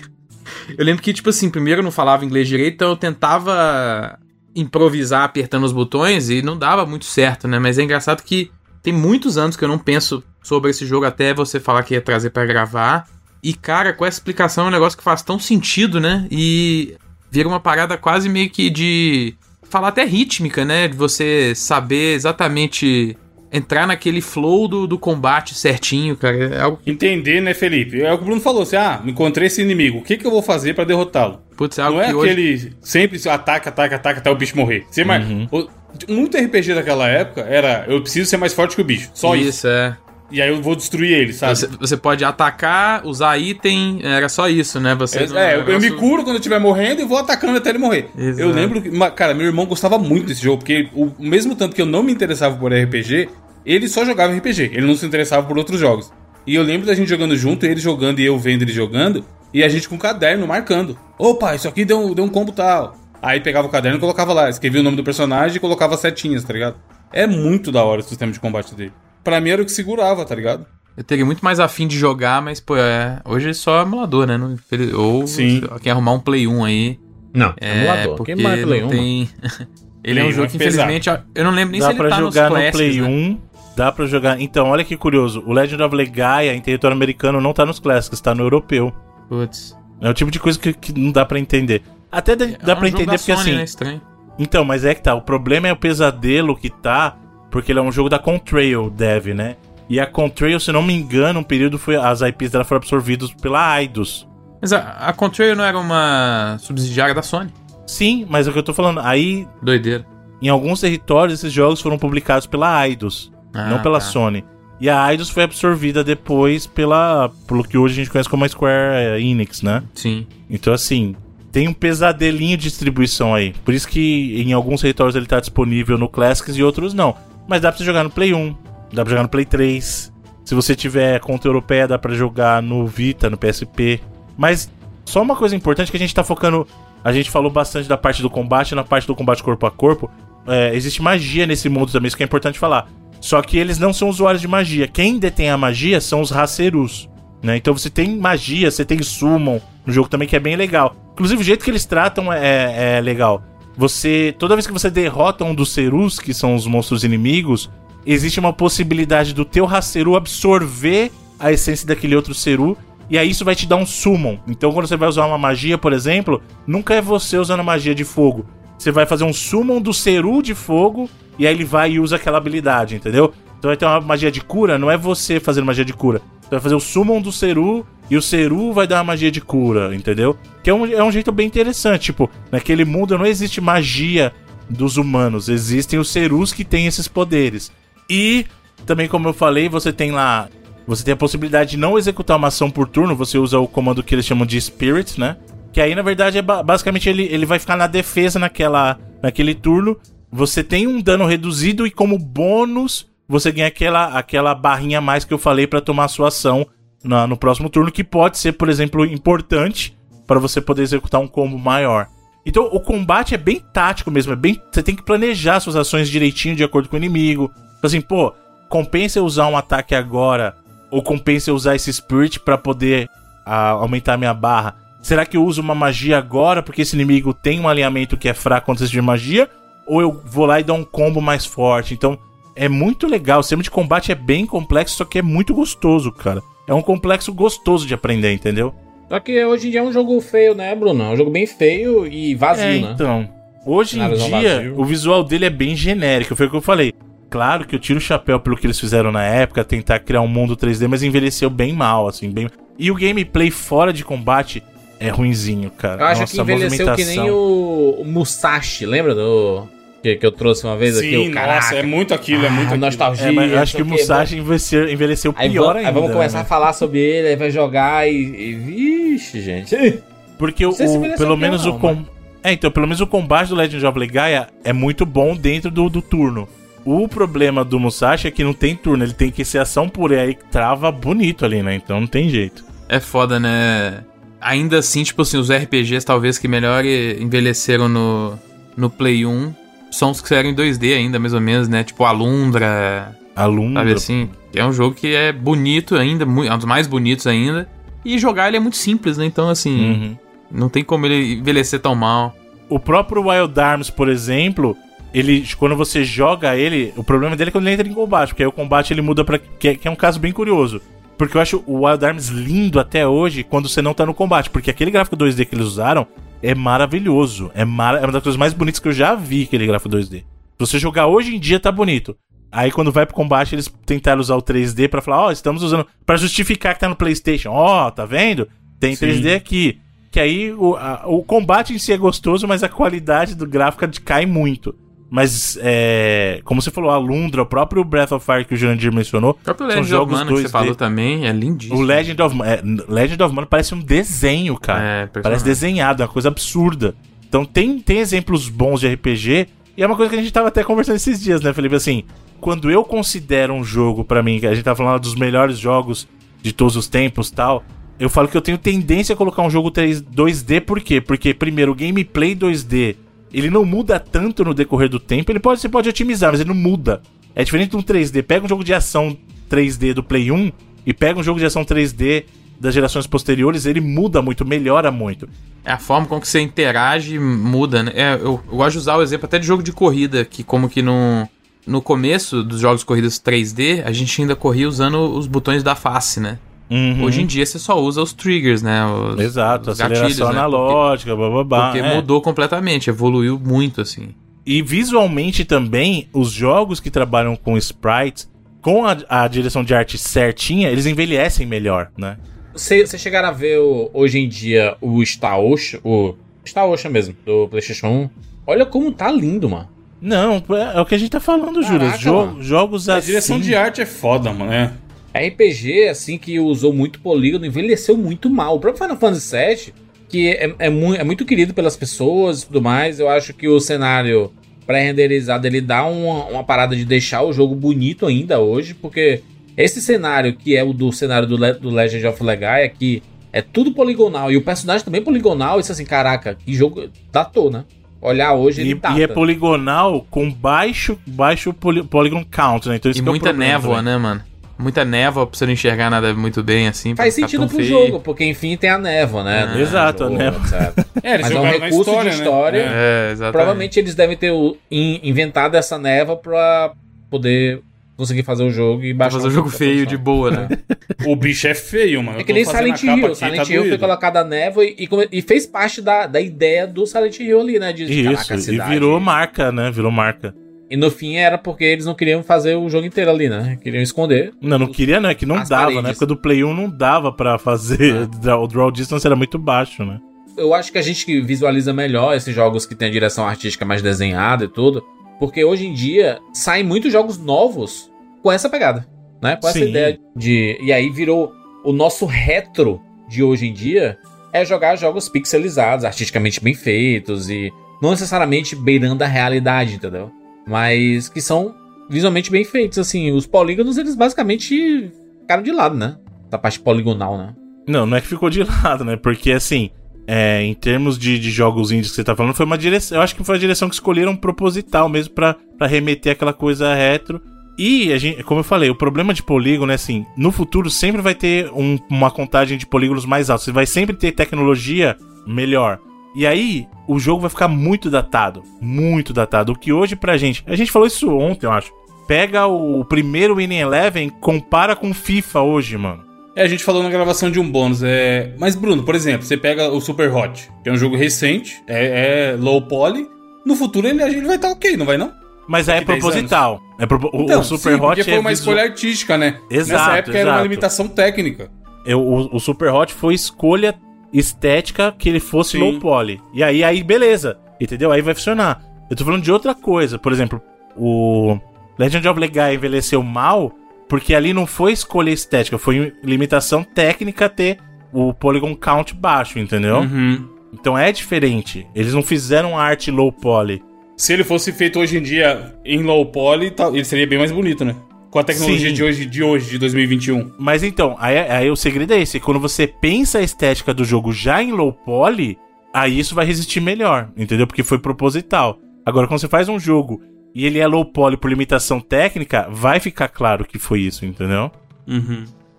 [0.76, 4.18] Eu lembro que, tipo assim, primeiro eu não falava inglês direito, então eu tentava
[4.54, 7.58] improvisar apertando os botões e não dava muito certo, né?
[7.58, 8.50] Mas é engraçado que
[8.82, 12.00] tem muitos anos que eu não penso sobre esse jogo até você falar que ia
[12.00, 13.06] trazer pra gravar.
[13.42, 16.26] E, cara, com essa explicação é um negócio que faz tão sentido, né?
[16.30, 16.96] E
[17.30, 19.34] vira uma parada quase meio que de.
[19.70, 20.88] falar até rítmica, né?
[20.88, 23.16] De você saber exatamente
[23.52, 26.36] entrar naquele flow do, do combate certinho, cara.
[26.54, 26.80] É algo.
[26.86, 28.02] Entender, né, Felipe?
[28.02, 30.30] É o que o Bruno falou, assim, ah, encontrei esse inimigo, o que, que eu
[30.30, 31.40] vou fazer pra derrotá-lo?
[31.56, 34.84] Putz, é algo Não é hoje- aquele sempre ataca, ataca, ataca até o bicho morrer.
[34.90, 35.68] Você mais- o-
[36.06, 39.10] Muito RPG daquela época era eu preciso ser mais forte que o bicho.
[39.14, 39.48] Só isso.
[39.48, 39.96] Isso, é.
[40.30, 41.56] E aí eu vou destruir ele, sabe?
[41.56, 44.94] Você, você pode atacar, usar item, era só isso, né?
[44.94, 47.16] Você É, não- é, eu, eu me negócio- curo quando eu estiver morrendo e vou
[47.18, 48.10] atacando até ele morrer.
[48.16, 48.40] Exato.
[48.40, 51.74] Eu lembro que, cara, meu irmão gostava muito desse jogo, porque o o mesmo tanto
[51.74, 53.28] que eu não me interessava por RPG,
[53.64, 56.12] ele só jogava RPG, ele não se interessava por outros jogos.
[56.46, 59.64] E eu lembro da gente jogando junto, ele jogando e eu vendo ele jogando, e
[59.64, 60.98] a gente com um caderno marcando.
[61.18, 62.94] Opa, isso aqui deu, deu um combo tal.
[63.20, 66.44] Aí pegava o caderno e colocava lá, escrevia o nome do personagem e colocava setinhas,
[66.44, 66.76] tá ligado?
[67.12, 68.92] É muito da hora o sistema de combate dele.
[69.24, 70.66] Pra mim era o que segurava, tá ligado?
[70.96, 74.36] Eu teria muito mais afim de jogar, mas, pô, é, hoje é só emulador, né?
[74.36, 74.56] Não-
[74.96, 75.62] Ou Sim.
[75.80, 76.98] quem arrumar um Play 1 aí.
[77.32, 78.16] Não, é emulador.
[78.16, 79.30] Porque Quem mais Play não 1, tem...
[80.02, 81.92] ele é Play um 1 jogo é que, infelizmente, eu não lembro nem Dá se
[81.92, 83.08] ele pra tá nos jogar no classics, Play né?
[83.08, 83.40] 1.
[83.76, 84.40] Dá pra jogar.
[84.40, 85.40] Então, olha que curioso.
[85.46, 88.92] O Legend of Legaia em território americano não tá nos Classics, tá no europeu.
[89.28, 89.76] Putz.
[90.00, 91.82] É o tipo de coisa que, que não dá pra entender.
[92.10, 93.54] Até dá, dá é pra um jogo entender da porque Sony, assim.
[93.54, 93.62] né?
[93.62, 94.02] Estranho.
[94.36, 95.14] Então, mas é que tá.
[95.14, 97.16] O problema é o pesadelo que tá.
[97.50, 99.56] Porque ele é um jogo da Contrail Dev, né?
[99.88, 101.96] E a Contrail, se não me engano, um período foi.
[101.96, 104.28] As IPs dela foram absorvidas pela Eidos.
[104.60, 107.50] Mas a, a Contrail não era uma subsidiária da Sony?
[107.86, 109.00] Sim, mas é o que eu tô falando.
[109.00, 110.04] Aí, Doideira.
[110.42, 114.04] em alguns territórios, esses jogos foram publicados pela Eidos, Ah, não pela tá.
[114.04, 114.44] Sony.
[114.80, 117.30] E a Eidos foi absorvida depois pela.
[117.46, 119.82] pelo que hoje a gente conhece como a Square eh, Enix, né?
[119.94, 120.26] Sim.
[120.50, 121.16] Então, assim,
[121.50, 123.54] tem um pesadelinho de distribuição aí.
[123.64, 127.16] Por isso que em alguns territórios ele tá disponível no Classics e outros não.
[127.48, 128.54] Mas dá pra você jogar no Play 1,
[128.92, 130.12] dá pra jogar no Play 3.
[130.44, 134.00] Se você tiver conta europeia, dá pra jogar no Vita, no PSP.
[134.36, 134.70] Mas
[135.04, 136.66] só uma coisa importante que a gente tá focando.
[137.02, 140.10] A gente falou bastante da parte do combate, na parte do combate corpo a corpo.
[140.46, 142.88] é, existe magia nesse mundo também, isso que é importante falar.
[143.20, 144.86] Só que eles não são usuários de magia.
[144.86, 147.08] Quem detém a magia são os Hacerus.
[147.42, 147.56] Né?
[147.56, 150.94] Então você tem magia, você tem summon no jogo também, que é bem legal.
[151.12, 153.42] Inclusive, o jeito que eles tratam é, é legal.
[153.78, 154.34] Você.
[154.36, 157.70] Toda vez que você derrota um dos Cerus, que são os monstros inimigos,
[158.04, 162.76] existe uma possibilidade do teu Haceru absorver a essência daquele outro Ceru.
[163.08, 164.36] E aí isso vai te dar um summon.
[164.48, 167.94] Então quando você vai usar uma magia, por exemplo, nunca é você usando a magia
[167.94, 168.44] de fogo.
[168.76, 171.08] Você vai fazer um summon do Ceru de fogo,
[171.38, 173.32] e aí ele vai e usa aquela habilidade, entendeu?
[173.60, 176.20] Então vai ter uma magia de cura, não é você fazendo magia de cura.
[176.42, 179.40] Você vai fazer o summon do Ceru, e o Ceru vai dar uma magia de
[179.40, 180.36] cura, entendeu?
[180.62, 182.04] Que é um, é um jeito bem interessante.
[182.04, 184.32] Tipo, naquele mundo não existe magia
[184.68, 187.70] dos humanos, existem os Cerus que têm esses poderes.
[188.08, 188.46] E
[188.86, 190.48] também, como eu falei, você tem lá.
[190.86, 194.02] Você tem a possibilidade de não executar uma ação por turno, você usa o comando
[194.02, 195.36] que eles chamam de Spirit, né?
[195.70, 199.54] Que aí, na verdade, é ba- basicamente ele, ele vai ficar na defesa naquela, naquele
[199.54, 199.98] turno.
[200.32, 205.26] Você tem um dano reduzido e, como bônus, você ganha aquela, aquela barrinha a mais
[205.26, 206.66] que eu falei pra tomar a sua ação
[207.02, 209.96] na- no próximo turno, que pode ser, por exemplo, importante
[210.26, 212.06] para você poder executar um combo maior.
[212.44, 214.60] Então o combate é bem tático mesmo, é bem.
[214.72, 217.48] Você tem que planejar suas ações direitinho de acordo com o inimigo.
[217.74, 218.32] Tipo Assim, pô,
[218.68, 220.56] compensa eu usar um ataque agora,
[220.90, 223.08] ou compensa eu usar esse Spirit pra poder
[223.44, 224.76] ah, aumentar minha barra.
[225.02, 228.34] Será que eu uso uma magia agora porque esse inimigo tem um alinhamento que é
[228.34, 229.48] fraco contra esse de magia?
[229.90, 231.94] ou eu vou lá e dou um combo mais forte.
[231.94, 232.18] Então,
[232.54, 233.40] é muito legal.
[233.40, 236.42] O sistema de combate é bem complexo, só que é muito gostoso, cara.
[236.68, 238.74] É um complexo gostoso de aprender, entendeu?
[239.08, 241.02] Só que hoje em dia é um jogo feio, né, Bruno?
[241.02, 242.90] É um jogo bem feio e vazio, é, né?
[242.92, 243.28] então.
[243.64, 244.78] Hoje em dia, vazios.
[244.78, 246.36] o visual dele é bem genérico.
[246.36, 246.92] Foi o que eu falei.
[247.30, 250.28] Claro que eu tiro o chapéu pelo que eles fizeram na época, tentar criar um
[250.28, 252.48] mundo 3D, mas envelheceu bem mal, assim, bem.
[252.78, 254.62] E o gameplay fora de combate
[255.00, 256.02] é ruinzinho, cara.
[256.02, 259.68] Eu acho Nossa, que envelheceu que nem o, o Musashi, lembra do.
[260.02, 261.10] Que, que eu trouxe uma vez aqui?
[261.10, 261.54] Sim, O caraca.
[261.56, 262.80] nossa, é muito aquilo, é Ah, muito aquilo.
[262.86, 263.26] nostalgia.
[263.32, 263.86] É, acho que o.
[263.86, 265.88] Musashi envelheceu, envelheceu Aí, pior vamos, ainda.
[265.88, 266.42] aí vamos começar né?
[266.42, 268.12] a falar sobre ele, aí vai jogar e.
[268.14, 269.98] e vixe, gente.
[270.38, 272.04] Porque o, o- pelo menos não, o com...
[272.44, 275.88] É, então, pelo menos o combate do Legend of Legaia é muito bom dentro do,
[275.90, 276.48] do turno.
[276.84, 280.14] O problema do Musashi é que não tem turno, ele tem que ser ação pura,
[280.14, 281.74] e aí trava bonito ali, né?
[281.74, 282.64] Então não tem jeito.
[282.88, 284.04] É foda, né?
[284.40, 288.38] Ainda assim, tipo assim, os RPGs talvez que melhor envelheceram no,
[288.76, 289.52] no Play 1
[289.90, 291.82] são os que saíram em 2D ainda, mais ou menos, né?
[291.84, 293.80] Tipo Alundra, Alundra.
[293.82, 294.28] sabe assim?
[294.54, 297.68] É um jogo que é bonito ainda, é um dos mais bonitos ainda.
[298.04, 299.24] E jogar ele é muito simples, né?
[299.26, 300.16] Então, assim, Uhum.
[300.50, 302.34] não tem como ele envelhecer tão mal.
[302.68, 304.76] O próprio Wild Arms, por exemplo,
[305.12, 308.42] ele quando você joga ele, o problema dele é quando ele entra em combate, porque
[308.42, 310.80] aí o combate ele muda para que, é- que é um caso bem curioso.
[311.18, 314.48] Porque eu acho o Wild Arms lindo até hoje quando você não tá no combate,
[314.50, 316.06] porque aquele gráfico 2D que eles usaram
[316.42, 317.50] é maravilhoso.
[317.54, 320.20] É, mara é uma das coisas mais bonitas que eu já vi aquele gráfico 2D.
[320.20, 320.24] Se
[320.58, 322.16] você jogar hoje em dia tá bonito.
[322.50, 325.86] Aí quando vai pro combate eles tentaram usar o 3D pra falar, ó, estamos usando
[326.06, 327.50] Pra justificar que tá no PlayStation.
[327.50, 328.48] Ó, tá vendo?
[328.80, 329.78] Tem 3D aqui.
[330.10, 333.84] Que aí o, a- o combate em si é gostoso, mas a qualidade do gráfico
[334.04, 334.74] cai muito.
[335.10, 338.92] Mas, é, como você falou, a Lundra, o próprio Breath of Fire que o Jurandir
[338.92, 340.50] mencionou, O próprio são Legend of jogos Mana que você 2D.
[340.50, 341.78] falou também é lindíssimo.
[341.78, 344.82] O Legend of, é, Legend of Mana parece um desenho, cara.
[344.82, 346.94] É, parece desenhado, é uma coisa absurda.
[347.26, 350.48] Então tem, tem exemplos bons de RPG, e é uma coisa que a gente tava
[350.48, 351.74] até conversando esses dias, né, Felipe?
[351.76, 352.04] Assim,
[352.40, 356.06] quando eu considero um jogo, pra mim, que a gente tá falando dos melhores jogos
[356.42, 357.64] de todos os tempos tal,
[357.98, 361.00] eu falo que eu tenho tendência a colocar um jogo 3, 2D, por quê?
[361.00, 362.96] Porque, primeiro, o gameplay 2D,
[363.32, 366.48] ele não muda tanto no decorrer do tempo, ele pode, você pode otimizar, mas ele
[366.48, 367.02] não muda.
[367.34, 368.22] É diferente de um 3D.
[368.22, 369.16] Pega um jogo de ação
[369.50, 370.50] 3D do Play 1
[370.86, 372.24] e pega um jogo de ação 3D
[372.60, 375.28] das gerações posteriores, ele muda muito, melhora muito.
[375.64, 377.92] É a forma com que você interage muda, né?
[377.94, 380.68] É, eu, eu gosto de usar o exemplo até de jogo de corrida, que como
[380.68, 381.28] que no,
[381.66, 385.74] no começo dos jogos de corridas 3D, a gente ainda corria usando os botões da
[385.74, 386.38] face, né?
[386.70, 387.04] Uhum.
[387.04, 388.84] Hoje em dia você só usa os triggers, né?
[388.86, 390.38] Os, Exato, os aceleração gatilhos, né?
[390.40, 391.70] analógica, bababá.
[391.70, 391.94] Porque é.
[391.94, 394.08] mudou completamente, evoluiu muito, assim.
[394.44, 398.30] E visualmente também, os jogos que trabalham com sprites,
[398.60, 402.16] com a, a direção de arte certinha, eles envelhecem melhor, né?
[402.52, 406.14] Vocês chegaram a ver o- hoje em dia o Star Ocean, o
[406.46, 408.10] Star Ocean mesmo, do PlayStation 1?
[408.46, 409.68] Olha como tá lindo, mano.
[410.00, 411.80] Não, é, é o que a gente tá falando, Júlio.
[411.80, 412.42] Caraca, Jo- mano.
[412.42, 413.06] jogos A assim.
[413.06, 414.72] direção de arte é foda, mano, né?
[415.18, 418.56] RPG, assim, que usou muito polígono, envelheceu muito mal.
[418.56, 419.74] O próprio Final Fantasy VII,
[420.08, 423.48] que é, é, mu- é muito querido pelas pessoas e tudo mais, eu acho que
[423.48, 424.32] o cenário
[424.66, 429.22] pré-renderizado, ele dá uma, uma parada de deixar o jogo bonito ainda hoje, porque
[429.56, 433.40] esse cenário, que é o do cenário do, Le- do Legend of Legaia, que é
[433.42, 437.64] tudo poligonal, e o personagem também é poligonal, isso assim, caraca, que jogo datou, né?
[438.00, 438.98] Olhar hoje, ele E, data.
[438.98, 442.76] e é poligonal com baixo, baixo poly, polygon count, né?
[442.76, 443.92] Então isso E que é o muita problema névoa, também.
[443.92, 444.22] né, mano?
[444.58, 446.96] Muita névoa pra você não enxergar nada muito bem, assim.
[446.96, 447.68] Faz sentido pro feio.
[447.68, 449.48] jogo, porque enfim tem a névoa, né?
[449.54, 450.40] Ah, exato, a jogo, névoa.
[450.42, 450.86] etc.
[451.02, 452.22] É, eles Mas é um recurso história, de né?
[452.24, 452.58] história.
[452.68, 453.32] É, exatamente.
[453.32, 456.72] Provavelmente eles devem ter o- in- inventado essa névoa pra
[457.08, 457.60] poder
[457.96, 460.48] conseguir fazer o jogo e Pra baixar fazer um jogo feio de boa, né?
[461.06, 462.18] O bicho é feio, mano.
[462.20, 463.06] É que nem a Silent Hill.
[463.06, 463.78] aqui, Silent tá Hill foi doído.
[463.78, 467.58] colocada a névoa e, e e fez parte da, da ideia do Silent Hill ali,
[467.60, 467.72] né?
[467.72, 469.70] De, de, caraca, a Isso, e virou marca, né?
[469.70, 470.34] Virou marca.
[470.70, 473.58] E no fim era porque eles não queriam fazer o jogo inteiro ali, né?
[473.62, 474.32] Queriam esconder.
[474.40, 475.08] Não, não queria, não.
[475.08, 475.48] É que não dava.
[475.48, 475.82] paredes.
[475.82, 478.08] Na época do Play 1 não dava pra fazer.
[478.38, 479.98] O draw distance era muito baixo, né?
[480.38, 483.64] eu acho que a gente que visualiza melhor esses jogos que tem a direção artística
[483.64, 484.82] mais desenhada e tudo,
[485.18, 487.90] porque hoje em dia saem muitos jogos novos
[488.22, 488.86] com essa pegada,
[489.20, 489.36] né?
[489.36, 489.68] Com essa Sim.
[489.68, 491.32] ideia de e aí virou
[491.64, 493.98] o nosso retro de hoje em dia
[494.32, 497.50] é jogar jogos pixelizados, artisticamente bem feitos e
[497.82, 500.10] não necessariamente beirando a realidade, entendeu?
[500.48, 501.54] Mas que são
[501.90, 505.96] visualmente bem feitos, assim, os polígonos eles basicamente ficaram de lado, né?
[506.30, 507.34] Da parte poligonal, né?
[507.66, 508.96] Não, não é que ficou de lado, né?
[508.96, 509.70] Porque assim,
[510.06, 512.96] é, em termos de, de jogos indies que você tá falando, foi uma direção.
[512.98, 517.20] Eu acho que foi a direção que escolheram proposital mesmo pra remeter aquela coisa retro.
[517.58, 521.02] E, a gente, como eu falei, o problema de polígono é assim: no futuro sempre
[521.02, 523.44] vai ter um- uma contagem de polígonos mais alta.
[523.44, 524.96] Você vai sempre ter tecnologia
[525.26, 525.78] melhor.
[526.14, 528.42] E aí, o jogo vai ficar muito datado.
[528.60, 529.52] Muito datado.
[529.52, 530.42] O que hoje pra gente.
[530.46, 531.72] A gente falou isso ontem, eu acho.
[532.06, 536.02] Pega o primeiro Winning Eleven, compara com FIFA hoje, mano.
[536.34, 537.82] É, a gente falou na gravação de um bônus.
[537.82, 538.32] É...
[538.38, 542.32] Mas, Bruno, por exemplo, você pega o Super Hot, que é um jogo recente, é,
[542.32, 543.06] é low poly.
[543.44, 545.12] No futuro ele, ele vai estar ok, não vai não?
[545.48, 546.60] Mas aí é Daqui 10 proposital.
[546.78, 549.18] É pro- o, Então, o Super sim, Hot porque foi é uma visu- escolha artística,
[549.18, 549.38] né?
[549.50, 550.42] Exato, Nessa época era uma exato.
[550.44, 551.50] limitação técnica.
[551.84, 553.74] Eu- o, o Super Hot foi escolha
[554.12, 555.58] estética que ele fosse Sim.
[555.58, 556.20] low poly.
[556.32, 557.38] E aí, aí, beleza.
[557.60, 557.90] Entendeu?
[557.92, 558.62] Aí vai funcionar.
[558.90, 559.98] Eu tô falando de outra coisa.
[559.98, 560.40] Por exemplo,
[560.76, 561.38] o
[561.78, 563.54] Legend of Legaia envelheceu mal
[563.88, 567.58] porque ali não foi escolha estética, foi limitação técnica ter
[567.92, 569.78] o polygon count baixo, entendeu?
[569.78, 570.28] Uhum.
[570.52, 571.66] Então é diferente.
[571.74, 573.62] Eles não fizeram arte low poly.
[573.96, 577.64] Se ele fosse feito hoje em dia em low poly, ele seria bem mais bonito,
[577.64, 577.74] né?
[578.10, 578.74] Com a tecnologia Sim.
[578.74, 580.32] de hoje, de hoje, de 2021.
[580.38, 582.18] Mas então, aí, aí o segredo é esse.
[582.18, 585.38] Quando você pensa a estética do jogo já em low poly,
[585.74, 587.46] aí isso vai resistir melhor, entendeu?
[587.46, 588.58] Porque foi proposital.
[588.86, 590.00] Agora, quando você faz um jogo
[590.34, 594.50] e ele é low poly por limitação técnica, vai ficar claro que foi isso, entendeu?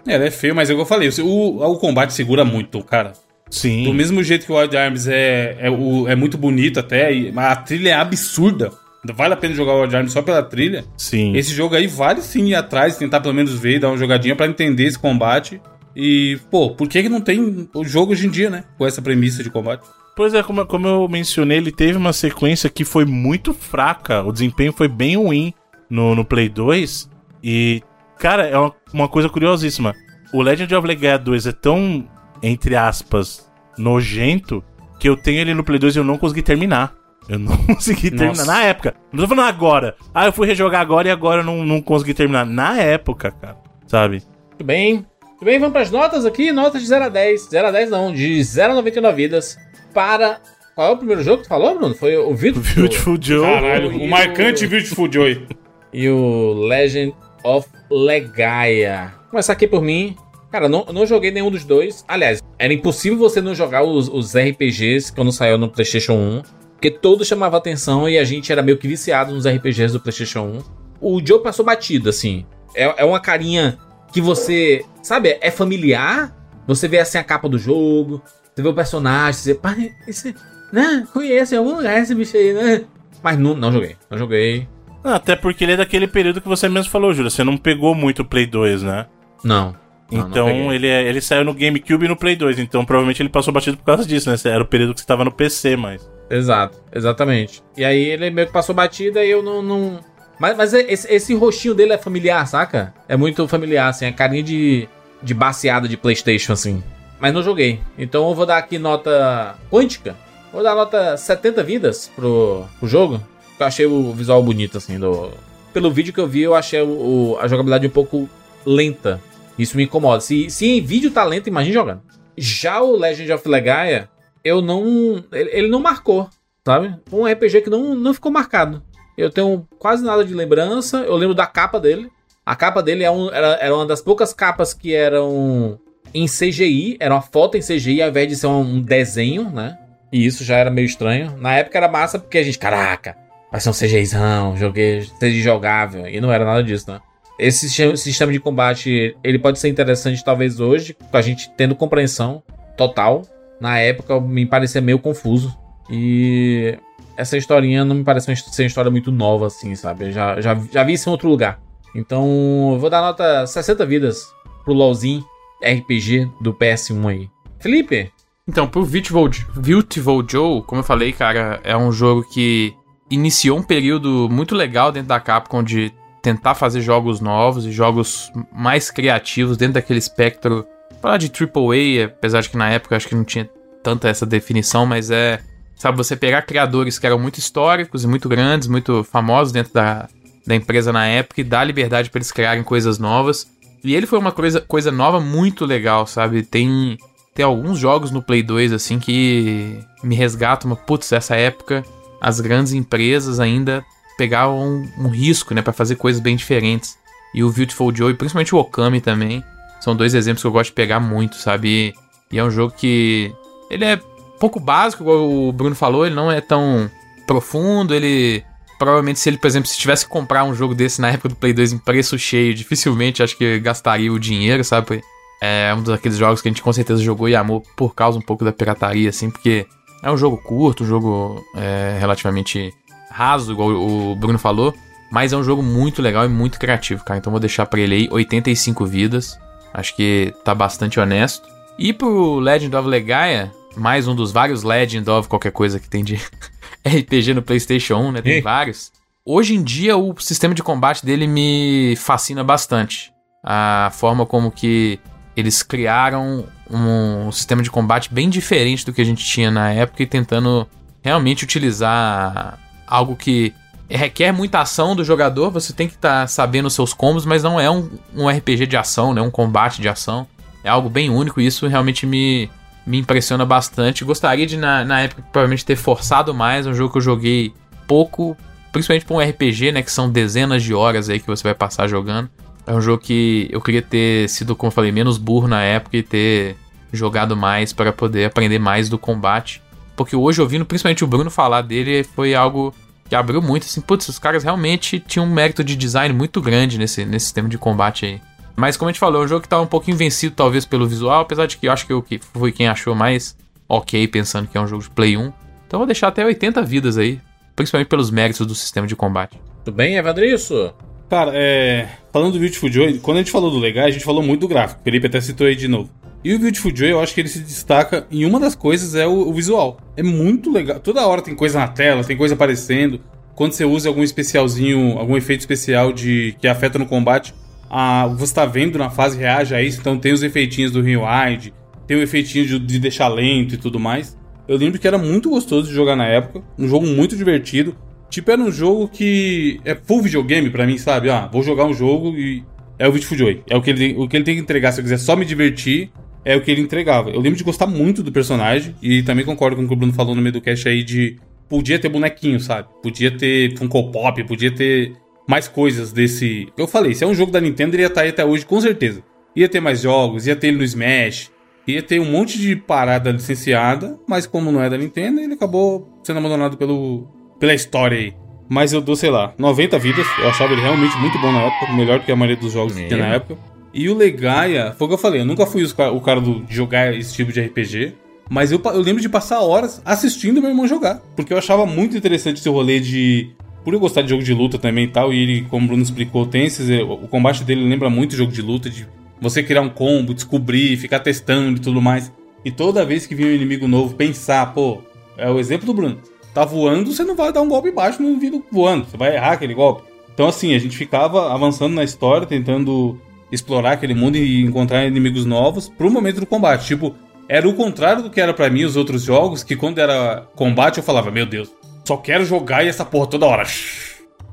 [0.07, 2.81] É, ele é feio, mas é o que eu falei, o, o combate segura muito,
[2.83, 3.13] cara.
[3.51, 3.83] Sim.
[3.83, 7.31] Do mesmo jeito que o Wild Arms é, é, o- é muito bonito até, e-
[7.35, 8.71] a trilha é absurda.
[9.03, 10.83] Vale a pena jogar o Wild Arms só pela trilha.
[10.97, 11.35] Sim.
[11.35, 14.47] Esse jogo aí vale sim ir atrás, tentar pelo menos ver, dar uma jogadinha pra
[14.47, 15.61] entender esse combate.
[15.95, 18.63] E, pô, por que, que não tem o jogo hoje em dia, né?
[18.77, 19.85] Com essa premissa de combate.
[20.15, 24.21] Pois é, como, como eu mencionei, ele teve uma sequência que foi muito fraca.
[24.23, 25.53] O desempenho foi bem ruim
[25.89, 27.09] no, no Play 2.
[27.41, 27.81] E,
[28.17, 29.95] cara, é uma, uma coisa curiosíssima.
[30.33, 32.05] O Legend of Legaia 2 é tão,
[32.43, 34.63] entre aspas, nojento,
[34.99, 36.93] que eu tenho ele no Play 2 e eu não consegui terminar.
[37.29, 38.45] Eu não consegui terminar Nossa.
[38.45, 38.95] na época.
[39.13, 39.95] Não tô falando agora.
[40.13, 42.45] Ah, eu fui rejogar agora e agora eu não, não consegui terminar.
[42.45, 43.57] Na época, cara.
[43.87, 44.23] Sabe?
[44.49, 45.05] Muito bem.
[45.21, 46.51] Muito bem, vamos para as notas aqui.
[46.51, 47.49] Notas de 0 a 10.
[47.49, 49.57] 0 a 10 não, de 0 a 99 vidas.
[49.93, 50.41] Para.
[50.75, 51.93] Qual é o primeiro jogo que tu falou, Bruno?
[51.93, 53.41] Foi o Beautiful, Beautiful Joe.
[53.41, 55.45] Caralho, o marcante Beautiful Joy.
[55.93, 59.13] e o Legend of Legaia.
[59.21, 60.15] Vou começar aqui por mim.
[60.51, 62.03] Cara, não, não joguei nenhum dos dois.
[62.07, 66.41] Aliás, era impossível você não jogar os, os RPGs quando saiu no PlayStation 1.
[66.79, 70.39] Porque todos chamavam atenção e a gente era meio que viciado nos RPGs do PlayStation
[70.41, 70.63] 1.
[71.01, 72.45] O Joe passou batido, assim.
[72.73, 73.77] É, é uma carinha
[74.13, 76.33] que você, sabe, é familiar.
[76.65, 78.21] Você vê assim a capa do jogo,
[78.55, 79.75] você vê o personagem, você, pá,
[80.07, 80.33] esse,
[80.71, 82.85] né, conhece em algum lugar esse bicho aí, né?
[83.21, 84.65] Mas não, não joguei, não joguei.
[85.03, 87.29] Ah, Até porque ele é daquele período que você mesmo falou, Júlio.
[87.29, 89.05] Você não pegou muito o Play 2, né?
[89.43, 89.75] Não.
[90.09, 90.69] Não, não Então peguei.
[90.75, 93.75] ele, é- ele saiu no GameCube e no Play 2, então provavelmente ele passou batido
[93.77, 94.37] por causa disso, né?
[94.45, 96.09] Era o período que você tava no PC, mas.
[96.29, 97.63] Exato, exatamente.
[97.75, 99.61] E aí ele meio que passou batida e eu não.
[99.61, 99.99] não...
[100.39, 102.93] Mas, mas esse, esse rostinho dele é familiar, saca?
[103.07, 104.87] É muito familiar, assim, é carinha de,
[105.21, 106.83] de baseada de PlayStation, assim.
[107.19, 107.79] Mas não joguei.
[107.97, 110.15] Então eu vou dar aqui nota quântica.
[110.53, 113.21] Vou dar nota 70 vidas pro, pro jogo.
[113.59, 115.31] Eu achei o visual bonito, assim, do.
[115.73, 116.87] Pelo vídeo que eu vi, eu achei o,
[117.33, 118.29] o- a jogabilidade um pouco
[118.65, 119.19] lenta.
[119.57, 120.21] Isso me incomoda.
[120.21, 122.01] Se, se em vídeo tá lento, imagine jogando.
[122.37, 124.09] Já o Legend of Legaia,
[124.43, 125.23] eu não.
[125.31, 126.29] Ele, ele não marcou,
[126.65, 126.95] sabe?
[127.11, 128.81] Um RPG que não, não ficou marcado.
[129.17, 130.99] Eu tenho quase nada de lembrança.
[130.99, 132.09] Eu lembro da capa dele.
[132.45, 135.77] A capa dele é um- era, era uma das poucas capas que eram
[136.13, 136.97] em CGI.
[136.99, 139.77] Era uma foto em CGI ao invés de ser um, desenho, né?
[140.11, 141.35] E isso já era meio estranho.
[141.37, 143.15] Na época era massa porque a gente, caraca,
[143.51, 146.07] vai ser um CGIzão, joguei, CGI jogável.
[146.07, 146.99] E não era nada disso, né?
[147.37, 151.75] Esse sistema- sistema de combate, ele pode ser interessante talvez hoje, com a gente tendo
[151.75, 152.41] compreensão
[152.75, 153.21] total.
[153.59, 155.55] Na época me parecia meio confuso.
[155.89, 156.77] E
[157.17, 160.05] essa historinha não me parece ser uma história muito nova, assim, sabe?
[160.05, 161.59] Eu já, já, já vi isso em outro lugar.
[161.95, 164.27] Então, vou dar nota 60 vidas
[164.63, 165.25] pro LOLzinho
[165.61, 167.29] RPG do PS1 aí.
[167.59, 168.11] Felipe,
[168.47, 172.73] Então, pro Beautiful, Beautiful Joe, como eu falei, cara, é um jogo que
[173.09, 175.91] iniciou um período muito legal dentro da Capcom de
[176.21, 180.65] tentar fazer jogos novos e jogos mais criativos dentro daquele espectro.
[181.01, 183.49] Falar de AAA, apesar de que na época acho que não tinha
[183.83, 185.39] tanta essa definição, mas é.
[185.75, 190.09] Sabe, você pegar criadores que eram muito históricos e muito grandes, muito famosos dentro da,
[190.45, 193.47] da empresa na época e dar liberdade para eles criarem coisas novas.
[193.81, 196.43] E ele foi uma coisa, coisa nova muito legal, sabe?
[196.43, 196.97] Tem,
[197.33, 200.69] tem alguns jogos no Play 2, assim, que me resgatam.
[200.69, 201.85] Mas, putz, essa época,
[202.19, 203.81] as grandes empresas ainda
[204.17, 205.61] pegavam um, um risco, né?
[205.61, 206.97] Pra fazer coisas bem diferentes.
[207.33, 209.41] E o Beautiful Joe, e principalmente o Okami também,
[209.79, 211.95] são dois exemplos que eu gosto de pegar muito, sabe?
[212.31, 213.33] E, e é um jogo que...
[213.69, 213.99] Ele é
[214.39, 216.89] pouco básico, igual o Bruno falou, ele não é tão
[217.27, 218.43] profundo, ele...
[218.77, 221.35] Provavelmente, se ele, por exemplo, se tivesse que comprar um jogo desse na época do
[221.35, 225.01] Play 2 em preço cheio, dificilmente acho que gastaria o dinheiro, sabe?
[225.41, 228.21] É um daqueles jogos que a gente com certeza jogou e amou por causa um
[228.21, 229.67] pouco da pirataria, assim, porque
[230.01, 232.73] É um jogo curto, um jogo é, relativamente
[233.11, 234.73] raso, igual o Bruno falou.
[235.11, 237.17] Mas é um jogo muito legal e muito criativo, cara.
[237.17, 239.39] Então vou deixar pra ele aí 85 vidas.
[239.79, 241.47] Acho que tá bastante honesto.
[241.77, 246.03] E pro Legend of Legaia, mais um dos vários Legend of qualquer coisa que tem
[246.03, 246.15] de
[246.85, 248.21] RPG no PlayStation 1, né?
[248.21, 248.41] Tem Ei.
[248.41, 248.91] vários.
[249.25, 253.13] Hoje em dia, o sistema de combate dele me fascina bastante.
[253.43, 254.99] A forma como que
[255.35, 260.03] eles criaram um sistema de combate bem diferente do que a gente tinha na época
[260.03, 260.67] e tentando
[261.01, 263.53] realmente utilizar algo que
[263.97, 265.49] requer muita ação do jogador.
[265.51, 268.77] Você tem que estar sabendo os seus combos, mas não é um, um RPG de
[268.77, 269.21] ação, né?
[269.21, 270.27] Um combate de ação.
[270.63, 272.49] É algo bem único e isso realmente me,
[272.85, 274.03] me impressiona bastante.
[274.03, 276.67] Gostaria de, na, na época, provavelmente ter forçado mais.
[276.67, 277.53] Um jogo que eu joguei
[277.87, 278.37] pouco,
[278.71, 279.81] principalmente para um RPG, né?
[279.81, 282.29] Que são dezenas de horas aí que você vai passar jogando.
[282.67, 285.97] É um jogo que eu queria ter sido, como eu falei, menos burro na época
[285.97, 286.55] e ter
[286.91, 289.61] jogado mais para poder aprender mais do combate.
[289.95, 292.73] Porque hoje, ouvindo principalmente o Bruno falar dele, foi algo
[293.09, 293.63] que abriu muito.
[293.63, 297.49] Assim, putz, os caras realmente tinham um mérito de design muito grande nesse, nesse sistema
[297.49, 298.21] de combate aí.
[298.55, 300.87] Mas como a gente falou, é um jogo que tá um pouquinho vencido talvez pelo
[300.87, 303.35] visual, apesar de que eu acho que eu que fui quem achou mais
[303.67, 305.21] ok, pensando que é um jogo de Play 1.
[305.21, 305.33] Então
[305.73, 307.19] eu vou deixar até 80 vidas aí,
[307.55, 309.39] principalmente pelos méritos do sistema de combate.
[309.63, 310.73] Tudo bem, Evandriço?
[311.09, 311.89] Cara, é.
[312.11, 314.47] Falando do Beautiful Joy, quando a gente falou do legal, a gente falou muito do
[314.47, 314.81] gráfico.
[314.81, 315.89] O Felipe até citou aí de novo.
[316.23, 319.07] E o Beautiful Joy, eu acho que ele se destaca em uma das coisas é
[319.07, 319.77] o, o visual.
[319.95, 320.79] É muito legal.
[320.79, 322.99] Toda hora tem coisa na tela, tem coisa aparecendo.
[323.35, 327.33] Quando você usa algum especialzinho, algum efeito especial de que afeta no combate,
[327.69, 329.79] a, você tá vendo na fase reage a isso.
[329.79, 331.53] Então tem os efeitinhos do rewind,
[331.87, 334.17] tem o efeitinho de, de deixar lento e tudo mais.
[334.45, 336.43] Eu lembro que era muito gostoso de jogar na época.
[336.57, 337.77] Um jogo muito divertido.
[338.09, 341.09] Tipo, era um jogo que é full videogame pra mim, sabe?
[341.09, 342.43] Ah, vou jogar um jogo e
[342.77, 343.43] é o Beautiful Joy.
[343.47, 344.71] É o que, ele, o que ele tem que entregar.
[344.71, 345.91] Se eu quiser só me divertir,
[346.29, 347.09] é o que ele entregava.
[347.09, 349.91] Eu lembro de gostar muito do personagem e também concordo com o que o Bruno
[349.91, 351.17] falou no meio do cast aí de
[351.49, 352.67] podia ter bonequinho, sabe?
[352.83, 354.93] Podia ter Funko Pop, podia ter
[355.27, 356.47] mais coisas desse.
[356.55, 358.61] Eu falei, se é um jogo da Nintendo, ele ia estar aí até hoje, com
[358.61, 359.01] certeza.
[359.35, 361.31] Ia ter mais jogos, ia ter ele no Smash,
[361.65, 365.99] ia ter um monte de parada licenciada, mas como não é da Nintendo, ele acabou
[366.03, 367.07] sendo abandonado pelo,
[367.39, 368.13] pela história aí.
[368.47, 370.05] Mas eu dou, sei lá, 90 vidas.
[370.19, 372.75] Eu achava ele realmente muito bom na época, melhor do que a maioria dos jogos
[372.75, 373.48] que tinha na época.
[373.73, 376.93] E o Legaia, foi o que eu falei, eu nunca fui o cara do, jogar
[376.93, 377.93] esse tipo de RPG.
[378.29, 381.01] Mas eu, eu lembro de passar horas assistindo meu irmão jogar.
[381.15, 383.31] Porque eu achava muito interessante esse rolê de.
[383.63, 385.83] Por eu gostar de jogo de luta também e tal, e ele, como o Bruno
[385.83, 386.69] explicou, tem esses.
[386.69, 388.87] eh, O combate dele lembra muito jogo de luta, de
[389.19, 392.11] você criar um combo, descobrir, ficar testando e tudo mais.
[392.45, 394.79] E toda vez que vinha um inimigo novo, pensar, pô,
[395.17, 395.97] é o exemplo do Bruno.
[396.33, 399.33] Tá voando, você não vai dar um golpe baixo no indivíduo voando, você vai errar
[399.33, 399.83] aquele golpe.
[400.13, 402.99] Então, assim, a gente ficava avançando na história, tentando
[403.31, 406.65] explorar aquele mundo e encontrar inimigos novos pro momento do combate.
[406.65, 406.95] Tipo,
[407.27, 410.77] era o contrário do que era pra mim os outros jogos, que quando era combate
[410.77, 411.51] eu falava, meu Deus,
[411.87, 413.43] só quero jogar e essa porra toda hora.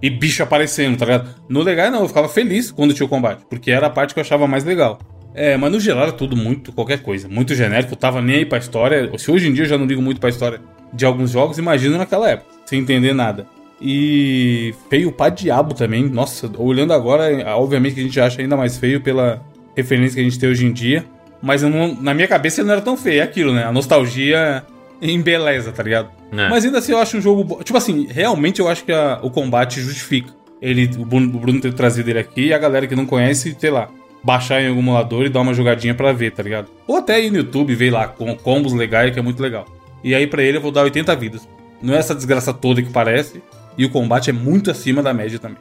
[0.02, 1.35] E bicho aparecendo, tá ligado?
[1.48, 4.20] No legal não, eu ficava feliz quando tinha o combate, porque era a parte que
[4.20, 4.98] eu achava mais legal.
[5.35, 8.47] É, mas no geral era tudo muito qualquer coisa, muito genérico, eu tava nem aí
[8.47, 9.10] pra história.
[9.18, 10.60] Se hoje em dia eu já não ligo muito pra história
[10.93, 13.47] de alguns jogos, imagino naquela época, sem entender nada.
[13.80, 16.04] E feio pra diabo também.
[16.08, 17.24] Nossa, olhando agora,
[17.56, 19.42] obviamente que a gente acha ainda mais feio pela
[19.76, 21.04] referência que a gente tem hoje em dia.
[21.42, 23.64] Mas não- na minha cabeça ele não era tão feio, é aquilo, né?
[23.64, 24.64] A nostalgia
[25.02, 26.08] embeleza, tá ligado?
[26.32, 26.48] É.
[26.48, 27.44] Mas ainda assim eu acho um jogo.
[27.44, 30.30] bo- Tipo assim, realmente eu acho que a- o combate justifica.
[30.60, 33.54] Ele, o Bruno, o Bruno ter trazido ele aqui e a galera que não conhece,
[33.60, 33.88] sei lá,
[34.24, 36.68] baixar em algum emulador e dar uma jogadinha pra ver, tá ligado?
[36.86, 39.66] Ou até ir no YouTube ver lá com combos legais, que é muito legal.
[40.02, 41.46] E aí pra ele eu vou dar 80 vidas.
[41.82, 43.42] Não é essa desgraça toda que parece.
[43.76, 45.58] E o combate é muito acima da média também.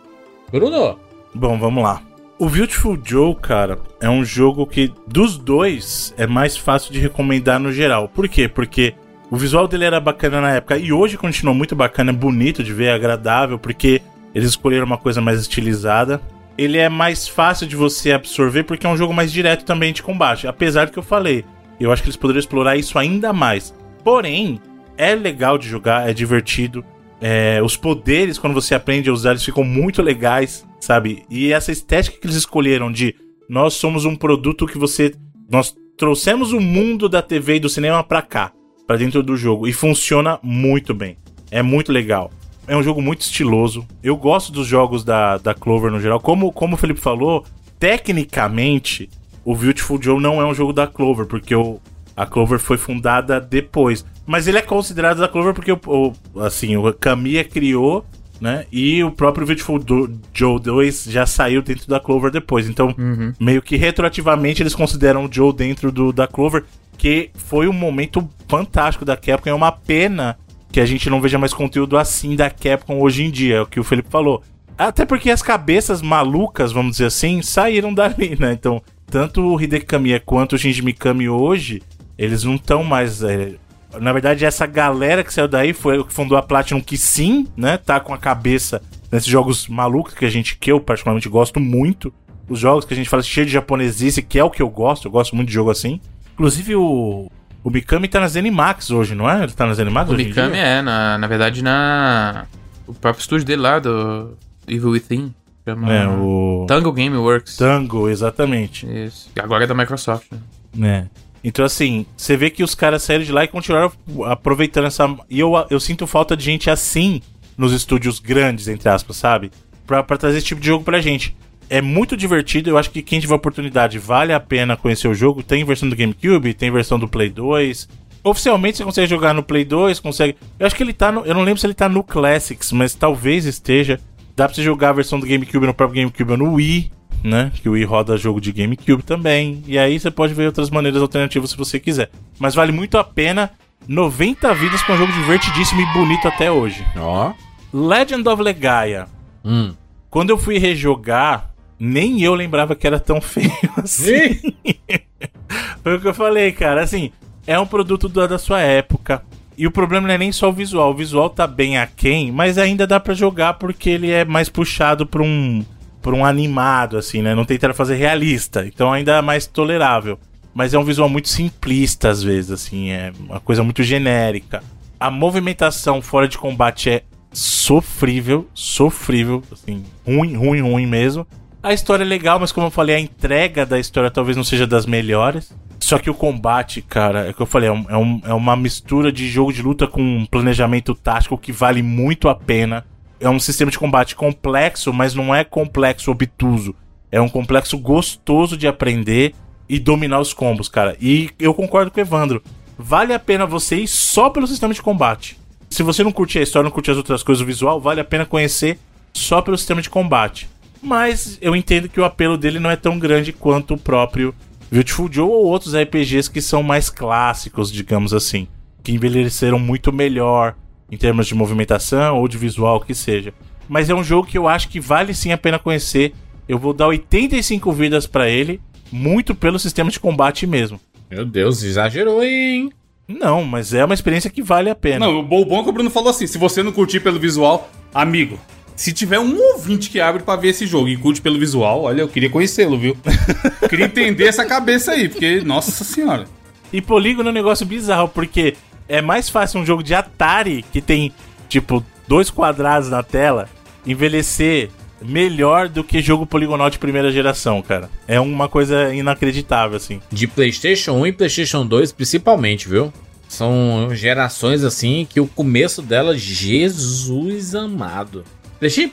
[0.51, 0.99] Bruno?
[1.33, 2.01] Bom, vamos lá.
[2.37, 7.59] O Beautiful Joe, cara, é um jogo que dos dois é mais fácil de recomendar
[7.59, 8.09] no geral.
[8.09, 8.47] Por quê?
[8.47, 8.93] Porque
[9.31, 12.73] o visual dele era bacana na época e hoje continua muito bacana, é bonito de
[12.73, 14.01] ver, é agradável, porque
[14.33, 16.21] eles escolheram uma coisa mais estilizada.
[16.57, 20.03] Ele é mais fácil de você absorver porque é um jogo mais direto também de
[20.03, 20.47] combate.
[20.47, 21.45] Apesar do que eu falei,
[21.79, 23.73] eu acho que eles poderiam explorar isso ainda mais.
[24.03, 24.59] Porém,
[24.97, 26.83] é legal de jogar, é divertido.
[27.21, 31.23] É, os poderes, quando você aprende a usar, eles ficam muito legais, sabe?
[31.29, 33.15] E essa estética que eles escolheram de
[33.49, 35.13] nós somos um produto que você.
[35.49, 38.51] Nós trouxemos o mundo da TV e do cinema pra cá,
[38.85, 39.67] pra dentro do jogo.
[39.67, 41.17] E funciona muito bem.
[41.51, 42.31] É muito legal.
[42.67, 43.85] É um jogo muito estiloso.
[44.03, 46.19] Eu gosto dos jogos da, da Clover no geral.
[46.19, 47.45] Como, como o Felipe falou,
[47.79, 49.09] tecnicamente,
[49.43, 51.79] o Beautiful Joe não é um jogo da Clover, porque o,
[52.17, 54.03] a Clover foi fundada depois.
[54.25, 58.03] Mas ele é considerado da Clover porque o, o- assim, o Kamiya criou,
[58.41, 58.65] né?
[58.71, 62.67] E o próprio Beautiful Do- Joe 2 já saiu dentro da Clover depois.
[62.67, 62.93] Então,
[63.39, 66.63] meio que retroativamente eles consideram o Joe dentro do, da Clover.
[66.97, 69.49] que foi um momento fantástico da Capcom.
[69.49, 70.37] É uma pena
[70.71, 73.65] que a gente não veja mais conteúdo assim da Capcom hoje em dia, é o
[73.65, 74.41] que o Felipe falou.
[74.77, 78.51] Até porque as cabeças malucas, vamos dizer assim, saíram dali, né?
[78.53, 81.81] Então, tanto o Hideki Kamiya quanto o Shinji Mikami hoje,
[82.17, 83.21] eles não estão mais.
[83.23, 83.53] é,
[83.99, 87.47] Na verdade, essa galera que saiu daí foi o que fundou a Platinum, que sim,
[87.55, 87.77] né?
[87.77, 88.81] Tá com a cabeça
[89.11, 92.13] nesses jogos malucos que a gente, que eu particularmente gosto muito.
[92.47, 95.07] Os jogos que a gente fala cheio de japonesice, que é o que eu gosto,
[95.07, 95.99] eu gosto muito de jogo assim.
[96.33, 97.31] Inclusive o.
[97.63, 99.41] O Mikami tá na Zenimax hoje, não é?
[99.41, 102.45] Ele tá na Zenimax O hoje em Mikami é, na, na verdade, na.
[102.85, 104.37] O próprio estúdio dele lá, do
[104.67, 105.33] Evil Within.
[105.67, 106.65] Chama É, o.
[106.67, 107.57] Tango Gameworks.
[107.57, 108.85] Tango, exatamente.
[108.85, 109.31] Isso.
[109.35, 110.39] E agora é da Microsoft, né?
[110.75, 111.09] né?
[111.47, 113.91] Então, assim, você vê que os caras saíram de lá e continuaram
[114.25, 115.15] aproveitando essa.
[115.29, 117.21] E eu, eu sinto falta de gente assim
[117.55, 119.51] nos estúdios grandes, entre aspas, sabe?
[119.85, 121.37] Pra, pra trazer esse tipo de jogo pra gente.
[121.69, 125.43] É muito divertido, eu acho que quem tiver oportunidade vale a pena conhecer o jogo.
[125.43, 127.87] Tem versão do GameCube, tem versão do Play 2.
[128.23, 130.35] Oficialmente você consegue jogar no Play 2, consegue.
[130.57, 131.27] Eu acho que ele tá no.
[131.27, 133.99] Eu não lembro se ele tá no Classics, mas talvez esteja.
[134.35, 136.91] Dá pra você jogar a versão do GameCube no próprio GameCube ou no Wii,
[137.25, 137.51] né?
[137.55, 139.63] Que o Wii roda jogo de GameCube também.
[139.67, 142.09] E aí você pode ver outras maneiras alternativas se você quiser.
[142.39, 143.51] Mas vale muito a pena.
[143.87, 146.85] 90 vidas com um jogo divertidíssimo e bonito até hoje.
[146.95, 147.33] Ó.
[147.73, 149.07] Legend of Legaia.
[149.43, 149.73] Hum.
[150.09, 154.53] Quando eu fui rejogar, nem eu lembrava que era tão feio assim.
[155.83, 156.81] Foi o que eu falei, cara.
[156.81, 157.11] Assim,
[157.45, 159.23] é um produto da, da sua época.
[159.57, 160.91] E o problema não é nem só o visual.
[160.91, 165.05] O visual tá bem aquém, mas ainda dá pra jogar porque ele é mais puxado
[165.05, 165.63] pra um,
[166.05, 167.33] pra um animado, assim, né?
[167.33, 168.63] Não tentaram fazer realista.
[168.65, 170.19] Então ainda é mais tolerável.
[170.53, 172.91] Mas é um visual muito simplista, às vezes, assim.
[172.91, 174.63] É uma coisa muito genérica.
[174.99, 177.03] A movimentação fora de combate é
[177.33, 181.25] sofrível, sofrível, assim, ruim, ruim, ruim mesmo.
[181.63, 184.67] A história é legal, mas como eu falei, a entrega da história talvez não seja
[184.67, 185.51] das melhores.
[185.79, 188.55] Só que o combate, cara, é o que eu falei, é, um- é é uma
[188.55, 192.85] mistura de jogo de luta com um planejamento tático que vale muito a pena.
[193.19, 196.75] É um sistema de combate complexo, mas não é complexo obtuso.
[197.11, 199.33] É um complexo gostoso de aprender
[199.69, 200.97] e dominar os combos, cara.
[200.99, 202.43] E eu concordo com o Evandro.
[202.77, 205.39] Vale a pena você ir só pelo sistema de combate.
[205.69, 208.05] Se você não curte a história, não curte as outras coisas, o visual, vale a
[208.05, 208.77] pena conhecer
[209.13, 210.49] só pelo sistema de combate.
[210.81, 214.35] Mas eu entendo que o apelo dele não é tão grande quanto o próprio
[214.71, 218.47] Beautiful Joe ou outros RPGs que são mais clássicos, digamos assim.
[218.83, 220.55] Que envelheceram muito melhor
[220.91, 223.33] em termos de movimentação ou de visual, que seja.
[223.67, 226.13] Mas é um jogo que eu acho que vale sim a pena conhecer.
[226.47, 230.79] Eu vou dar 85 vidas pra ele, muito pelo sistema de combate mesmo.
[231.09, 232.71] Meu Deus, exagerou, hein?
[233.07, 235.05] Não, mas é uma experiência que vale a pena.
[235.05, 236.99] Não, o bom o bom é que o Bruno falou assim: se você não curtir
[236.99, 238.39] pelo visual, amigo,
[238.75, 242.01] se tiver um ouvinte que abre pra ver esse jogo e curte pelo visual, olha,
[242.01, 242.97] eu queria conhecê-lo, viu?
[243.69, 246.25] queria entender essa cabeça aí, porque, nossa senhora.
[246.73, 248.55] E polígono é um negócio bizarro, porque
[248.87, 251.11] é mais fácil um jogo de Atari, que tem,
[251.49, 253.49] tipo, dois quadrados na tela,
[253.85, 254.69] envelhecer
[255.01, 257.89] melhor do que jogo poligonal de primeira geração, cara.
[258.07, 260.01] É uma coisa inacreditável, assim.
[260.11, 262.91] De PlayStation 1 e PlayStation 2, principalmente, viu?
[263.27, 268.23] São gerações assim que o começo dela, Jesus amado.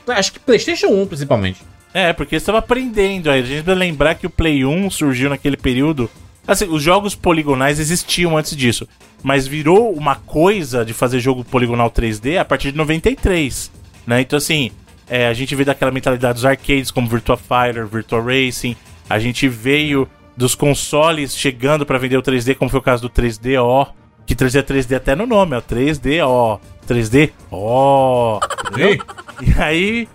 [0.07, 1.61] Acho que PlayStation 1, principalmente.
[1.93, 3.39] É, porque estava aprendendo aí.
[3.39, 6.09] A gente precisa lembrar que o Play 1 surgiu naquele período.
[6.45, 8.87] Assim, os jogos poligonais existiam antes disso.
[9.23, 13.71] Mas virou uma coisa de fazer jogo poligonal 3D a partir de 93.
[14.05, 14.21] Né?
[14.21, 14.69] Então, assim,
[15.09, 18.75] é, a gente veio daquela mentalidade dos arcades como Virtua Fighter, Virtua Racing.
[19.09, 23.09] A gente veio dos consoles chegando para vender o 3D, como foi o caso do
[23.09, 23.87] 3DO.
[24.25, 25.61] Que 3D é 3D até no nome, ó.
[25.61, 26.59] 3DO.
[26.87, 28.39] 3D, ó.
[29.41, 30.07] E aí.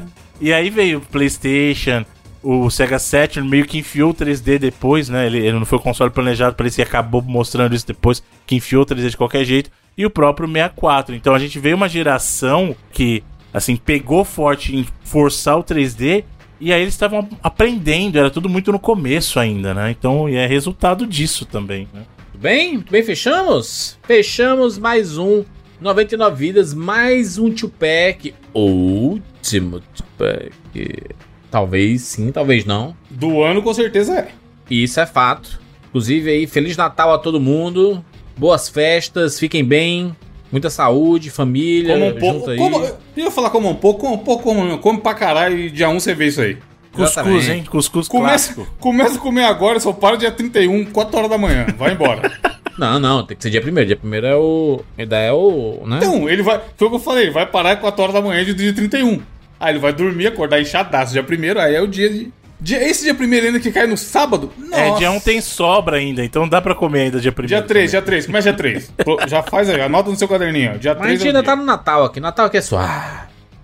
[0.40, 2.04] e aí veio o PlayStation,
[2.42, 5.26] o Sega Saturn meio que enfiou o 3D depois, né?
[5.26, 8.56] Ele, ele não foi o console planejado para isso e acabou mostrando isso depois, que
[8.56, 9.70] enfiou o 3D de qualquer jeito.
[9.96, 11.14] E o próprio 64.
[11.14, 16.24] Então a gente veio uma geração que, assim, pegou forte em forçar o 3D.
[16.60, 19.90] E aí eles estavam aprendendo, era tudo muito no começo ainda, né?
[19.90, 22.02] Então e é resultado disso também, né?
[22.30, 22.74] Tudo bem?
[22.74, 23.98] Muito bem, fechamos?
[24.04, 25.44] Fechamos mais um
[25.80, 28.32] 99 vidas, mais um two-pack.
[28.54, 31.16] Último two-pack.
[31.52, 32.96] Talvez sim, talvez não.
[33.10, 34.28] Do ano, com certeza é.
[34.70, 35.60] Isso é fato.
[35.90, 38.02] Inclusive aí, Feliz Natal a todo mundo.
[38.34, 40.16] Boas festas, fiquem bem.
[40.50, 41.94] Muita saúde, família.
[41.94, 42.38] Como um pouco.
[42.38, 42.56] junto aí.
[42.56, 45.70] Como, eu ia falar como um pouco, como um pouco, como, come pra caralho e
[45.70, 46.56] dia 1 você vê isso aí.
[46.90, 47.64] Cuscuz, hein?
[47.70, 48.76] Cuscuz Começa, clássico.
[48.80, 51.66] começa a comer agora, só para dia 31, 4 horas da manhã.
[51.76, 52.32] Vai embora.
[52.78, 53.86] Não, não, tem que ser dia primeiro.
[53.86, 54.80] Dia primeiro é o.
[54.96, 55.82] Ainda é o.
[55.84, 55.98] Né?
[55.98, 56.58] Então, ele vai.
[56.74, 59.20] Foi o que eu falei, ele vai parar 4 horas da manhã de dia 31.
[59.62, 62.32] Aí ele vai dormir, acordar inchadaço dia primeiro, aí é o dia de.
[62.60, 64.52] Dia, esse dia primeiro ainda que cai no sábado?
[64.72, 67.90] É, dia 1 tem sobra ainda, então dá pra comer ainda dia 1 Dia 3,
[67.90, 68.26] dia 3.
[68.26, 68.92] Começa dia 3.
[69.04, 70.72] Pro- Já faz aí, anota no seu caderninho.
[70.74, 70.76] ó.
[70.76, 71.46] Dia Mas a 3 gente é ainda dia.
[71.50, 72.20] tá no Natal aqui.
[72.20, 72.92] Natal aqui é suave.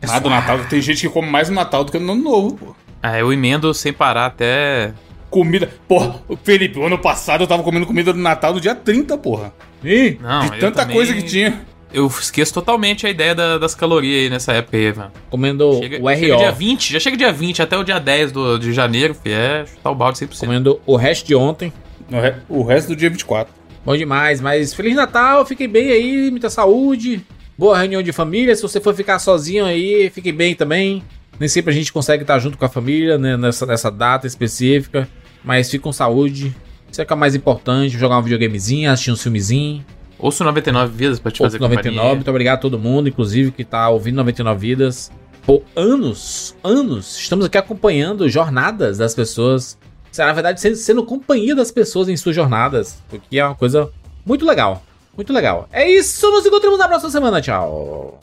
[0.09, 0.59] Ah, do Natal.
[0.71, 2.77] Tem gente que come mais no Natal do que no Ano Novo, pô.
[3.03, 4.93] Ah, eu emendo sem parar até.
[5.31, 5.69] Comida.
[5.87, 9.53] Porra, Felipe, o ano passado eu tava comendo comida do Natal no dia 30, porra.
[9.85, 11.61] Ih, Não, de tanta também- coisa que tinha.
[11.93, 15.11] Eu esqueço totalmente a ideia da- das calorias aí nessa época aí, mano.
[15.31, 16.57] comendo Chega, o chega dia RO.
[16.57, 19.91] 20, já chega dia 20, até o dia 10 do, de janeiro, fi, é chutar
[19.91, 20.39] o balde 100%.
[20.41, 21.73] Comendo o resto de ontem.
[22.11, 23.53] O re- O resto do dia 24.
[23.85, 27.25] Bom demais, mas Feliz Natal, fiquem bem aí, muita saúde.
[27.57, 28.55] Boa reunião de família.
[28.55, 31.03] Se você for ficar sozinho aí, fique bem também.
[31.41, 35.09] Nem sempre a gente consegue estar junto com a família né, nessa, nessa data específica.
[35.43, 36.55] Mas fique com saúde.
[36.91, 37.97] Isso é que é o mais importante.
[37.97, 39.85] Jogar um videogamezinho, assistir um filmezinho.
[40.19, 41.95] Ouço 99 vidas pra te fazer Outro 99.
[41.97, 42.15] companhia.
[42.17, 45.11] Muito obrigado a todo mundo, inclusive, que tá ouvindo 99 Vidas.
[45.47, 49.79] Por anos, anos, estamos aqui acompanhando jornadas das pessoas.
[50.17, 52.99] Na verdade, sendo, sendo companhia das pessoas em suas jornadas.
[53.13, 53.89] O que é uma coisa
[54.27, 54.83] muito legal.
[55.17, 55.69] Muito legal.
[55.73, 57.41] É isso, nos encontramos na próxima semana.
[57.41, 58.19] Tchau.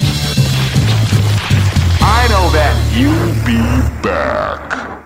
[2.01, 3.57] I know that you'll be
[4.03, 5.04] back.